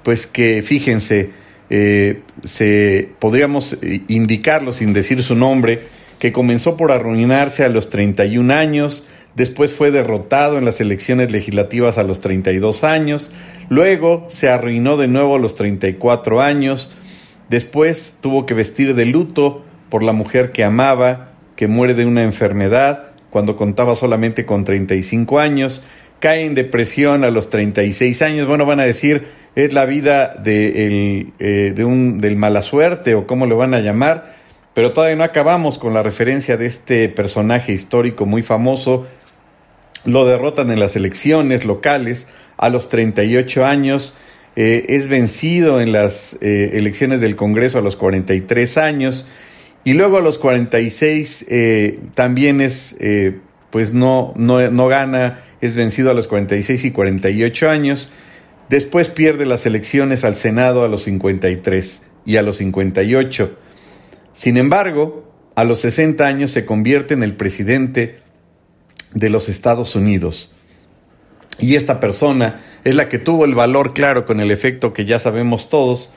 pues 0.02 0.26
que 0.26 0.62
fíjense, 0.62 1.30
eh, 1.70 2.20
se, 2.44 3.08
podríamos 3.18 3.76
indicarlo 4.08 4.72
sin 4.72 4.92
decir 4.92 5.22
su 5.22 5.34
nombre, 5.34 5.82
que 6.18 6.32
comenzó 6.32 6.76
por 6.76 6.92
arruinarse 6.92 7.64
a 7.64 7.68
los 7.68 7.90
31 7.90 8.54
años, 8.54 9.06
después 9.34 9.74
fue 9.74 9.90
derrotado 9.90 10.58
en 10.58 10.64
las 10.64 10.80
elecciones 10.80 11.30
legislativas 11.30 11.98
a 11.98 12.04
los 12.04 12.20
32 12.20 12.84
años, 12.84 13.30
luego 13.68 14.26
se 14.30 14.48
arruinó 14.48 14.96
de 14.96 15.08
nuevo 15.08 15.36
a 15.36 15.38
los 15.38 15.56
34 15.56 16.40
años, 16.40 16.90
después 17.50 18.14
tuvo 18.20 18.46
que 18.46 18.54
vestir 18.54 18.94
de 18.94 19.06
luto 19.06 19.64
por 19.90 20.02
la 20.02 20.12
mujer 20.12 20.52
que 20.52 20.64
amaba, 20.64 21.32
que 21.54 21.66
muere 21.66 21.94
de 21.94 22.06
una 22.06 22.22
enfermedad 22.22 23.10
cuando 23.30 23.56
contaba 23.56 23.96
solamente 23.96 24.46
con 24.46 24.64
35 24.64 25.38
años, 25.38 25.84
cae 26.20 26.44
en 26.44 26.54
depresión 26.54 27.24
a 27.24 27.30
los 27.30 27.50
36 27.50 28.22
años, 28.22 28.46
bueno, 28.46 28.66
van 28.66 28.80
a 28.80 28.84
decir, 28.84 29.26
es 29.54 29.72
la 29.72 29.86
vida 29.86 30.34
de, 30.34 31.32
eh, 31.38 31.72
de 31.74 31.84
un, 31.84 32.20
del 32.20 32.36
mala 32.36 32.62
suerte 32.62 33.14
o 33.14 33.26
cómo 33.26 33.46
lo 33.46 33.56
van 33.56 33.74
a 33.74 33.80
llamar, 33.80 34.34
pero 34.74 34.92
todavía 34.92 35.16
no 35.16 35.24
acabamos 35.24 35.78
con 35.78 35.94
la 35.94 36.02
referencia 36.02 36.56
de 36.56 36.66
este 36.66 37.08
personaje 37.08 37.72
histórico 37.72 38.26
muy 38.26 38.42
famoso. 38.42 39.06
Lo 40.04 40.26
derrotan 40.26 40.70
en 40.70 40.78
las 40.78 40.94
elecciones 40.96 41.64
locales 41.64 42.28
a 42.58 42.68
los 42.68 42.88
38 42.90 43.64
años, 43.64 44.14
eh, 44.56 44.86
es 44.90 45.08
vencido 45.08 45.80
en 45.80 45.92
las 45.92 46.38
eh, 46.40 46.72
elecciones 46.74 47.20
del 47.20 47.36
Congreso 47.36 47.78
a 47.78 47.82
los 47.82 47.96
43 47.96 48.76
años. 48.78 49.26
Y 49.84 49.94
luego 49.94 50.18
a 50.18 50.20
los 50.20 50.38
46 50.38 51.46
también 52.14 52.60
es, 52.60 52.96
pues 53.70 53.92
no, 53.92 54.32
no, 54.36 54.70
no 54.70 54.88
gana, 54.88 55.40
es 55.60 55.74
vencido 55.74 56.10
a 56.10 56.14
los 56.14 56.28
46 56.28 56.84
y 56.84 56.90
48 56.90 57.68
años 57.68 58.12
Después 58.68 59.10
pierde 59.10 59.46
las 59.46 59.64
elecciones 59.64 60.24
al 60.24 60.34
Senado 60.34 60.84
a 60.84 60.88
los 60.88 61.04
53 61.04 62.02
y 62.24 62.36
a 62.36 62.42
los 62.42 62.56
58. 62.56 63.56
Sin 64.32 64.56
embargo, 64.56 65.32
a 65.54 65.62
los 65.62 65.80
60 65.80 66.26
años 66.26 66.50
se 66.50 66.64
convierte 66.64 67.14
en 67.14 67.22
el 67.22 67.36
presidente 67.36 68.20
de 69.14 69.30
los 69.30 69.48
Estados 69.48 69.94
Unidos. 69.94 70.52
Y 71.60 71.76
esta 71.76 72.00
persona 72.00 72.64
es 72.84 72.96
la 72.96 73.08
que 73.08 73.18
tuvo 73.18 73.44
el 73.44 73.54
valor 73.54 73.94
claro 73.94 74.26
con 74.26 74.40
el 74.40 74.50
efecto 74.50 74.92
que 74.92 75.04
ya 75.04 75.20
sabemos 75.20 75.68
todos, 75.68 76.12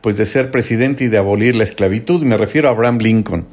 pues 0.00 0.16
de 0.16 0.26
ser 0.26 0.50
presidente 0.50 1.04
y 1.04 1.08
de 1.08 1.18
abolir 1.18 1.54
la 1.54 1.64
esclavitud. 1.64 2.22
Me 2.24 2.36
refiero 2.36 2.68
a 2.68 2.72
Abraham 2.72 2.98
Lincoln. 2.98 3.46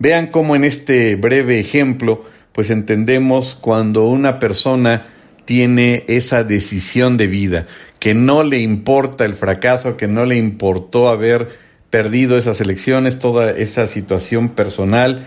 Vean 0.00 0.28
cómo 0.28 0.56
en 0.56 0.64
este 0.64 1.14
breve 1.16 1.60
ejemplo, 1.60 2.24
pues 2.52 2.70
entendemos 2.70 3.56
cuando 3.60 4.06
una 4.06 4.38
persona 4.38 5.08
tiene 5.44 6.04
esa 6.08 6.42
decisión 6.42 7.18
de 7.18 7.26
vida, 7.26 7.66
que 7.98 8.14
no 8.14 8.42
le 8.42 8.60
importa 8.60 9.26
el 9.26 9.34
fracaso, 9.34 9.98
que 9.98 10.08
no 10.08 10.24
le 10.24 10.36
importó 10.36 11.10
haber 11.10 11.50
perdido 11.90 12.38
esas 12.38 12.62
elecciones, 12.62 13.18
toda 13.18 13.50
esa 13.50 13.86
situación 13.86 14.48
personal. 14.50 15.26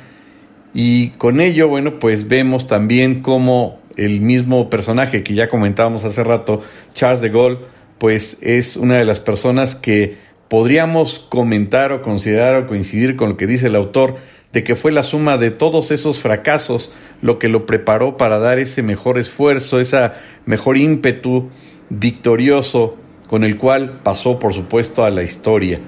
Y 0.74 1.10
con 1.20 1.40
ello, 1.40 1.68
bueno, 1.68 2.00
pues 2.00 2.28
vemos 2.28 2.68
también 2.68 3.22
cómo 3.22 3.80
el 3.96 4.22
mismo 4.22 4.72
personaje 4.72 5.22
que 5.22 5.36
ya 5.36 5.50
comentábamos 5.50 6.04
hace 6.04 6.24
rato, 6.24 6.64
Charles 6.96 7.22
de 7.22 7.30
Gaulle, 7.30 7.60
pues 8.00 8.40
es 8.42 8.76
una 8.76 8.98
de 8.98 9.06
las 9.06 9.20
personas 9.20 9.76
que 9.76 10.18
podríamos 10.48 11.20
comentar 11.20 11.92
o 11.92 12.02
considerar 12.02 12.64
o 12.64 12.68
coincidir 12.68 13.16
con 13.16 13.30
lo 13.30 13.38
que 13.38 13.46
dice 13.46 13.68
el 13.68 13.76
autor, 13.76 14.18
de 14.54 14.64
que 14.64 14.76
fue 14.76 14.92
la 14.92 15.04
suma 15.04 15.38
de 15.38 15.52
todos 15.52 15.92
esos 15.92 16.20
fracasos 16.20 16.96
lo 17.22 17.40
que 17.40 17.50
lo 17.50 17.66
preparó 17.66 18.18
para 18.18 18.38
dar 18.38 18.60
ese 18.60 18.84
mejor 18.84 19.18
esfuerzo, 19.18 19.80
esa 19.80 20.18
mejor 20.46 20.78
ímpetu 20.78 21.50
victorioso 21.90 22.98
con 23.28 23.44
el 23.44 23.58
cual 23.58 24.00
pasó, 24.04 24.38
por 24.40 24.54
supuesto, 24.54 25.04
a 25.04 25.10
la 25.10 25.24
historia. 25.24 25.80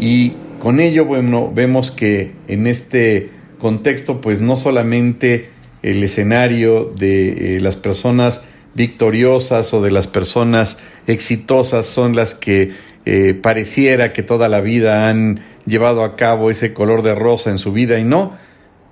Y 0.00 0.32
con 0.58 0.80
ello, 0.80 1.04
bueno, 1.04 1.52
vemos 1.54 1.90
que 1.90 2.32
en 2.48 2.66
este 2.66 3.30
contexto, 3.58 4.20
pues 4.20 4.40
no 4.40 4.58
solamente 4.58 5.50
el 5.82 6.02
escenario 6.02 6.92
de 6.96 7.56
eh, 7.56 7.60
las 7.60 7.76
personas 7.76 8.42
victoriosas 8.74 9.72
o 9.72 9.82
de 9.82 9.92
las 9.92 10.08
personas 10.08 10.78
exitosas 11.06 11.86
son 11.86 12.16
las 12.16 12.34
que 12.34 12.72
eh, 13.06 13.34
pareciera 13.34 14.12
que 14.12 14.22
toda 14.22 14.48
la 14.48 14.60
vida 14.60 15.08
han 15.08 15.40
llevado 15.66 16.04
a 16.04 16.16
cabo 16.16 16.50
ese 16.50 16.72
color 16.72 17.02
de 17.02 17.14
rosa 17.14 17.50
en 17.50 17.58
su 17.58 17.72
vida 17.72 17.98
y 17.98 18.04
no, 18.04 18.36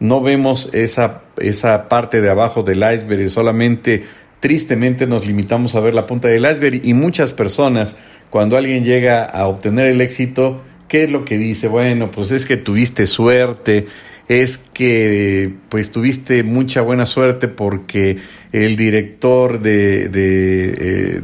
no 0.01 0.21
vemos 0.21 0.71
esa, 0.73 1.23
esa 1.39 1.89
parte 1.89 2.21
de 2.21 2.31
abajo 2.31 2.63
del 2.63 2.79
iceberg, 2.79 3.31
solamente 3.31 4.05
tristemente 4.41 5.07
nos 5.07 5.27
limitamos 5.27 5.75
a 5.75 5.81
ver 5.81 5.95
la 5.95 6.07
punta 6.07 6.29
del 6.29 6.45
iceberg 6.45 6.81
y 6.85 6.95
muchas 6.95 7.33
personas 7.33 7.97
cuando 8.31 8.57
alguien 8.57 8.83
llega 8.85 9.25
a 9.25 9.47
obtener 9.47 9.87
el 9.87 10.01
éxito, 10.01 10.63
¿qué 10.89 11.05
es 11.05 11.11
lo 11.11 11.25
que 11.25 11.39
dice? 11.39 11.69
Bueno, 11.69 12.11
pues 12.11 12.33
es 12.33 12.47
que 12.47 12.57
tuviste 12.57 13.07
suerte, 13.07 13.87
es 14.27 14.59
que 14.59 15.53
pues 15.69 15.93
tuviste 15.93 16.43
mucha 16.43 16.81
buena 16.81 17.07
suerte 17.07 17.49
porque 17.49 18.17
el 18.53 18.77
director 18.77 19.61
de, 19.61 20.09
de 20.09 20.75
eh, 20.79 21.21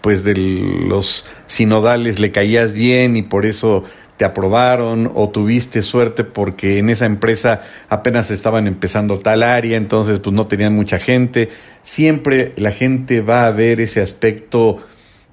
pues 0.00 0.22
de 0.22 0.36
los 0.36 1.26
sinodales 1.46 2.18
le 2.18 2.30
caías 2.30 2.72
bien 2.72 3.16
y 3.16 3.22
por 3.22 3.46
eso 3.46 3.84
te 4.20 4.26
aprobaron 4.26 5.10
o 5.14 5.30
tuviste 5.30 5.82
suerte 5.82 6.24
porque 6.24 6.76
en 6.76 6.90
esa 6.90 7.06
empresa 7.06 7.62
apenas 7.88 8.30
estaban 8.30 8.66
empezando 8.66 9.18
tal 9.20 9.42
área, 9.42 9.78
entonces 9.78 10.18
pues 10.18 10.36
no 10.36 10.46
tenían 10.46 10.74
mucha 10.74 10.98
gente. 10.98 11.48
Siempre 11.84 12.52
la 12.58 12.70
gente 12.70 13.22
va 13.22 13.46
a 13.46 13.50
ver 13.50 13.80
ese 13.80 14.02
aspecto 14.02 14.84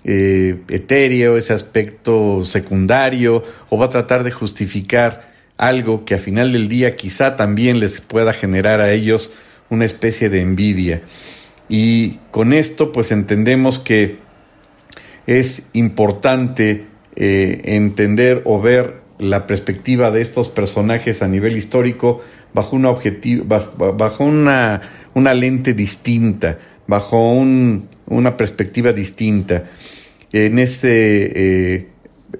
eh, 0.05 0.61
etéreo, 0.69 1.35
ese 1.35 1.51
aspecto 1.51 2.45
secundario 2.45 3.43
o 3.67 3.77
va 3.77 3.87
a 3.87 3.89
tratar 3.89 4.23
de 4.23 4.31
justificar 4.31 5.33
algo 5.57 6.05
que 6.05 6.15
a 6.15 6.19
final 6.19 6.53
del 6.53 6.69
día 6.69 6.95
quizá 6.95 7.35
también 7.35 7.81
les 7.81 7.99
pueda 7.99 8.31
generar 8.31 8.79
a 8.79 8.93
ellos 8.93 9.33
una 9.69 9.83
especie 9.83 10.29
de 10.29 10.39
envidia. 10.39 11.01
Y 11.67 12.19
con 12.31 12.53
esto 12.53 12.93
pues 12.93 13.11
entendemos 13.11 13.79
que 13.79 14.19
es 15.25 15.67
importante 15.73 16.85
eh, 17.19 17.61
entender 17.75 18.43
o 18.45 18.61
ver 18.61 18.97
la 19.17 19.47
perspectiva 19.47 20.11
de 20.11 20.21
estos 20.21 20.49
personajes 20.49 21.23
a 21.23 21.27
nivel 21.27 21.57
histórico 21.57 22.21
bajo 22.53 22.75
una 22.75 22.91
objetivo, 22.91 23.43
bajo, 23.45 24.23
una, 24.23 24.81
una, 25.15 25.33
lente 25.33 25.73
distinta, 25.73 26.59
bajo 26.85 27.33
un, 27.33 27.89
una 28.05 28.37
perspectiva 28.37 28.93
distinta. 28.93 29.71
En 30.31 30.59
ese, 30.59 31.31
eh, 31.73 31.87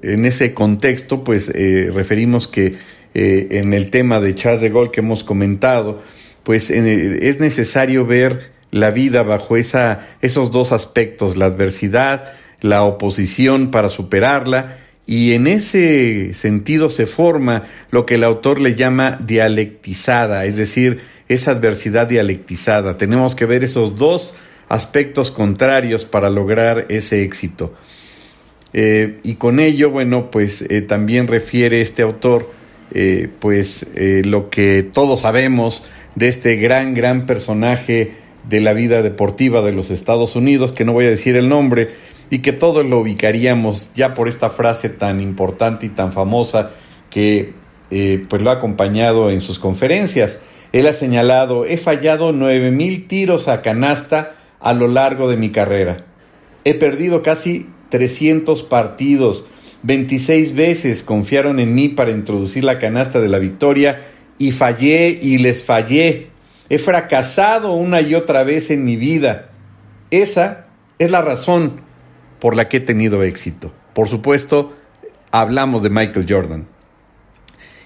en 0.03 0.25
ese 0.25 0.53
contexto, 0.53 1.23
pues 1.23 1.49
eh, 1.49 1.89
referimos 1.91 2.47
que 2.47 2.75
en 3.15 3.73
el 3.73 3.89
tema 3.89 4.19
de 4.19 4.35
Charles 4.35 4.61
de 4.61 4.69
Gaulle 4.69 4.91
que 4.91 4.99
hemos 4.99 5.23
comentado, 5.23 6.03
pues 6.43 6.69
es 6.69 7.39
necesario 7.39 8.05
ver 8.05 8.51
la 8.69 8.91
vida 8.91 9.23
bajo 9.23 9.57
esa, 9.57 10.07
esos 10.21 10.51
dos 10.51 10.71
aspectos, 10.71 11.35
la 11.35 11.45
adversidad, 11.45 12.33
la 12.61 12.83
oposición 12.83 13.71
para 13.71 13.89
superarla 13.89 14.77
y 15.05 15.33
en 15.33 15.47
ese 15.47 16.33
sentido 16.33 16.89
se 16.89 17.07
forma 17.07 17.63
lo 17.91 18.05
que 18.05 18.15
el 18.15 18.25
autor 18.25 18.59
le 18.59 18.75
llama 18.75 19.17
dialectizada, 19.25 20.45
es 20.45 20.57
decir, 20.57 20.99
esa 21.29 21.51
adversidad 21.51 22.07
dialectizada. 22.07 22.97
Tenemos 22.97 23.33
que 23.33 23.45
ver 23.45 23.63
esos 23.63 23.95
dos 23.95 24.35
aspectos 24.67 25.31
contrarios 25.31 26.03
para 26.03 26.29
lograr 26.29 26.87
ese 26.89 27.23
éxito. 27.23 27.73
Eh, 28.73 29.19
y 29.23 29.35
con 29.35 29.61
ello, 29.61 29.91
bueno, 29.91 30.29
pues 30.29 30.61
eh, 30.61 30.81
también 30.81 31.27
refiere 31.27 31.81
este 31.81 32.01
autor, 32.01 32.51
eh, 32.93 33.29
pues 33.39 33.87
lo 33.95 34.49
que 34.49 34.83
todos 34.83 35.21
sabemos 35.21 35.89
de 36.15 36.27
este 36.27 36.57
gran, 36.57 36.93
gran 36.93 37.25
personaje 37.25 38.11
de 38.49 38.59
la 38.59 38.73
vida 38.73 39.01
deportiva 39.01 39.61
de 39.61 39.71
los 39.71 39.89
Estados 39.89 40.35
Unidos, 40.35 40.73
que 40.73 40.83
no 40.83 40.93
voy 40.93 41.05
a 41.05 41.09
decir 41.09 41.37
el 41.37 41.47
nombre, 41.47 41.91
y 42.29 42.39
que 42.39 42.53
todos 42.53 42.85
lo 42.85 42.99
ubicaríamos 42.99 43.93
ya 43.93 44.13
por 44.13 44.27
esta 44.27 44.49
frase 44.49 44.89
tan 44.89 45.21
importante 45.21 45.85
y 45.85 45.89
tan 45.89 46.11
famosa 46.11 46.71
que 47.09 47.53
eh, 47.91 48.25
pues 48.29 48.41
lo 48.41 48.49
ha 48.49 48.53
acompañado 48.53 49.29
en 49.29 49.41
sus 49.41 49.59
conferencias. 49.59 50.41
Él 50.73 50.87
ha 50.87 50.93
señalado, 50.93 51.65
he 51.65 51.77
fallado 51.77 52.31
nueve 52.31 52.71
mil 52.71 53.07
tiros 53.07 53.47
a 53.47 53.61
canasta 53.61 54.35
a 54.59 54.73
lo 54.73 54.87
largo 54.87 55.29
de 55.29 55.37
mi 55.37 55.51
carrera. 55.51 56.05
He 56.65 56.73
perdido 56.73 57.23
casi 57.23 57.67
300 57.89 58.63
partidos 58.63 59.45
26 59.83 60.55
veces 60.55 61.03
confiaron 61.03 61.59
en 61.59 61.73
mí 61.73 61.89
para 61.89 62.11
introducir 62.11 62.63
la 62.63 62.79
canasta 62.79 63.19
de 63.21 63.29
la 63.29 63.39
victoria 63.39 64.01
y 64.37 64.51
fallé 64.51 65.19
y 65.21 65.37
les 65.37 65.63
fallé. 65.63 66.27
He 66.69 66.79
fracasado 66.79 67.73
una 67.73 68.01
y 68.01 68.15
otra 68.15 68.43
vez 68.43 68.71
en 68.71 68.83
mi 68.83 68.95
vida. 68.97 69.49
Esa 70.11 70.67
es 70.99 71.11
la 71.11 71.21
razón 71.21 71.81
por 72.39 72.55
la 72.55 72.69
que 72.69 72.77
he 72.77 72.81
tenido 72.81 73.23
éxito. 73.23 73.71
Por 73.93 74.09
supuesto, 74.09 74.73
hablamos 75.31 75.83
de 75.83 75.89
Michael 75.89 76.25
Jordan. 76.27 76.67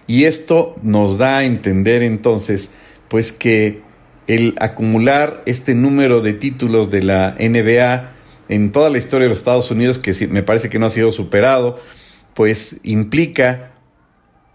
Y 0.08 0.26
esto 0.26 0.76
nos 0.82 1.18
da 1.18 1.38
a 1.38 1.44
entender 1.44 2.04
entonces, 2.04 2.72
pues 3.08 3.32
que 3.32 3.82
el 4.28 4.56
acumular 4.60 5.42
este 5.46 5.74
número 5.74 6.22
de 6.22 6.34
títulos 6.34 6.90
de 6.90 7.04
la 7.04 7.36
NBA 7.40 8.12
en 8.50 8.72
toda 8.72 8.90
la 8.90 8.98
historia 8.98 9.26
de 9.26 9.30
los 9.30 9.40
Estados 9.40 9.72
Unidos, 9.72 10.00
que 10.00 10.28
me 10.28 10.44
parece 10.44 10.70
que 10.70 10.80
no 10.80 10.86
ha 10.86 10.90
sido 10.90 11.12
superado, 11.12 11.80
pues 12.34 12.80
implica 12.84 13.72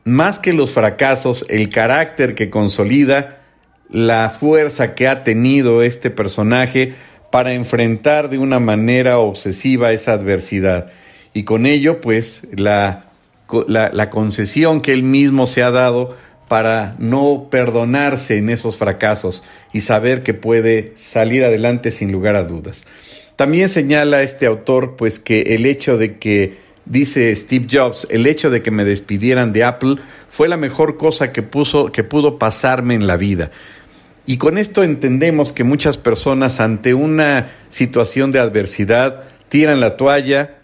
más 0.04 0.38
que 0.38 0.52
los 0.52 0.72
fracasos, 0.72 1.46
el 1.48 1.68
carácter 1.68 2.34
que 2.34 2.50
consolida, 2.50 3.42
la 3.88 4.30
fuerza 4.30 4.94
que 4.94 5.08
ha 5.08 5.24
tenido 5.24 5.82
este 5.82 6.10
personaje 6.10 6.94
para 7.30 7.52
enfrentar 7.52 8.28
de 8.30 8.38
una 8.38 8.60
manera 8.60 9.18
obsesiva 9.18 9.92
esa 9.92 10.12
adversidad. 10.12 10.90
Y 11.34 11.44
con 11.44 11.66
ello, 11.66 12.00
pues, 12.00 12.46
la, 12.54 13.06
la, 13.68 14.10
concesión 14.10 14.80
que 14.80 14.92
él 14.92 15.02
mismo 15.02 15.46
se 15.46 15.62
ha 15.62 15.70
dado 15.70 16.16
para 16.48 16.94
no 16.98 17.48
perdonarse 17.50 18.38
en 18.38 18.50
esos 18.50 18.76
fracasos 18.76 19.42
y 19.72 19.80
saber 19.80 20.22
que 20.22 20.34
puede 20.34 20.92
salir 20.96 21.44
adelante 21.44 21.90
sin 21.90 22.12
lugar 22.12 22.36
a 22.36 22.44
dudas. 22.44 22.84
También 23.36 23.68
señala 23.68 24.22
este 24.22 24.46
autor 24.46 24.96
pues 24.96 25.18
que 25.18 25.42
el 25.54 25.66
hecho 25.66 25.98
de 25.98 26.18
que 26.18 26.56
dice 26.86 27.34
Steve 27.34 27.66
Jobs, 27.70 28.06
el 28.10 28.26
hecho 28.26 28.48
de 28.48 28.62
que 28.62 28.70
me 28.70 28.84
despidieran 28.84 29.52
de 29.52 29.64
Apple 29.64 29.96
fue 30.30 30.48
la 30.48 30.56
mejor 30.56 30.96
cosa 30.96 31.32
que 31.32 31.42
puso 31.42 31.92
que 31.92 32.04
pudo 32.04 32.38
pasarme 32.38 32.94
en 32.94 33.06
la 33.06 33.16
vida. 33.16 33.50
Y 34.26 34.38
con 34.38 34.58
esto 34.58 34.82
entendemos 34.82 35.52
que 35.52 35.62
muchas 35.62 35.96
personas 35.96 36.58
ante 36.58 36.94
una 36.94 37.52
situación 37.68 38.32
de 38.32 38.40
adversidad 38.40 39.22
tiran 39.48 39.78
la 39.78 39.96
toalla, 39.96 40.58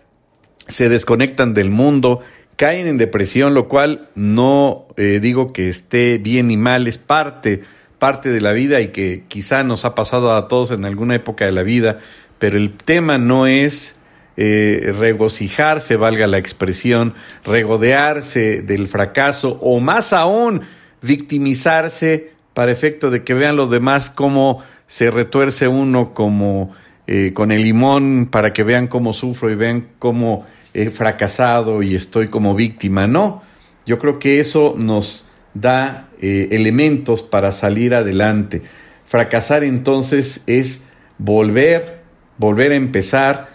se 0.67 0.89
desconectan 0.89 1.55
del 1.55 1.71
mundo, 1.71 2.21
caen 2.57 2.89
en 2.89 2.99
depresión, 2.99 3.55
lo 3.55 3.69
cual 3.69 4.09
no 4.17 4.89
eh, 4.97 5.21
digo 5.23 5.53
que 5.53 5.69
esté 5.69 6.19
bien 6.19 6.49
ni 6.49 6.57
mal, 6.57 6.89
es 6.89 6.99
parte, 6.99 7.63
parte 8.01 8.31
de 8.31 8.41
la 8.41 8.51
vida 8.51 8.81
y 8.81 8.89
que 8.89 9.23
quizá 9.29 9.63
nos 9.63 9.85
ha 9.85 9.95
pasado 9.95 10.35
a 10.35 10.49
todos 10.49 10.73
en 10.73 10.85
alguna 10.85 11.15
época 11.15 11.45
de 11.45 11.53
la 11.53 11.63
vida, 11.63 12.01
pero 12.41 12.57
el 12.57 12.77
tema 12.77 13.17
no 13.19 13.47
es 13.47 13.95
eh, 14.37 14.93
regocijarse, 14.99 15.97
valga 15.97 16.27
la 16.27 16.39
expresión, 16.39 17.15
regodearse 17.45 18.63
del 18.63 18.89
fracaso 18.89 19.57
o 19.61 19.79
más 19.79 20.13
aún 20.13 20.63
victimizarse 21.01 22.32
para 22.55 22.73
efecto 22.73 23.11
de 23.11 23.25
que 23.25 23.35
vean 23.35 23.57
los 23.57 23.71
demás 23.71 24.11
cómo 24.11 24.63
se 24.87 25.11
retuerce 25.11 25.69
uno 25.69 26.13
como 26.13 26.73
eh, 27.07 27.33
con 27.35 27.53
el 27.53 27.63
limón 27.63 28.29
para 28.31 28.53
que 28.53 28.63
vean 28.63 28.89
cómo 28.89 29.13
sufro 29.13 29.51
y 29.51 29.55
vean 29.55 29.89
cómo 29.99 30.47
he 30.75 30.91
fracasado 30.91 31.83
y 31.83 31.95
estoy 31.95 32.29
como 32.29 32.55
víctima. 32.55 33.07
No, 33.07 33.43
yo 33.87 33.99
creo 33.99 34.19
que 34.19 34.41
eso 34.41 34.75
nos 34.79 35.29
da 35.55 36.09
eh, 36.21 36.49
elementos 36.53 37.23
para 37.23 37.53
salir 37.53 37.95
adelante. 37.95 38.63
Fracasar 39.07 39.65
entonces 39.65 40.43
es 40.47 40.85
volver 41.19 42.03
volver 42.43 42.73
a 42.73 42.77
empezar. 42.77 43.49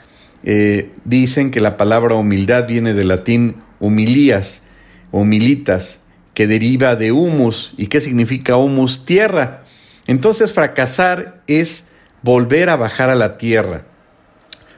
Eh, 0.43 0.91
dicen 1.03 1.51
que 1.51 1.61
la 1.61 1.77
palabra 1.77 2.15
humildad 2.15 2.67
viene 2.67 2.93
del 2.93 3.09
latín 3.09 3.57
humilías, 3.79 4.63
humilitas, 5.11 5.99
que 6.37 6.45
deriva 6.45 6.95
de 6.95 7.11
humus. 7.11 7.73
¿Y 7.77 7.87
qué 7.87 7.99
significa 7.99 8.57
humus? 8.57 9.05
Tierra. 9.05 9.63
Entonces 10.05 10.53
fracasar 10.53 11.41
es 11.47 11.87
volver 12.21 12.69
a 12.69 12.75
bajar 12.75 13.09
a 13.09 13.15
la 13.15 13.37
tierra. 13.37 13.85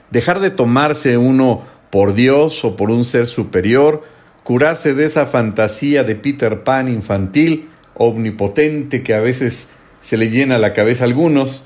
Dejar 0.10 0.39
de 0.39 0.51
tomarse 0.51 1.18
uno 1.18 1.66
por 1.89 2.14
Dios 2.14 2.64
o 2.64 2.78
por 2.78 2.91
un 2.91 3.03
ser 3.03 3.28
superior, 3.28 4.05
curarse 4.45 4.93
de 4.93 5.03
esa 5.03 5.26
fantasía 5.26 6.05
de 6.05 6.16
Peter 6.16 6.64
Pan 6.64 6.88
infantil, 6.88 7.68
omnipotente 7.93 9.03
que 9.03 9.14
a 9.14 9.20
veces 9.20 9.68
se 9.99 10.16
le 10.16 10.30
llena 10.30 10.60
la 10.60 10.72
cabeza 10.72 11.03
a 11.03 11.07
algunos 11.07 11.62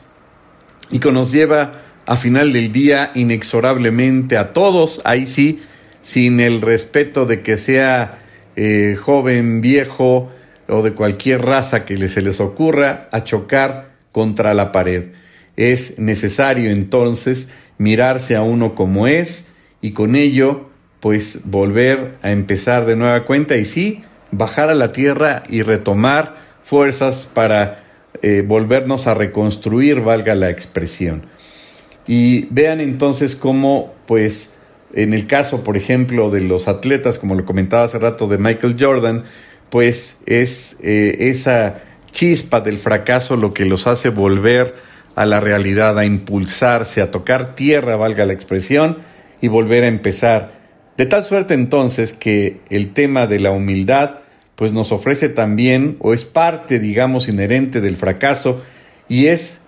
y 0.90 0.98
que 0.98 1.12
nos 1.12 1.32
lleva 1.32 1.84
a 2.08 2.18
final 2.18 2.52
del 2.52 2.72
día 2.72 3.12
inexorablemente 3.14 4.38
a 4.38 4.54
todos, 4.54 5.02
ahí 5.06 5.28
sí, 5.28 5.62
sin 6.02 6.40
el 6.40 6.62
respeto 6.62 7.28
de 7.28 7.44
que 7.44 7.58
sea 7.58 8.23
eh, 8.56 8.98
joven, 9.00 9.62
viejo 9.62 10.32
o 10.68 10.82
de 10.82 10.94
cualquier 10.94 11.42
raza 11.42 11.86
que 11.86 12.08
se 12.08 12.22
les 12.22 12.40
ocurra, 12.40 13.10
a 13.12 13.24
chocar 13.24 13.92
contra 14.12 14.54
la 14.54 14.72
pared. 14.72 15.12
Es 15.56 16.00
necesario 16.00 16.72
entonces 16.72 17.50
mirarse 17.78 18.36
a 18.36 18.42
uno 18.42 18.76
como 18.76 19.08
es 19.08 19.48
y 19.82 19.92
con 19.92 20.16
ello 20.16 20.70
pues 21.00 21.42
volver 21.44 22.16
a 22.22 22.32
empezar 22.32 22.86
de 22.86 22.96
nueva 22.96 23.26
cuenta 23.26 23.58
y 23.58 23.66
sí, 23.66 24.04
bajar 24.32 24.70
a 24.70 24.76
la 24.76 24.94
tierra 24.94 25.44
y 25.50 25.62
retomar 25.62 26.36
fuerzas 26.64 27.30
para 27.32 27.84
eh, 28.22 28.42
volvernos 28.46 29.06
a 29.08 29.14
reconstruir, 29.14 30.00
valga 30.00 30.34
la 30.34 30.50
expresión. 30.50 31.26
Y 32.08 32.46
vean 32.52 32.80
entonces 32.80 33.36
cómo, 33.36 33.94
pues, 34.06 34.53
en 34.94 35.14
el 35.14 35.28
caso, 35.28 35.64
por 35.64 35.78
ejemplo, 35.78 36.30
de 36.30 36.42
los 36.42 36.68
atletas, 36.68 37.20
como 37.20 37.36
lo 37.36 37.46
comentaba 37.46 37.84
hace 37.84 38.00
rato 38.00 38.28
de 38.28 38.38
Michael 38.38 38.76
Jordan, 38.80 39.26
pues 39.70 40.20
es 40.26 40.78
eh, 40.82 41.18
esa 41.20 41.82
chispa 42.12 42.62
del 42.62 42.78
fracaso 42.78 43.36
lo 43.36 43.54
que 43.54 43.66
los 43.66 43.88
hace 43.88 44.10
volver 44.10 44.76
a 45.16 45.26
la 45.26 45.40
realidad, 45.40 45.98
a 45.98 46.06
impulsarse, 46.06 47.02
a 47.02 47.12
tocar 47.12 47.56
tierra, 47.56 47.96
valga 47.96 48.26
la 48.26 48.34
expresión, 48.34 49.00
y 49.42 49.48
volver 49.48 49.84
a 49.84 49.88
empezar. 49.88 50.54
De 50.96 51.06
tal 51.06 51.26
suerte 51.26 51.54
entonces 51.54 52.14
que 52.14 52.62
el 52.70 52.94
tema 52.94 53.28
de 53.28 53.40
la 53.40 53.52
humildad 53.52 54.20
pues 54.56 54.72
nos 54.72 54.92
ofrece 54.92 55.28
también 55.30 55.98
o 56.00 56.14
es 56.14 56.24
parte, 56.24 56.80
digamos, 56.80 57.28
inherente 57.28 57.82
del 57.82 57.98
fracaso 57.98 58.64
y 59.10 59.26
es 59.26 59.62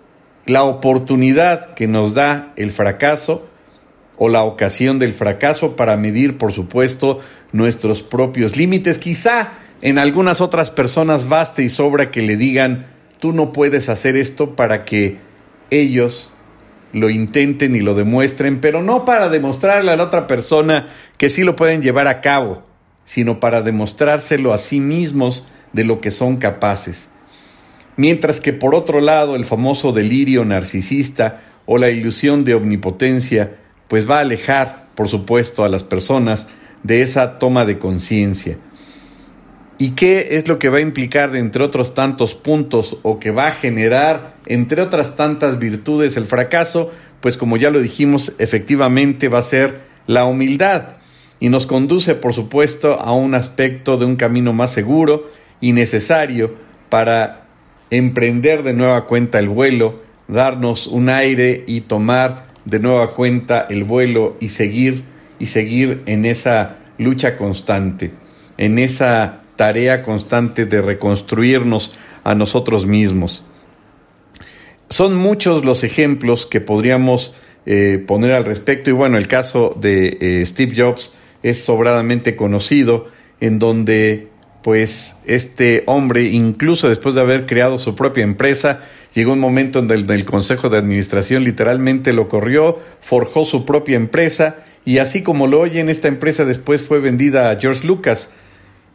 la 0.46 0.64
oportunidad 0.64 1.74
que 1.74 1.88
nos 1.88 2.14
da 2.14 2.54
el 2.56 2.72
fracaso 2.72 3.50
o 4.18 4.30
la 4.30 4.44
ocasión 4.44 5.00
del 5.00 5.14
fracaso 5.14 5.76
para 5.76 5.98
medir, 5.98 6.38
por 6.38 6.54
supuesto, 6.54 7.20
nuestros 7.52 8.04
propios 8.04 8.56
límites. 8.56 8.98
Quizá 8.98 9.54
en 9.82 9.98
algunas 10.00 10.42
otras 10.42 10.72
personas 10.72 11.28
baste 11.28 11.64
y 11.64 11.70
sobra 11.70 12.12
que 12.12 12.22
le 12.22 12.38
digan, 12.38 12.88
tú 13.20 13.34
no 13.34 13.52
puedes 13.52 13.90
hacer 13.90 14.16
esto 14.16 14.56
para 14.56 14.86
que 14.86 15.18
ellos 15.70 16.34
lo 16.94 17.10
intenten 17.10 17.76
y 17.76 17.82
lo 17.82 17.94
demuestren, 17.94 18.62
pero 18.62 18.82
no 18.82 19.04
para 19.04 19.30
demostrarle 19.30 19.92
a 19.92 19.98
la 19.98 20.04
otra 20.04 20.28
persona 20.28 20.90
que 21.18 21.30
sí 21.30 21.44
lo 21.44 21.56
pueden 21.56 21.82
llevar 21.82 22.08
a 22.08 22.22
cabo, 22.22 22.64
sino 23.04 23.40
para 23.40 23.62
demostrárselo 23.62 24.54
a 24.54 24.58
sí 24.58 24.80
mismos 24.80 25.48
de 25.74 25.84
lo 25.84 26.00
que 26.00 26.12
son 26.12 26.38
capaces 26.38 27.10
mientras 27.98 28.42
que 28.42 28.54
por 28.54 28.76
otro 28.76 29.00
lado 29.00 29.36
el 29.36 29.46
famoso 29.46 29.92
delirio 29.92 30.46
narcisista 30.46 31.42
o 31.66 31.78
la 31.78 31.90
ilusión 31.90 32.46
de 32.46 32.56
omnipotencia 32.56 33.58
pues 33.88 34.10
va 34.10 34.18
a 34.18 34.22
alejar, 34.22 34.88
por 34.96 35.08
supuesto, 35.08 35.64
a 35.64 35.70
las 35.70 35.84
personas 35.84 36.48
de 36.84 37.02
esa 37.02 37.40
toma 37.40 37.66
de 37.66 37.80
conciencia. 37.80 38.58
¿Y 39.78 39.92
qué 39.92 40.30
es 40.32 40.48
lo 40.48 40.58
que 40.58 40.70
va 40.70 40.78
a 40.78 40.82
implicar, 40.82 41.36
entre 41.36 41.64
otros 41.64 41.94
tantos 41.94 42.34
puntos, 42.34 42.98
o 43.02 43.20
que 43.20 43.32
va 43.32 43.48
a 43.48 43.52
generar, 43.52 44.36
entre 44.46 44.82
otras 44.82 45.16
tantas 45.16 45.60
virtudes, 45.60 46.16
el 46.16 46.26
fracaso? 46.26 46.92
Pues 47.20 47.38
como 47.38 47.58
ya 47.58 47.72
lo 47.72 47.82
dijimos, 47.82 48.34
efectivamente 48.38 49.28
va 49.28 49.40
a 49.40 49.44
ser 49.44 49.82
la 50.08 50.26
humildad 50.26 50.98
y 51.40 51.50
nos 51.50 51.66
conduce, 51.66 52.16
por 52.16 52.34
supuesto, 52.34 53.00
a 53.00 53.14
un 53.14 53.36
aspecto 53.36 53.98
de 53.98 54.06
un 54.06 54.16
camino 54.16 54.54
más 54.54 54.72
seguro 54.72 55.30
y 55.60 55.74
necesario 55.74 56.56
para 56.90 57.46
emprender 57.90 58.64
de 58.64 58.74
nueva 58.74 59.06
cuenta 59.06 59.40
el 59.40 59.50
vuelo, 59.50 60.02
darnos 60.28 60.88
un 60.88 61.10
aire 61.10 61.64
y 61.68 61.82
tomar 61.82 62.45
de 62.66 62.80
nueva 62.80 63.08
cuenta 63.08 63.68
el 63.70 63.84
vuelo 63.84 64.36
y 64.40 64.50
seguir 64.50 65.04
y 65.40 65.48
seguir 65.48 66.02
en 66.06 66.26
esa 66.26 66.78
lucha 66.98 67.38
constante, 67.38 68.12
en 68.58 68.80
esa 68.80 69.42
tarea 69.56 70.04
constante 70.04 70.66
de 70.66 70.82
reconstruirnos 70.82 71.96
a 72.24 72.36
nosotros 72.36 72.86
mismos. 72.86 73.46
Son 74.90 75.16
muchos 75.16 75.66
los 75.66 75.84
ejemplos 75.84 76.46
que 76.46 76.62
podríamos 76.62 77.36
eh, 77.66 78.04
poner 78.06 78.34
al 78.34 78.46
respecto 78.46 78.90
y 78.90 78.94
bueno, 78.94 79.18
el 79.18 79.28
caso 79.28 79.76
de 79.80 80.18
eh, 80.22 80.46
Steve 80.46 80.74
Jobs 80.76 81.18
es 81.42 81.64
sobradamente 81.64 82.36
conocido 82.36 83.08
en 83.40 83.60
donde 83.60 84.30
pues 84.64 85.16
este 85.26 85.84
hombre, 85.86 86.24
incluso 86.24 86.90
después 86.90 87.14
de 87.14 87.22
haber 87.22 87.46
creado 87.46 87.78
su 87.78 87.96
propia 87.96 88.24
empresa, 88.24 88.82
llegó 89.16 89.34
un 89.34 89.40
momento 89.40 89.80
en 89.80 89.90
el, 89.90 90.10
el 90.12 90.26
Consejo 90.26 90.70
de 90.70 90.78
Administración 90.78 91.44
literalmente 91.44 92.14
lo 92.14 92.30
corrió, 92.30 92.80
forjó 93.02 93.46
su 93.46 93.66
propia 93.66 93.96
empresa 93.96 94.58
Y 94.86 95.00
así 95.00 95.24
como 95.24 95.48
lo 95.48 95.62
oyen, 95.62 95.90
esta 95.90 96.08
empresa 96.08 96.46
después 96.46 96.84
fue 96.84 97.00
vendida 97.00 97.50
a 97.50 97.60
George 97.60 97.88
Lucas. 97.88 98.30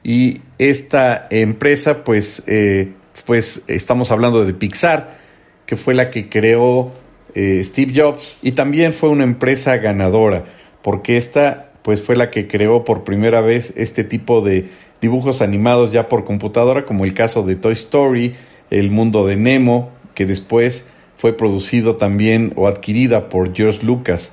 Y 0.05 0.41
esta 0.59 1.27
empresa, 1.31 2.05
pues, 2.05 2.45
eh, 2.47 2.93
pues 3.27 3.63
estamos 3.67 4.13
hablando 4.13 4.45
de 4.45 4.55
Pixar, 4.55 5.19
que 5.67 5.77
fue 5.77 5.95
la 5.95 6.11
que 6.11 6.29
creó 6.29 6.93
eh, 7.35 7.61
Steve 7.65 7.93
Jobs. 7.95 8.39
Y 8.41 8.53
también 8.53 8.93
fue 8.93 9.09
una 9.09 9.25
empresa 9.25 9.77
ganadora, 9.79 10.45
porque 10.83 11.17
esta, 11.17 11.73
pues, 11.83 12.03
fue 12.03 12.15
la 12.15 12.31
que 12.31 12.47
creó 12.47 12.85
por 12.85 13.03
primera 13.03 13.41
vez 13.41 13.73
este 13.77 14.05
tipo 14.05 14.43
de 14.43 14.69
dibujos 15.01 15.43
animados 15.43 15.93
ya 15.93 16.09
por 16.09 16.25
computadora, 16.25 16.85
como 16.85 17.05
el 17.05 17.15
caso 17.15 17.43
de 17.43 17.57
Toy 17.57 17.73
Story, 17.73 18.37
El 18.71 18.93
Mundo 18.93 19.27
de 19.27 19.37
Nemo, 19.37 19.91
que 20.21 20.27
después 20.27 20.85
fue 21.17 21.35
producido 21.35 21.97
también 21.97 22.53
o 22.55 22.69
adquirida 22.69 23.31
por 23.31 23.55
George 23.57 23.87
Lucas. 23.87 24.33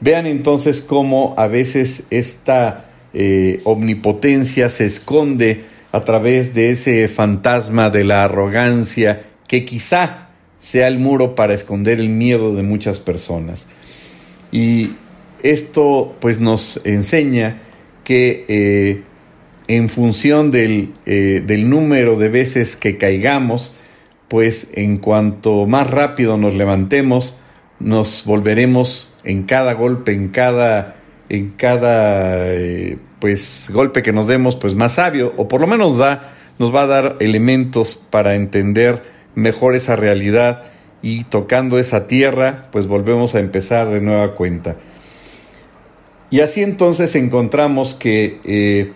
Vean 0.00 0.26
entonces 0.26 0.80
cómo 0.80 1.32
a 1.36 1.46
veces 1.46 2.08
esta 2.10 2.86
eh, 3.14 3.60
omnipotencia 3.62 4.68
se 4.68 4.84
esconde 4.86 5.62
a 5.92 6.02
través 6.02 6.54
de 6.54 6.72
ese 6.72 7.06
fantasma 7.06 7.88
de 7.88 8.02
la 8.02 8.24
arrogancia 8.24 9.22
que 9.46 9.64
quizá 9.64 10.30
sea 10.58 10.88
el 10.88 10.98
muro 10.98 11.36
para 11.36 11.54
esconder 11.54 12.00
el 12.00 12.08
miedo 12.08 12.56
de 12.56 12.64
muchas 12.64 12.98
personas. 12.98 13.64
Y 14.50 14.94
esto 15.44 16.16
pues 16.18 16.40
nos 16.40 16.80
enseña 16.84 17.62
que 18.02 18.44
eh, 18.48 19.02
en 19.68 19.88
función 19.88 20.50
eh, 20.52 21.42
del 21.46 21.70
número 21.70 22.18
de 22.18 22.28
veces 22.28 22.74
que 22.74 22.98
caigamos, 22.98 23.72
pues 24.28 24.70
en 24.74 24.98
cuanto 24.98 25.66
más 25.66 25.88
rápido 25.88 26.36
nos 26.36 26.54
levantemos, 26.54 27.38
nos 27.78 28.24
volveremos 28.24 29.14
en 29.24 29.44
cada 29.44 29.74
golpe, 29.74 30.12
en 30.12 30.28
cada, 30.28 30.96
en 31.28 31.50
cada 31.50 32.52
eh, 32.52 32.98
pues 33.20 33.70
golpe 33.72 34.02
que 34.02 34.12
nos 34.12 34.26
demos, 34.26 34.56
pues 34.56 34.74
más 34.74 34.94
sabio, 34.94 35.32
o 35.36 35.48
por 35.48 35.60
lo 35.60 35.66
menos 35.66 35.98
da, 35.98 36.34
nos 36.58 36.74
va 36.74 36.82
a 36.82 36.86
dar 36.86 37.16
elementos 37.20 37.96
para 38.10 38.34
entender 38.34 39.02
mejor 39.34 39.74
esa 39.74 39.96
realidad 39.96 40.64
y 41.02 41.24
tocando 41.24 41.78
esa 41.78 42.06
tierra, 42.06 42.64
pues 42.72 42.86
volvemos 42.86 43.34
a 43.34 43.40
empezar 43.40 43.88
de 43.90 44.00
nueva 44.00 44.34
cuenta. 44.34 44.76
Y 46.30 46.40
así 46.40 46.62
entonces 46.62 47.14
encontramos 47.14 47.94
que 47.94 48.40
eh, 48.44 48.92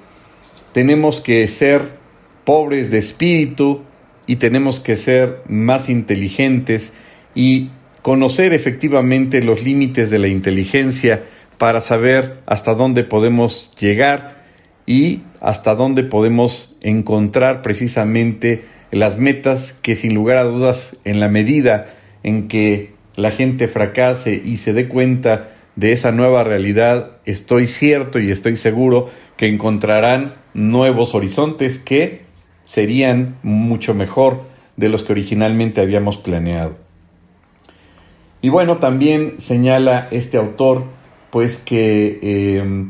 tenemos 0.72 1.20
que 1.20 1.46
ser 1.46 2.00
pobres 2.44 2.90
de 2.90 2.98
espíritu 2.98 3.82
y 4.30 4.36
tenemos 4.36 4.78
que 4.78 4.96
ser 4.96 5.42
más 5.48 5.88
inteligentes 5.88 6.92
y 7.34 7.70
conocer 8.00 8.52
efectivamente 8.52 9.42
los 9.42 9.64
límites 9.64 10.08
de 10.08 10.20
la 10.20 10.28
inteligencia 10.28 11.24
para 11.58 11.80
saber 11.80 12.38
hasta 12.46 12.74
dónde 12.74 13.02
podemos 13.02 13.74
llegar 13.76 14.44
y 14.86 15.22
hasta 15.40 15.74
dónde 15.74 16.04
podemos 16.04 16.76
encontrar 16.80 17.60
precisamente 17.60 18.66
las 18.92 19.18
metas 19.18 19.76
que 19.82 19.96
sin 19.96 20.14
lugar 20.14 20.36
a 20.36 20.44
dudas 20.44 20.96
en 21.04 21.18
la 21.18 21.26
medida 21.26 21.92
en 22.22 22.46
que 22.46 22.92
la 23.16 23.32
gente 23.32 23.66
fracase 23.66 24.40
y 24.44 24.58
se 24.58 24.72
dé 24.72 24.86
cuenta 24.86 25.56
de 25.74 25.90
esa 25.90 26.12
nueva 26.12 26.44
realidad, 26.44 27.16
estoy 27.24 27.66
cierto 27.66 28.20
y 28.20 28.30
estoy 28.30 28.56
seguro 28.56 29.10
que 29.36 29.48
encontrarán 29.48 30.34
nuevos 30.54 31.16
horizontes 31.16 31.78
que 31.78 32.29
serían 32.70 33.34
mucho 33.42 33.94
mejor 33.94 34.42
de 34.76 34.88
los 34.88 35.02
que 35.02 35.10
originalmente 35.10 35.80
habíamos 35.80 36.18
planeado. 36.18 36.76
Y 38.42 38.48
bueno, 38.48 38.76
también 38.76 39.40
señala 39.40 40.06
este 40.12 40.36
autor, 40.36 40.84
pues 41.30 41.56
que, 41.56 42.20
eh, 42.22 42.84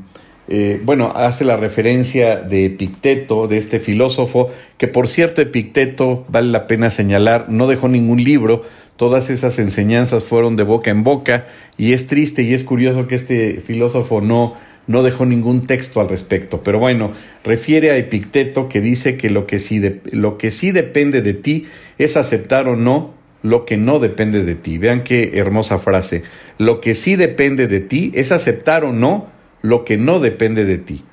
eh, 0.49 0.83
bueno, 0.85 1.13
hace 1.17 1.47
la 1.47 1.57
referencia 1.57 2.37
de 2.37 2.67
Epicteto, 2.67 3.49
de 3.49 3.57
este 3.57 3.81
filósofo, 3.81 4.51
que 4.77 4.87
por 4.87 5.09
cierto 5.09 5.41
Epicteto, 5.41 6.27
vale 6.29 6.51
la 6.51 6.67
pena 6.67 6.91
señalar, 6.91 7.47
no 7.49 7.67
dejó 7.67 7.89
ningún 7.89 8.23
libro, 8.23 8.65
todas 8.97 9.31
esas 9.31 9.59
enseñanzas 9.59 10.25
fueron 10.25 10.57
de 10.57 10.63
boca 10.63 10.91
en 10.91 11.05
boca, 11.05 11.47
y 11.79 11.95
es 11.95 12.07
triste 12.07 12.43
y 12.43 12.53
es 12.53 12.65
curioso 12.65 13.09
que 13.09 13.15
este 13.15 13.63
filósofo 13.63 14.21
no, 14.21 14.57
no 14.91 15.05
dejó 15.05 15.25
ningún 15.25 15.69
texto 15.69 16.01
al 16.01 16.09
respecto. 16.09 16.65
Pero 16.65 16.81
bueno, 16.81 17.13
refiere 17.45 17.93
a 17.93 17.97
Epicteto 17.97 18.69
que 18.69 18.81
dice 18.81 19.17
que 19.17 19.31
lo 19.31 19.47
que 19.47 19.61
sí, 19.61 19.81
lo 20.11 20.37
que 20.37 20.51
sí 20.51 20.73
depende 20.73 21.23
de 21.23 21.33
ti 21.33 21.69
es 21.99 22.17
aceptar 22.17 22.67
o 22.67 22.75
no 22.75 23.15
lo 23.43 23.65
que 23.65 23.77
no 23.77 24.01
depende 24.01 24.43
de 24.43 24.57
ti. 24.57 24.79
Vean 24.79 25.05
qué 25.05 25.31
hermosa 25.35 25.79
frase. 25.79 26.25
Lo 26.59 26.81
que 26.81 26.97
sí 26.97 27.15
depende 27.15 27.69
de 27.69 27.79
ti 27.79 28.11
es 28.17 28.33
aceptar 28.33 28.83
o 28.83 28.93
no 28.93 29.29
lo 29.63 29.85
que 29.85 29.97
no 29.97 30.19
depende 30.19 30.65
de 30.65 30.79
ti. 30.79 31.05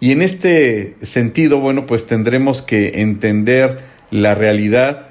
Y 0.00 0.12
en 0.12 0.22
este 0.22 0.96
sentido, 1.02 1.58
bueno, 1.60 1.84
pues 1.84 2.06
tendremos 2.06 2.62
que 2.62 3.02
entender 3.02 3.80
la 4.10 4.34
realidad 4.34 5.08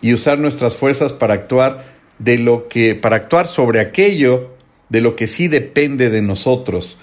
y 0.00 0.14
usar 0.14 0.38
nuestras 0.38 0.76
fuerzas 0.76 1.12
para 1.12 1.34
actuar 1.34 1.92
de 2.18 2.38
lo 2.38 2.68
que 2.68 2.94
para 2.94 3.16
actuar 3.16 3.48
sobre 3.48 3.80
aquello 3.80 4.54
de 4.88 5.02
lo 5.02 5.14
que 5.14 5.26
sí 5.26 5.46
depende 5.46 6.08
de 6.08 6.22
nosotros. 6.22 6.98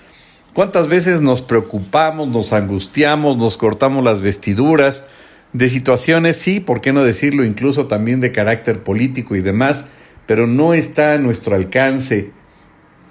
¿Cuántas 0.53 0.89
veces 0.89 1.21
nos 1.21 1.41
preocupamos, 1.41 2.27
nos 2.27 2.51
angustiamos, 2.51 3.37
nos 3.37 3.55
cortamos 3.55 4.03
las 4.03 4.21
vestiduras, 4.21 5.05
de 5.53 5.69
situaciones, 5.69 6.37
sí, 6.37 6.59
¿por 6.59 6.81
qué 6.81 6.93
no 6.93 7.03
decirlo? 7.03 7.43
Incluso 7.45 7.87
también 7.87 8.19
de 8.19 8.31
carácter 8.31 8.83
político 8.83 9.35
y 9.35 9.41
demás, 9.41 9.85
pero 10.25 10.47
no 10.47 10.73
está 10.73 11.13
a 11.13 11.17
nuestro 11.17 11.55
alcance 11.55 12.31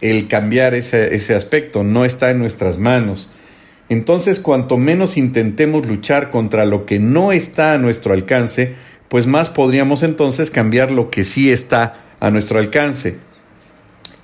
el 0.01 0.29
cambiar 0.29 0.75
ese, 0.75 1.15
ese 1.15 1.35
aspecto, 1.35 1.83
no 1.83 2.05
está 2.05 2.31
en 2.31 2.39
nuestras 2.39 2.79
manos. 2.79 3.31
Entonces, 3.89 4.39
cuanto 4.41 4.77
menos 4.77 5.17
intentemos 5.17 5.87
luchar 5.87 6.31
contra 6.31 6.65
lo 6.65 6.87
que 6.87 6.99
no 6.99 7.33
está 7.33 7.75
a 7.75 7.79
nuestro 7.79 8.15
alcance, 8.15 8.75
pues 9.09 9.27
más 9.27 9.51
podríamos 9.51 10.03
entonces 10.03 10.51
cambiar 10.51 10.91
lo 10.91 11.11
que 11.11 11.25
sí 11.25 11.51
está 11.51 12.05
a 12.21 12.31
nuestro 12.31 12.59
alcance. 12.59 13.17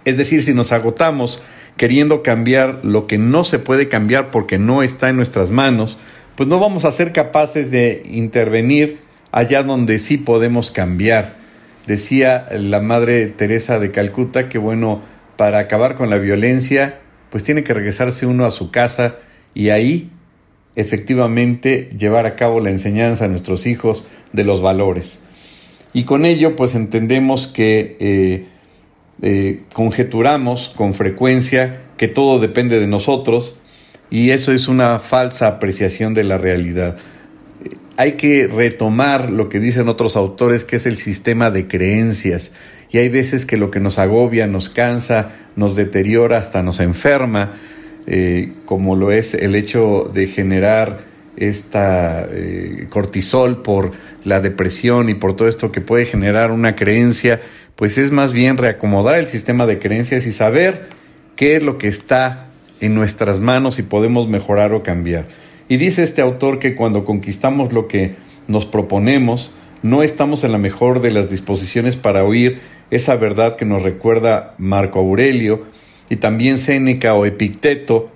Es 0.05 0.17
decir, 0.17 0.43
si 0.43 0.55
nos 0.55 0.71
agotamos 0.73 1.43
queriendo 1.77 2.23
cambiar 2.23 2.81
lo 2.83 3.07
que 3.07 3.19
no 3.19 3.45
se 3.45 3.59
puede 3.59 3.89
cambiar 3.89 4.31
porque 4.31 4.59
no 4.59 4.83
está 4.83 5.09
en 5.09 5.17
nuestras 5.17 5.51
manos, 5.51 5.99
pues 6.35 6.49
no 6.49 6.59
vamos 6.59 6.85
a 6.85 6.93
ser 6.93 7.13
capaces 7.13 7.71
de 7.71 8.03
intervenir 8.11 8.99
allá 9.33 9.63
donde 9.63 9.99
sí 9.99 10.17
podemos 10.17 10.71
cambiar. 10.71 11.35
Decía 11.87 12.49
la 12.53 12.81
Madre 12.81 13.27
Teresa 13.27 13.79
de 13.79 13.91
Calcuta 13.91 14.49
que 14.49 14.59
bueno, 14.59 15.03
para 15.37 15.59
acabar 15.59 15.95
con 15.95 16.11
la 16.11 16.19
violencia, 16.19 16.99
pues 17.31 17.45
tiene 17.45 17.63
que 17.63 17.75
regresarse 17.75 18.27
uno 18.27 18.45
a 18.45 18.51
su 18.51 18.71
casa 18.71 19.17
y 19.55 19.69
ahí 19.69 20.11
efectivamente 20.75 21.91
llevar 21.97 22.27
a 22.27 22.37
cabo 22.37 22.61
la 22.61 22.71
enseñanza 22.71 23.27
a 23.27 23.29
nuestros 23.29 23.67
hijos 23.67 24.07
de 24.33 24.45
los 24.45 24.61
valores. 24.61 25.21
Y 25.93 26.05
con 26.05 26.27
ello 26.27 26.57
pues 26.57 26.75
entendemos 26.75 27.47
que 27.47 27.97
eh, 28.01 28.47
eh, 29.23 29.63
conjeturamos 29.73 30.73
con 30.77 30.95
frecuencia 30.95 31.83
que 31.97 32.09
todo 32.09 32.39
depende 32.39 32.79
de 32.79 32.87
nosotros, 32.87 33.61
y 34.11 34.31
eso 34.31 34.53
es 34.53 34.69
una 34.69 34.99
falsa 34.99 35.49
apreciación 35.49 36.15
de 36.15 36.25
la 36.25 36.39
realidad. 36.39 36.97
Hay 37.97 38.13
que 38.13 38.47
retomar 38.47 39.31
lo 39.31 39.49
que 39.49 39.59
dicen 39.59 39.89
otros 39.89 40.17
autores, 40.17 40.65
que 40.65 40.77
es 40.77 40.87
el 40.87 40.99
sistema 40.99 41.51
de 41.51 41.67
creencias. 41.67 42.53
Y 42.91 42.99
hay 42.99 43.09
veces 43.09 43.47
que 43.47 43.57
lo 43.57 43.71
que 43.71 43.81
nos 43.81 43.99
agobia, 43.99 44.47
nos 44.47 44.69
cansa, 44.69 45.33
nos 45.57 45.75
deteriora, 45.75 46.39
hasta 46.39 46.63
nos 46.63 46.79
enferma, 46.79 47.55
eh, 48.07 48.53
como 48.65 48.95
lo 48.95 49.11
es 49.11 49.35
el 49.35 49.57
hecho 49.57 50.11
de 50.13 50.29
generar 50.29 51.05
esta 51.37 52.27
eh, 52.31 52.87
cortisol 52.89 53.63
por 53.63 53.93
la 54.25 54.41
depresión 54.41 55.09
y 55.09 55.15
por 55.15 55.35
todo 55.35 55.49
esto 55.49 55.73
que 55.73 55.81
puede 55.81 56.07
generar 56.07 56.53
una 56.53 56.77
creencia, 56.77 57.41
pues 57.77 57.99
es 57.99 58.11
más 58.11 58.33
bien 58.33 58.57
reacomodar 58.57 59.17
el 59.17 59.29
sistema 59.29 59.67
de 59.67 59.79
creencias 59.79 60.27
y 60.27 60.33
saber 60.33 60.89
qué 61.37 61.57
es 61.57 61.63
lo 61.63 61.79
que 61.79 61.89
está 61.89 62.47
en 62.81 62.95
nuestras 62.95 63.41
manos 63.41 63.79
y 63.79 63.83
podemos 63.83 64.29
mejorar 64.29 64.73
o 64.73 64.83
cambiar. 64.83 65.29
Y 65.69 65.77
dice 65.77 66.03
este 66.03 66.23
autor 66.23 66.59
que 66.59 66.75
cuando 66.75 67.05
conquistamos 67.05 67.73
lo 67.73 67.87
que 67.87 68.17
nos 68.49 68.67
proponemos, 68.67 69.53
no 69.83 70.03
estamos 70.03 70.43
en 70.45 70.53
la 70.53 70.59
mejor 70.59 71.01
de 71.01 71.11
las 71.11 71.31
disposiciones 71.31 71.97
para 71.97 72.25
oír 72.25 72.61
esa 72.91 73.17
verdad 73.17 73.57
que 73.57 73.65
nos 73.65 73.83
recuerda 73.83 74.55
Marco 74.59 75.01
Aurelio 75.01 75.67
y 76.09 76.17
también 76.17 76.59
Séneca 76.59 77.15
o 77.15 77.27
Epicteto, 77.27 78.11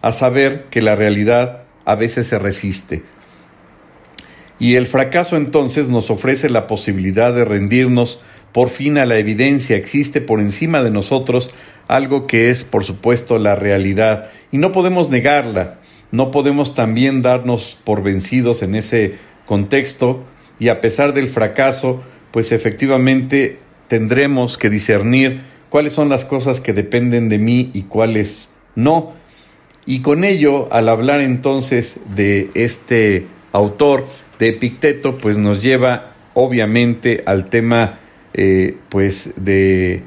a 0.00 0.12
saber 0.12 0.64
que 0.70 0.82
la 0.82 0.96
realidad 0.96 1.62
a 1.84 1.94
veces 1.94 2.26
se 2.26 2.38
resiste. 2.38 3.02
Y 4.58 4.76
el 4.76 4.86
fracaso 4.86 5.36
entonces 5.36 5.88
nos 5.88 6.10
ofrece 6.10 6.48
la 6.48 6.66
posibilidad 6.66 7.34
de 7.34 7.44
rendirnos 7.44 8.22
por 8.54 8.70
fin 8.70 8.96
a 8.96 9.04
la 9.04 9.18
evidencia, 9.18 9.76
existe 9.76 10.22
por 10.22 10.40
encima 10.40 10.82
de 10.82 10.92
nosotros 10.92 11.50
algo 11.88 12.26
que 12.26 12.50
es, 12.50 12.64
por 12.64 12.84
supuesto, 12.84 13.38
la 13.38 13.56
realidad, 13.56 14.30
y 14.52 14.58
no 14.58 14.70
podemos 14.72 15.10
negarla, 15.10 15.80
no 16.12 16.30
podemos 16.30 16.74
también 16.74 17.20
darnos 17.20 17.76
por 17.84 18.02
vencidos 18.02 18.62
en 18.62 18.76
ese 18.76 19.16
contexto, 19.44 20.22
y 20.60 20.68
a 20.68 20.80
pesar 20.80 21.14
del 21.14 21.28
fracaso, 21.28 22.02
pues 22.30 22.52
efectivamente 22.52 23.58
tendremos 23.88 24.56
que 24.56 24.70
discernir 24.70 25.42
cuáles 25.68 25.92
son 25.92 26.08
las 26.08 26.24
cosas 26.24 26.60
que 26.60 26.72
dependen 26.72 27.28
de 27.28 27.38
mí 27.38 27.70
y 27.74 27.82
cuáles 27.82 28.50
no. 28.76 29.14
Y 29.84 30.00
con 30.00 30.22
ello, 30.22 30.72
al 30.72 30.88
hablar 30.88 31.20
entonces 31.20 31.98
de 32.14 32.50
este 32.54 33.26
autor, 33.50 34.06
de 34.38 34.50
Epicteto, 34.50 35.18
pues 35.18 35.36
nos 35.36 35.60
lleva 35.60 36.12
obviamente 36.34 37.24
al 37.26 37.50
tema, 37.50 37.98
eh, 38.34 38.76
pues 38.88 39.32
de, 39.36 40.02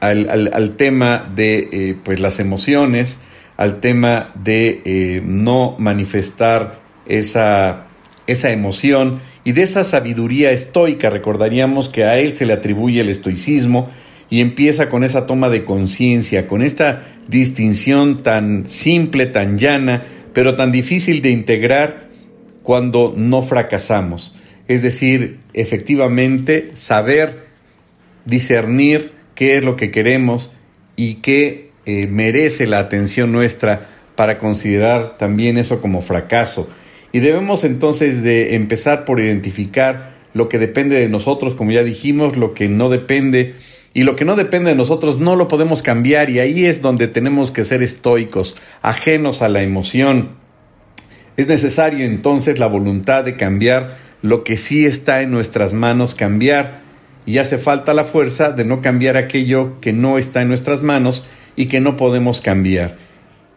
al, 0.00 0.76
tema 0.76 1.30
de 1.34 1.68
eh, 1.72 1.96
pues 2.04 2.20
las 2.20 2.38
emociones, 2.38 3.18
al 3.56 3.80
tema 3.80 4.32
de 4.34 4.82
eh, 4.84 5.22
no 5.24 5.76
manifestar 5.78 6.80
esa, 7.06 7.86
esa 8.26 8.50
emoción 8.50 9.20
y 9.42 9.52
de 9.52 9.62
esa 9.62 9.84
sabiduría 9.84 10.50
estoica. 10.50 11.08
Recordaríamos 11.10 11.88
que 11.88 12.04
a 12.04 12.18
él 12.18 12.34
se 12.34 12.46
le 12.46 12.52
atribuye 12.52 13.00
el 13.00 13.08
estoicismo 13.08 13.88
y 14.28 14.40
empieza 14.40 14.88
con 14.88 15.04
esa 15.04 15.26
toma 15.26 15.48
de 15.48 15.64
conciencia, 15.64 16.46
con 16.46 16.62
esta 16.62 17.04
distinción 17.28 18.18
tan 18.18 18.68
simple, 18.68 19.26
tan 19.26 19.58
llana, 19.58 20.04
pero 20.34 20.54
tan 20.54 20.72
difícil 20.72 21.22
de 21.22 21.30
integrar 21.30 22.08
cuando 22.62 23.14
no 23.16 23.42
fracasamos. 23.42 24.33
Es 24.68 24.82
decir, 24.82 25.38
efectivamente 25.52 26.70
saber 26.74 27.46
discernir 28.24 29.12
qué 29.34 29.56
es 29.56 29.64
lo 29.64 29.76
que 29.76 29.90
queremos 29.90 30.50
y 30.96 31.16
qué 31.16 31.70
eh, 31.86 32.06
merece 32.06 32.66
la 32.66 32.78
atención 32.78 33.32
nuestra 33.32 33.90
para 34.16 34.38
considerar 34.38 35.18
también 35.18 35.58
eso 35.58 35.80
como 35.80 36.00
fracaso. 36.00 36.70
Y 37.12 37.20
debemos 37.20 37.64
entonces 37.64 38.22
de 38.22 38.54
empezar 38.54 39.04
por 39.04 39.20
identificar 39.20 40.14
lo 40.32 40.48
que 40.48 40.58
depende 40.58 40.96
de 40.96 41.08
nosotros, 41.08 41.54
como 41.54 41.70
ya 41.70 41.84
dijimos, 41.84 42.36
lo 42.36 42.54
que 42.54 42.68
no 42.68 42.88
depende 42.88 43.54
y 43.92 44.02
lo 44.02 44.16
que 44.16 44.24
no 44.24 44.34
depende 44.34 44.70
de 44.70 44.76
nosotros 44.76 45.20
no 45.20 45.36
lo 45.36 45.46
podemos 45.46 45.82
cambiar 45.82 46.28
y 46.28 46.40
ahí 46.40 46.66
es 46.66 46.82
donde 46.82 47.06
tenemos 47.06 47.52
que 47.52 47.64
ser 47.64 47.82
estoicos, 47.82 48.56
ajenos 48.82 49.42
a 49.42 49.48
la 49.48 49.62
emoción. 49.62 50.30
Es 51.36 51.46
necesario 51.46 52.04
entonces 52.04 52.58
la 52.58 52.66
voluntad 52.66 53.24
de 53.24 53.34
cambiar 53.34 54.03
lo 54.24 54.42
que 54.42 54.56
sí 54.56 54.86
está 54.86 55.20
en 55.20 55.30
nuestras 55.30 55.74
manos 55.74 56.14
cambiar 56.14 56.80
y 57.26 57.36
hace 57.36 57.58
falta 57.58 57.92
la 57.92 58.04
fuerza 58.04 58.52
de 58.52 58.64
no 58.64 58.80
cambiar 58.80 59.18
aquello 59.18 59.78
que 59.82 59.92
no 59.92 60.16
está 60.16 60.40
en 60.40 60.48
nuestras 60.48 60.82
manos 60.82 61.26
y 61.56 61.66
que 61.66 61.82
no 61.82 61.98
podemos 61.98 62.40
cambiar. 62.40 62.96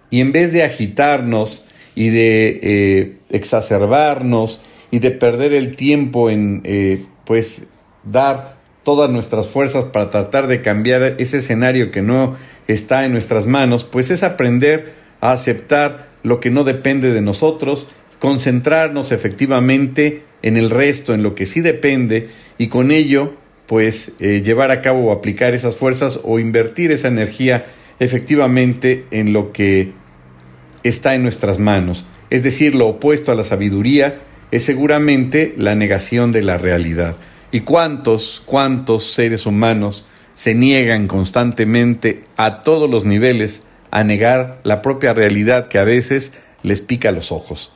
Y 0.10 0.20
en 0.20 0.34
vez 0.34 0.52
de 0.52 0.64
agitarnos 0.64 1.66
y 1.96 2.10
de 2.10 2.60
eh, 2.62 3.18
exacerbarnos 3.30 4.62
y 4.92 5.00
de 5.00 5.12
perder 5.12 5.54
el 5.54 5.78
tiempo 5.78 6.30
en 6.30 6.60
eh, 6.66 7.02
pues 7.24 7.68
dar 8.04 8.58
todas 8.84 9.10
nuestras 9.10 9.48
fuerzas 9.48 9.86
para 9.86 10.10
tratar 10.10 10.48
de 10.48 10.62
cambiar 10.62 11.16
ese 11.18 11.38
escenario 11.38 11.92
que 11.92 12.02
no 12.02 12.36
está 12.68 13.06
en 13.06 13.14
nuestras 13.14 13.48
manos, 13.48 13.86
pues 13.86 14.12
es 14.12 14.22
aprender 14.22 14.96
a 15.22 15.32
aceptar 15.32 16.10
lo 16.24 16.42
que 16.42 16.50
no 16.50 16.66
depende 16.66 17.14
de 17.14 17.22
nosotros, 17.22 17.90
concentrarnos 18.20 19.14
efectivamente 19.14 20.27
en 20.42 20.58
el 20.58 20.70
resto, 20.70 21.14
en 21.14 21.24
lo 21.24 21.36
que 21.36 21.46
sí 21.46 21.62
depende, 21.62 22.30
y 22.58 22.68
con 22.68 22.92
ello, 22.92 23.34
pues 23.68 24.14
eh, 24.20 24.42
llevar 24.44 24.72
a 24.72 24.82
cabo 24.82 25.06
o 25.06 25.12
aplicar 25.12 25.54
esas 25.54 25.76
fuerzas 25.76 26.20
o 26.24 26.40
invertir 26.40 26.92
esa 26.92 27.10
energía 27.10 27.66
efectivamente 28.00 29.06
en 29.12 29.34
lo 29.34 29.52
que 29.52 29.94
está 30.84 31.16
en 31.16 31.24
nuestras 31.24 31.60
manos. 31.60 32.06
Es 32.30 32.44
decir, 32.44 32.76
lo 32.76 32.88
opuesto 32.88 33.32
a 33.32 33.36
la 33.36 33.44
sabiduría 33.44 34.22
es 34.52 34.64
seguramente 34.64 35.54
la 35.58 35.76
negación 35.76 36.32
de 36.32 36.42
la 36.42 36.58
realidad. 36.58 37.16
¿Y 37.52 37.62
cuántos, 37.62 38.42
cuántos 38.46 39.12
seres 39.14 39.46
humanos 39.46 40.06
se 40.34 40.54
niegan 40.54 41.08
constantemente 41.08 42.24
a 42.36 42.64
todos 42.64 42.90
los 42.90 43.06
niveles 43.06 43.64
a 43.92 44.04
negar 44.04 44.60
la 44.64 44.82
propia 44.82 45.14
realidad 45.14 45.68
que 45.68 45.80
a 45.80 45.84
veces 45.84 46.34
les 46.64 46.82
pica 46.82 47.12
los 47.12 47.32
ojos? 47.32 47.72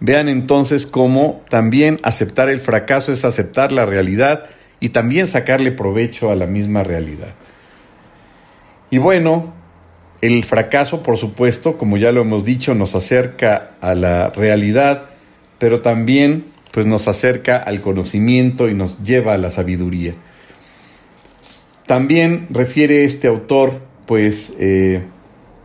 Vean 0.00 0.28
entonces 0.28 0.86
cómo 0.86 1.42
también 1.48 2.00
aceptar 2.02 2.48
el 2.48 2.60
fracaso 2.60 3.12
es 3.12 3.24
aceptar 3.24 3.72
la 3.72 3.86
realidad 3.86 4.44
y 4.80 4.90
también 4.90 5.26
sacarle 5.26 5.72
provecho 5.72 6.30
a 6.30 6.36
la 6.36 6.46
misma 6.46 6.82
realidad. 6.82 7.34
Y 8.90 8.98
bueno, 8.98 9.54
el 10.20 10.44
fracaso, 10.44 11.02
por 11.02 11.16
supuesto, 11.16 11.78
como 11.78 11.96
ya 11.96 12.12
lo 12.12 12.20
hemos 12.22 12.44
dicho, 12.44 12.74
nos 12.74 12.94
acerca 12.94 13.72
a 13.80 13.94
la 13.94 14.30
realidad, 14.30 15.10
pero 15.58 15.80
también 15.80 16.44
pues 16.72 16.84
nos 16.84 17.08
acerca 17.08 17.56
al 17.56 17.80
conocimiento 17.80 18.68
y 18.68 18.74
nos 18.74 19.02
lleva 19.02 19.32
a 19.32 19.38
la 19.38 19.50
sabiduría. 19.50 20.12
También 21.86 22.48
refiere 22.50 23.04
este 23.04 23.28
autor, 23.28 23.80
pues, 24.06 24.54
eh, 24.58 25.04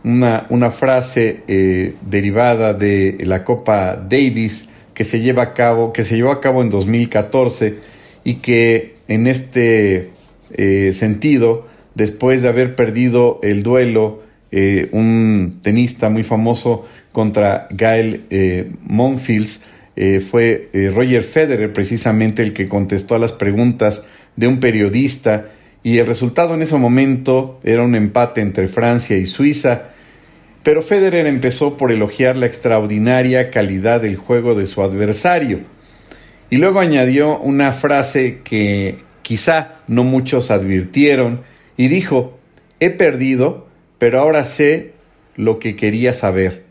una, 0.04 0.46
una, 0.50 0.70
frase 0.70 1.42
eh, 1.46 1.94
derivada 2.02 2.74
de 2.74 3.18
la 3.20 3.44
Copa 3.44 3.96
Davis 3.96 4.68
que 4.94 5.04
se 5.04 5.20
lleva 5.20 5.42
a 5.42 5.54
cabo, 5.54 5.92
que 5.92 6.04
se 6.04 6.16
llevó 6.16 6.30
a 6.30 6.40
cabo 6.40 6.62
en 6.62 6.70
2014 6.70 7.78
y 8.24 8.34
que 8.34 8.96
en 9.08 9.26
este 9.26 10.10
eh, 10.52 10.92
sentido, 10.94 11.66
después 11.94 12.42
de 12.42 12.48
haber 12.48 12.74
perdido 12.76 13.40
el 13.42 13.62
duelo, 13.62 14.22
un 14.92 15.60
tenista 15.62 16.10
muy 16.10 16.24
famoso 16.24 16.86
contra 17.10 17.68
Gael 17.70 18.76
Monfils, 18.82 19.62
eh, 19.94 20.20
fue 20.20 20.70
eh, 20.72 20.90
Roger 20.94 21.22
Federer 21.22 21.72
precisamente 21.72 22.42
el 22.42 22.54
que 22.54 22.66
contestó 22.66 23.14
a 23.14 23.18
las 23.18 23.32
preguntas 23.32 24.02
de 24.36 24.46
un 24.46 24.58
periodista 24.58 25.50
y 25.82 25.98
el 25.98 26.06
resultado 26.06 26.54
en 26.54 26.62
ese 26.62 26.76
momento 26.76 27.58
era 27.64 27.82
un 27.82 27.94
empate 27.94 28.40
entre 28.40 28.68
Francia 28.68 29.16
y 29.16 29.26
Suiza, 29.26 29.90
pero 30.62 30.82
Federer 30.82 31.26
empezó 31.26 31.76
por 31.76 31.90
elogiar 31.90 32.36
la 32.36 32.46
extraordinaria 32.46 33.50
calidad 33.50 34.00
del 34.00 34.16
juego 34.16 34.54
de 34.54 34.66
su 34.66 34.82
adversario 34.82 35.60
y 36.50 36.58
luego 36.58 36.80
añadió 36.80 37.38
una 37.38 37.72
frase 37.72 38.40
que 38.44 38.98
quizá 39.22 39.76
no 39.88 40.04
muchos 40.04 40.50
advirtieron 40.50 41.40
y 41.76 41.88
dijo, 41.88 42.38
he 42.78 42.90
perdido, 42.90 43.66
pero 43.98 44.20
ahora 44.20 44.44
sé 44.44 44.92
lo 45.34 45.58
que 45.58 45.76
quería 45.76 46.12
saber. 46.12 46.64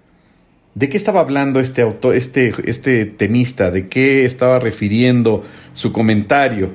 ¿De 0.75 0.87
qué 0.87 0.97
estaba 0.97 1.19
hablando 1.19 1.59
este 1.59 1.81
autor, 1.81 2.15
este, 2.15 2.53
este 2.65 3.05
tenista? 3.05 3.71
¿De 3.71 3.87
qué 3.89 4.23
estaba 4.23 4.59
refiriendo 4.59 5.43
su 5.73 5.91
comentario? 5.91 6.69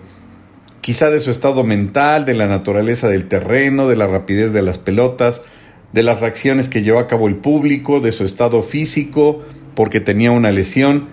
Quizá 0.87 1.11
de 1.11 1.19
su 1.19 1.33
estado 1.33 1.65
mental, 1.65 2.27
de 2.27 2.35
la 2.35 2.47
naturaleza 2.47 3.09
del 3.09 3.27
terreno, 3.27 3.89
de 3.89 3.97
la 3.97 4.07
rapidez 4.07 4.53
de 4.53 4.63
las 4.63 4.79
pelotas, 4.79 5.43
de 5.93 6.05
las 6.05 6.21
reacciones 6.21 6.69
que 6.69 6.85
llevó 6.85 7.01
a 7.01 7.09
cabo 7.09 7.27
el 7.27 7.35
público, 7.35 7.99
de 7.99 8.13
su 8.13 8.25
estado 8.25 8.63
físico, 8.63 9.43
porque 9.75 9.99
tenía 9.99 10.31
una 10.31 10.53
lesión. 10.53 11.09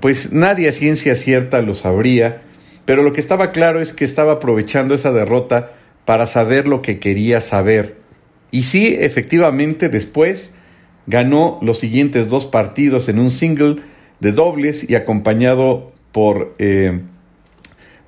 Pues 0.00 0.32
nadie 0.32 0.68
a 0.68 0.72
ciencia 0.72 1.14
cierta 1.14 1.62
lo 1.62 1.76
sabría, 1.76 2.42
pero 2.86 3.04
lo 3.04 3.12
que 3.12 3.20
estaba 3.20 3.52
claro 3.52 3.80
es 3.80 3.92
que 3.92 4.04
estaba 4.04 4.32
aprovechando 4.32 4.96
esa 4.96 5.12
derrota 5.12 5.70
para 6.04 6.26
saber 6.26 6.66
lo 6.66 6.82
que 6.82 6.98
quería 6.98 7.40
saber. 7.40 7.98
Y 8.50 8.64
sí, 8.64 8.96
efectivamente, 8.98 9.88
después 9.88 10.56
ganó 11.06 11.60
los 11.62 11.78
siguientes 11.78 12.28
dos 12.28 12.46
partidos 12.46 13.08
en 13.08 13.20
un 13.20 13.30
single 13.30 13.76
de 14.18 14.32
dobles 14.32 14.90
y 14.90 14.96
acompañado 14.96 15.92
por, 16.10 16.56
eh, 16.58 17.00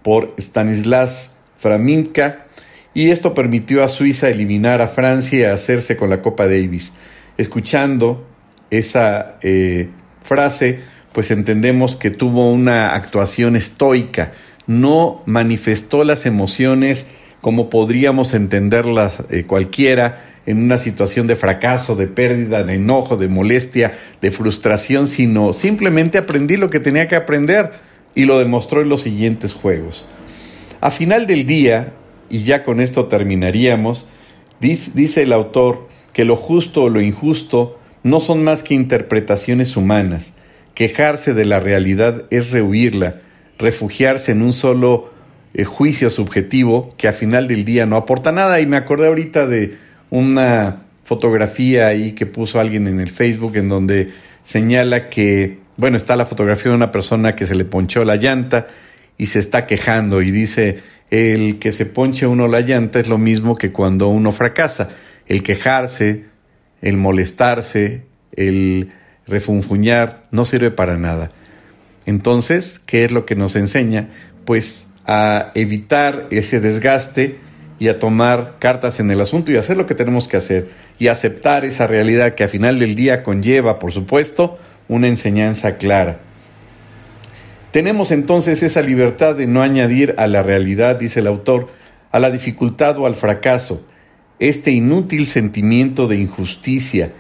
por 0.03 0.34
Stanislas 0.38 1.36
Framinka 1.59 2.46
y 2.94 3.11
esto 3.11 3.34
permitió 3.34 3.84
a 3.84 3.88
Suiza 3.88 4.28
eliminar 4.28 4.80
a 4.80 4.88
Francia 4.88 5.38
y 5.38 5.44
hacerse 5.44 5.96
con 5.96 6.11
la 6.11 6.22
Copa 6.22 6.44
Davis. 6.44 6.92
Escuchando 7.36 8.26
esa 8.70 9.36
eh, 9.42 9.88
frase, 10.22 10.80
pues 11.12 11.30
entendemos 11.30 11.96
que 11.96 12.11
tuvo 12.11 12.51
una 12.51 12.94
actuación 12.94 13.57
estoica, 13.57 14.32
no 14.66 15.22
manifestó 15.26 16.05
las 16.05 16.26
emociones 16.26 17.07
como 17.40 17.70
podríamos 17.70 18.34
entenderlas 18.34 19.22
eh, 19.30 19.44
cualquiera, 19.44 20.26
en 20.46 20.62
una 20.62 20.78
situación 20.78 21.26
de 21.26 21.36
fracaso, 21.36 21.96
de 21.96 22.07
pérdida, 22.07 22.64
de 22.64 22.74
enojo, 22.74 23.16
de 23.16 23.28
molestia, 23.28 23.98
de 24.20 24.30
frustración, 24.30 25.07
sino 25.07 25.53
simplemente 25.53 26.18
aprendí 26.18 26.57
lo 26.57 26.70
que 26.70 26.80
tenía 26.80 27.09
que 27.09 27.16
aprender 27.16 27.89
y 28.15 28.25
lo 28.25 28.39
demostró 28.39 28.83
en 28.83 28.89
los 28.89 29.03
siguientes 29.03 29.55
juegos. 29.55 30.05
A 30.81 30.91
final 30.91 31.27
del 31.27 31.47
día, 31.47 31.93
y 32.29 32.43
ya 32.43 32.65
con 32.65 32.81
esto 32.81 33.07
terminaríamos, 33.07 34.07
dice 34.61 35.23
el 35.23 35.33
autor 35.33 35.89
que 36.13 36.25
lo 36.25 36.37
justo 36.37 36.85
o 36.85 36.89
lo 36.89 37.01
injusto 37.01 37.79
no 38.03 38.21
son 38.21 38.45
más 38.45 38.63
que 38.63 38.75
interpretaciones 38.75 39.77
humanas. 39.77 40.35
Quejarse 40.75 41.35
de 41.35 41.45
la 41.45 41.61
realidad 41.61 42.25
es 42.31 42.51
rehuirla, 42.51 43.21
refugiarse 43.59 44.33
en 44.33 44.43
un 44.43 44.53
solo 44.53 45.11
eh, 45.53 45.65
juicio 45.65 46.11
subjetivo 46.11 46.95
que 46.97 47.09
a 47.09 47.13
final 47.13 47.49
del 47.49 47.65
día 47.65 47.87
no 47.87 47.97
aporta 47.97 48.33
nada. 48.33 48.61
Y 48.61 48.67
me 48.67 48.77
acordé 48.77 49.09
ahorita 49.09 49.47
de 49.47 49.77
una 50.09 50.83
fotografía 51.05 51.89
ahí 51.89 52.13
que 52.13 52.27
puso 52.27 52.61
alguien 52.61 52.87
en 52.87 53.01
el 53.01 53.11
Facebook 53.11 53.57
en 53.57 53.69
donde 53.69 54.11
señala 54.45 55.11
que, 55.11 55.59
bueno, 55.81 55.97
está 55.97 56.14
la 56.14 56.26
fotografía 56.26 56.70
de 56.70 56.76
una 56.76 56.93
persona 56.93 57.35
que 57.35 57.47
se 57.47 57.55
le 57.55 57.64
ponchó 57.64 58.05
la 58.05 58.16
llanta 58.16 58.68
y 59.16 59.28
se 59.28 59.39
está 59.39 59.66
quejando 59.66 60.20
y 60.20 60.31
dice, 60.31 60.83
el 61.11 61.59
que 61.59 61.72
se 61.72 61.87
ponche 61.87 62.26
uno 62.26 62.49
la 62.49 62.61
llanta 62.61 63.01
es 63.01 63.09
lo 63.09 63.16
mismo 63.16 63.57
que 63.57 63.72
cuando 63.72 64.09
uno 64.09 64.31
fracasa. 64.31 64.91
El 65.26 65.43
quejarse, 65.43 66.26
el 66.83 66.99
molestarse, 66.99 68.03
el 68.37 68.91
refunfuñar, 69.26 70.24
no 70.31 70.45
sirve 70.45 70.70
para 70.70 70.99
nada. 70.99 71.33
Entonces, 72.05 72.78
¿qué 72.78 73.05
es 73.05 73.12
lo 73.12 73.24
que 73.24 73.35
nos 73.35 73.57
enseña? 73.57 74.11
Pues 74.45 74.91
a 75.07 75.51
evitar 75.55 76.26
ese 76.31 76.61
desgaste 76.61 77.39
y 77.78 77.89
a 77.89 77.99
tomar 77.99 78.57
cartas 78.59 79.01
en 79.01 79.11
el 79.11 79.20
asunto 79.22 79.51
y 79.51 79.57
hacer 79.57 79.78
lo 79.78 79.87
que 79.87 79.95
tenemos 79.95 80.28
que 80.28 80.37
hacer 80.37 80.68
y 80.99 81.09
aceptar 81.09 81.64
esa 81.64 81.87
realidad 81.87 82.35
que 82.35 82.45
a 82.45 82.49
final 82.49 82.78
del 82.78 82.95
día 82.95 83.22
conlleva, 83.22 83.78
por 83.78 83.93
supuesto, 83.93 84.59
una 84.91 85.07
enseñanza 85.07 85.76
clara. 85.78 86.18
Tenemos 87.70 88.11
entonces 88.11 88.64
esa 88.64 88.82
libertad 88.82 89.36
de 89.36 89.47
no 89.47 89.62
añadir 89.62 90.16
a 90.18 90.26
la 90.26 90.43
realidad, 90.43 90.97
dice 90.97 91.20
el 91.20 91.28
autor, 91.28 91.68
a 92.11 92.18
la 92.18 92.32
dificultad 92.32 92.99
o 92.99 93.07
al 93.07 93.14
fracaso, 93.14 93.86
este 94.41 94.72
inútil 94.72 95.28
sentimiento 95.28 96.09
de 96.09 96.16
injusticia. 96.16 97.12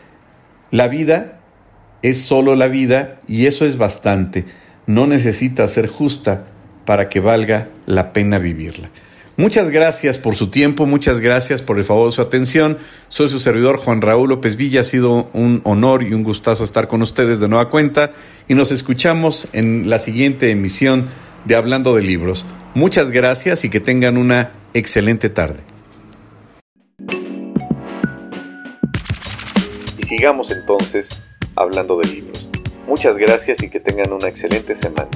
La 0.72 0.88
vida 0.88 1.38
es 2.02 2.22
solo 2.22 2.56
la 2.56 2.66
vida 2.66 3.20
y 3.28 3.46
eso 3.46 3.64
es 3.64 3.78
bastante. 3.78 4.46
No 4.88 5.06
necesita 5.06 5.68
ser 5.68 5.86
justa 5.86 6.46
para 6.84 7.08
que 7.08 7.20
valga 7.20 7.68
la 7.86 8.12
pena 8.12 8.38
vivirla. 8.38 8.90
Muchas 9.40 9.70
gracias 9.70 10.18
por 10.18 10.36
su 10.36 10.50
tiempo, 10.50 10.84
muchas 10.84 11.18
gracias 11.18 11.62
por 11.62 11.78
el 11.78 11.84
favor 11.84 12.10
de 12.10 12.14
su 12.14 12.20
atención. 12.20 12.76
Soy 13.08 13.26
su 13.30 13.40
servidor 13.40 13.78
Juan 13.78 14.02
Raúl 14.02 14.28
López 14.28 14.54
Villa, 14.56 14.82
ha 14.82 14.84
sido 14.84 15.30
un 15.32 15.62
honor 15.64 16.02
y 16.02 16.12
un 16.12 16.22
gustazo 16.22 16.62
estar 16.62 16.88
con 16.88 17.00
ustedes 17.00 17.40
de 17.40 17.48
nueva 17.48 17.70
cuenta 17.70 18.12
y 18.48 18.54
nos 18.54 18.70
escuchamos 18.70 19.48
en 19.54 19.88
la 19.88 19.98
siguiente 19.98 20.50
emisión 20.50 21.08
de 21.46 21.56
Hablando 21.56 21.94
de 21.94 22.02
Libros. 22.02 22.44
Muchas 22.74 23.10
gracias 23.10 23.64
y 23.64 23.70
que 23.70 23.80
tengan 23.80 24.18
una 24.18 24.52
excelente 24.74 25.30
tarde. 25.30 25.60
Y 29.96 30.06
sigamos 30.06 30.52
entonces 30.52 31.08
hablando 31.56 31.98
de 31.98 32.08
libros. 32.10 32.46
Muchas 32.86 33.16
gracias 33.16 33.62
y 33.62 33.70
que 33.70 33.80
tengan 33.80 34.12
una 34.12 34.28
excelente 34.28 34.76
semana. 34.82 35.08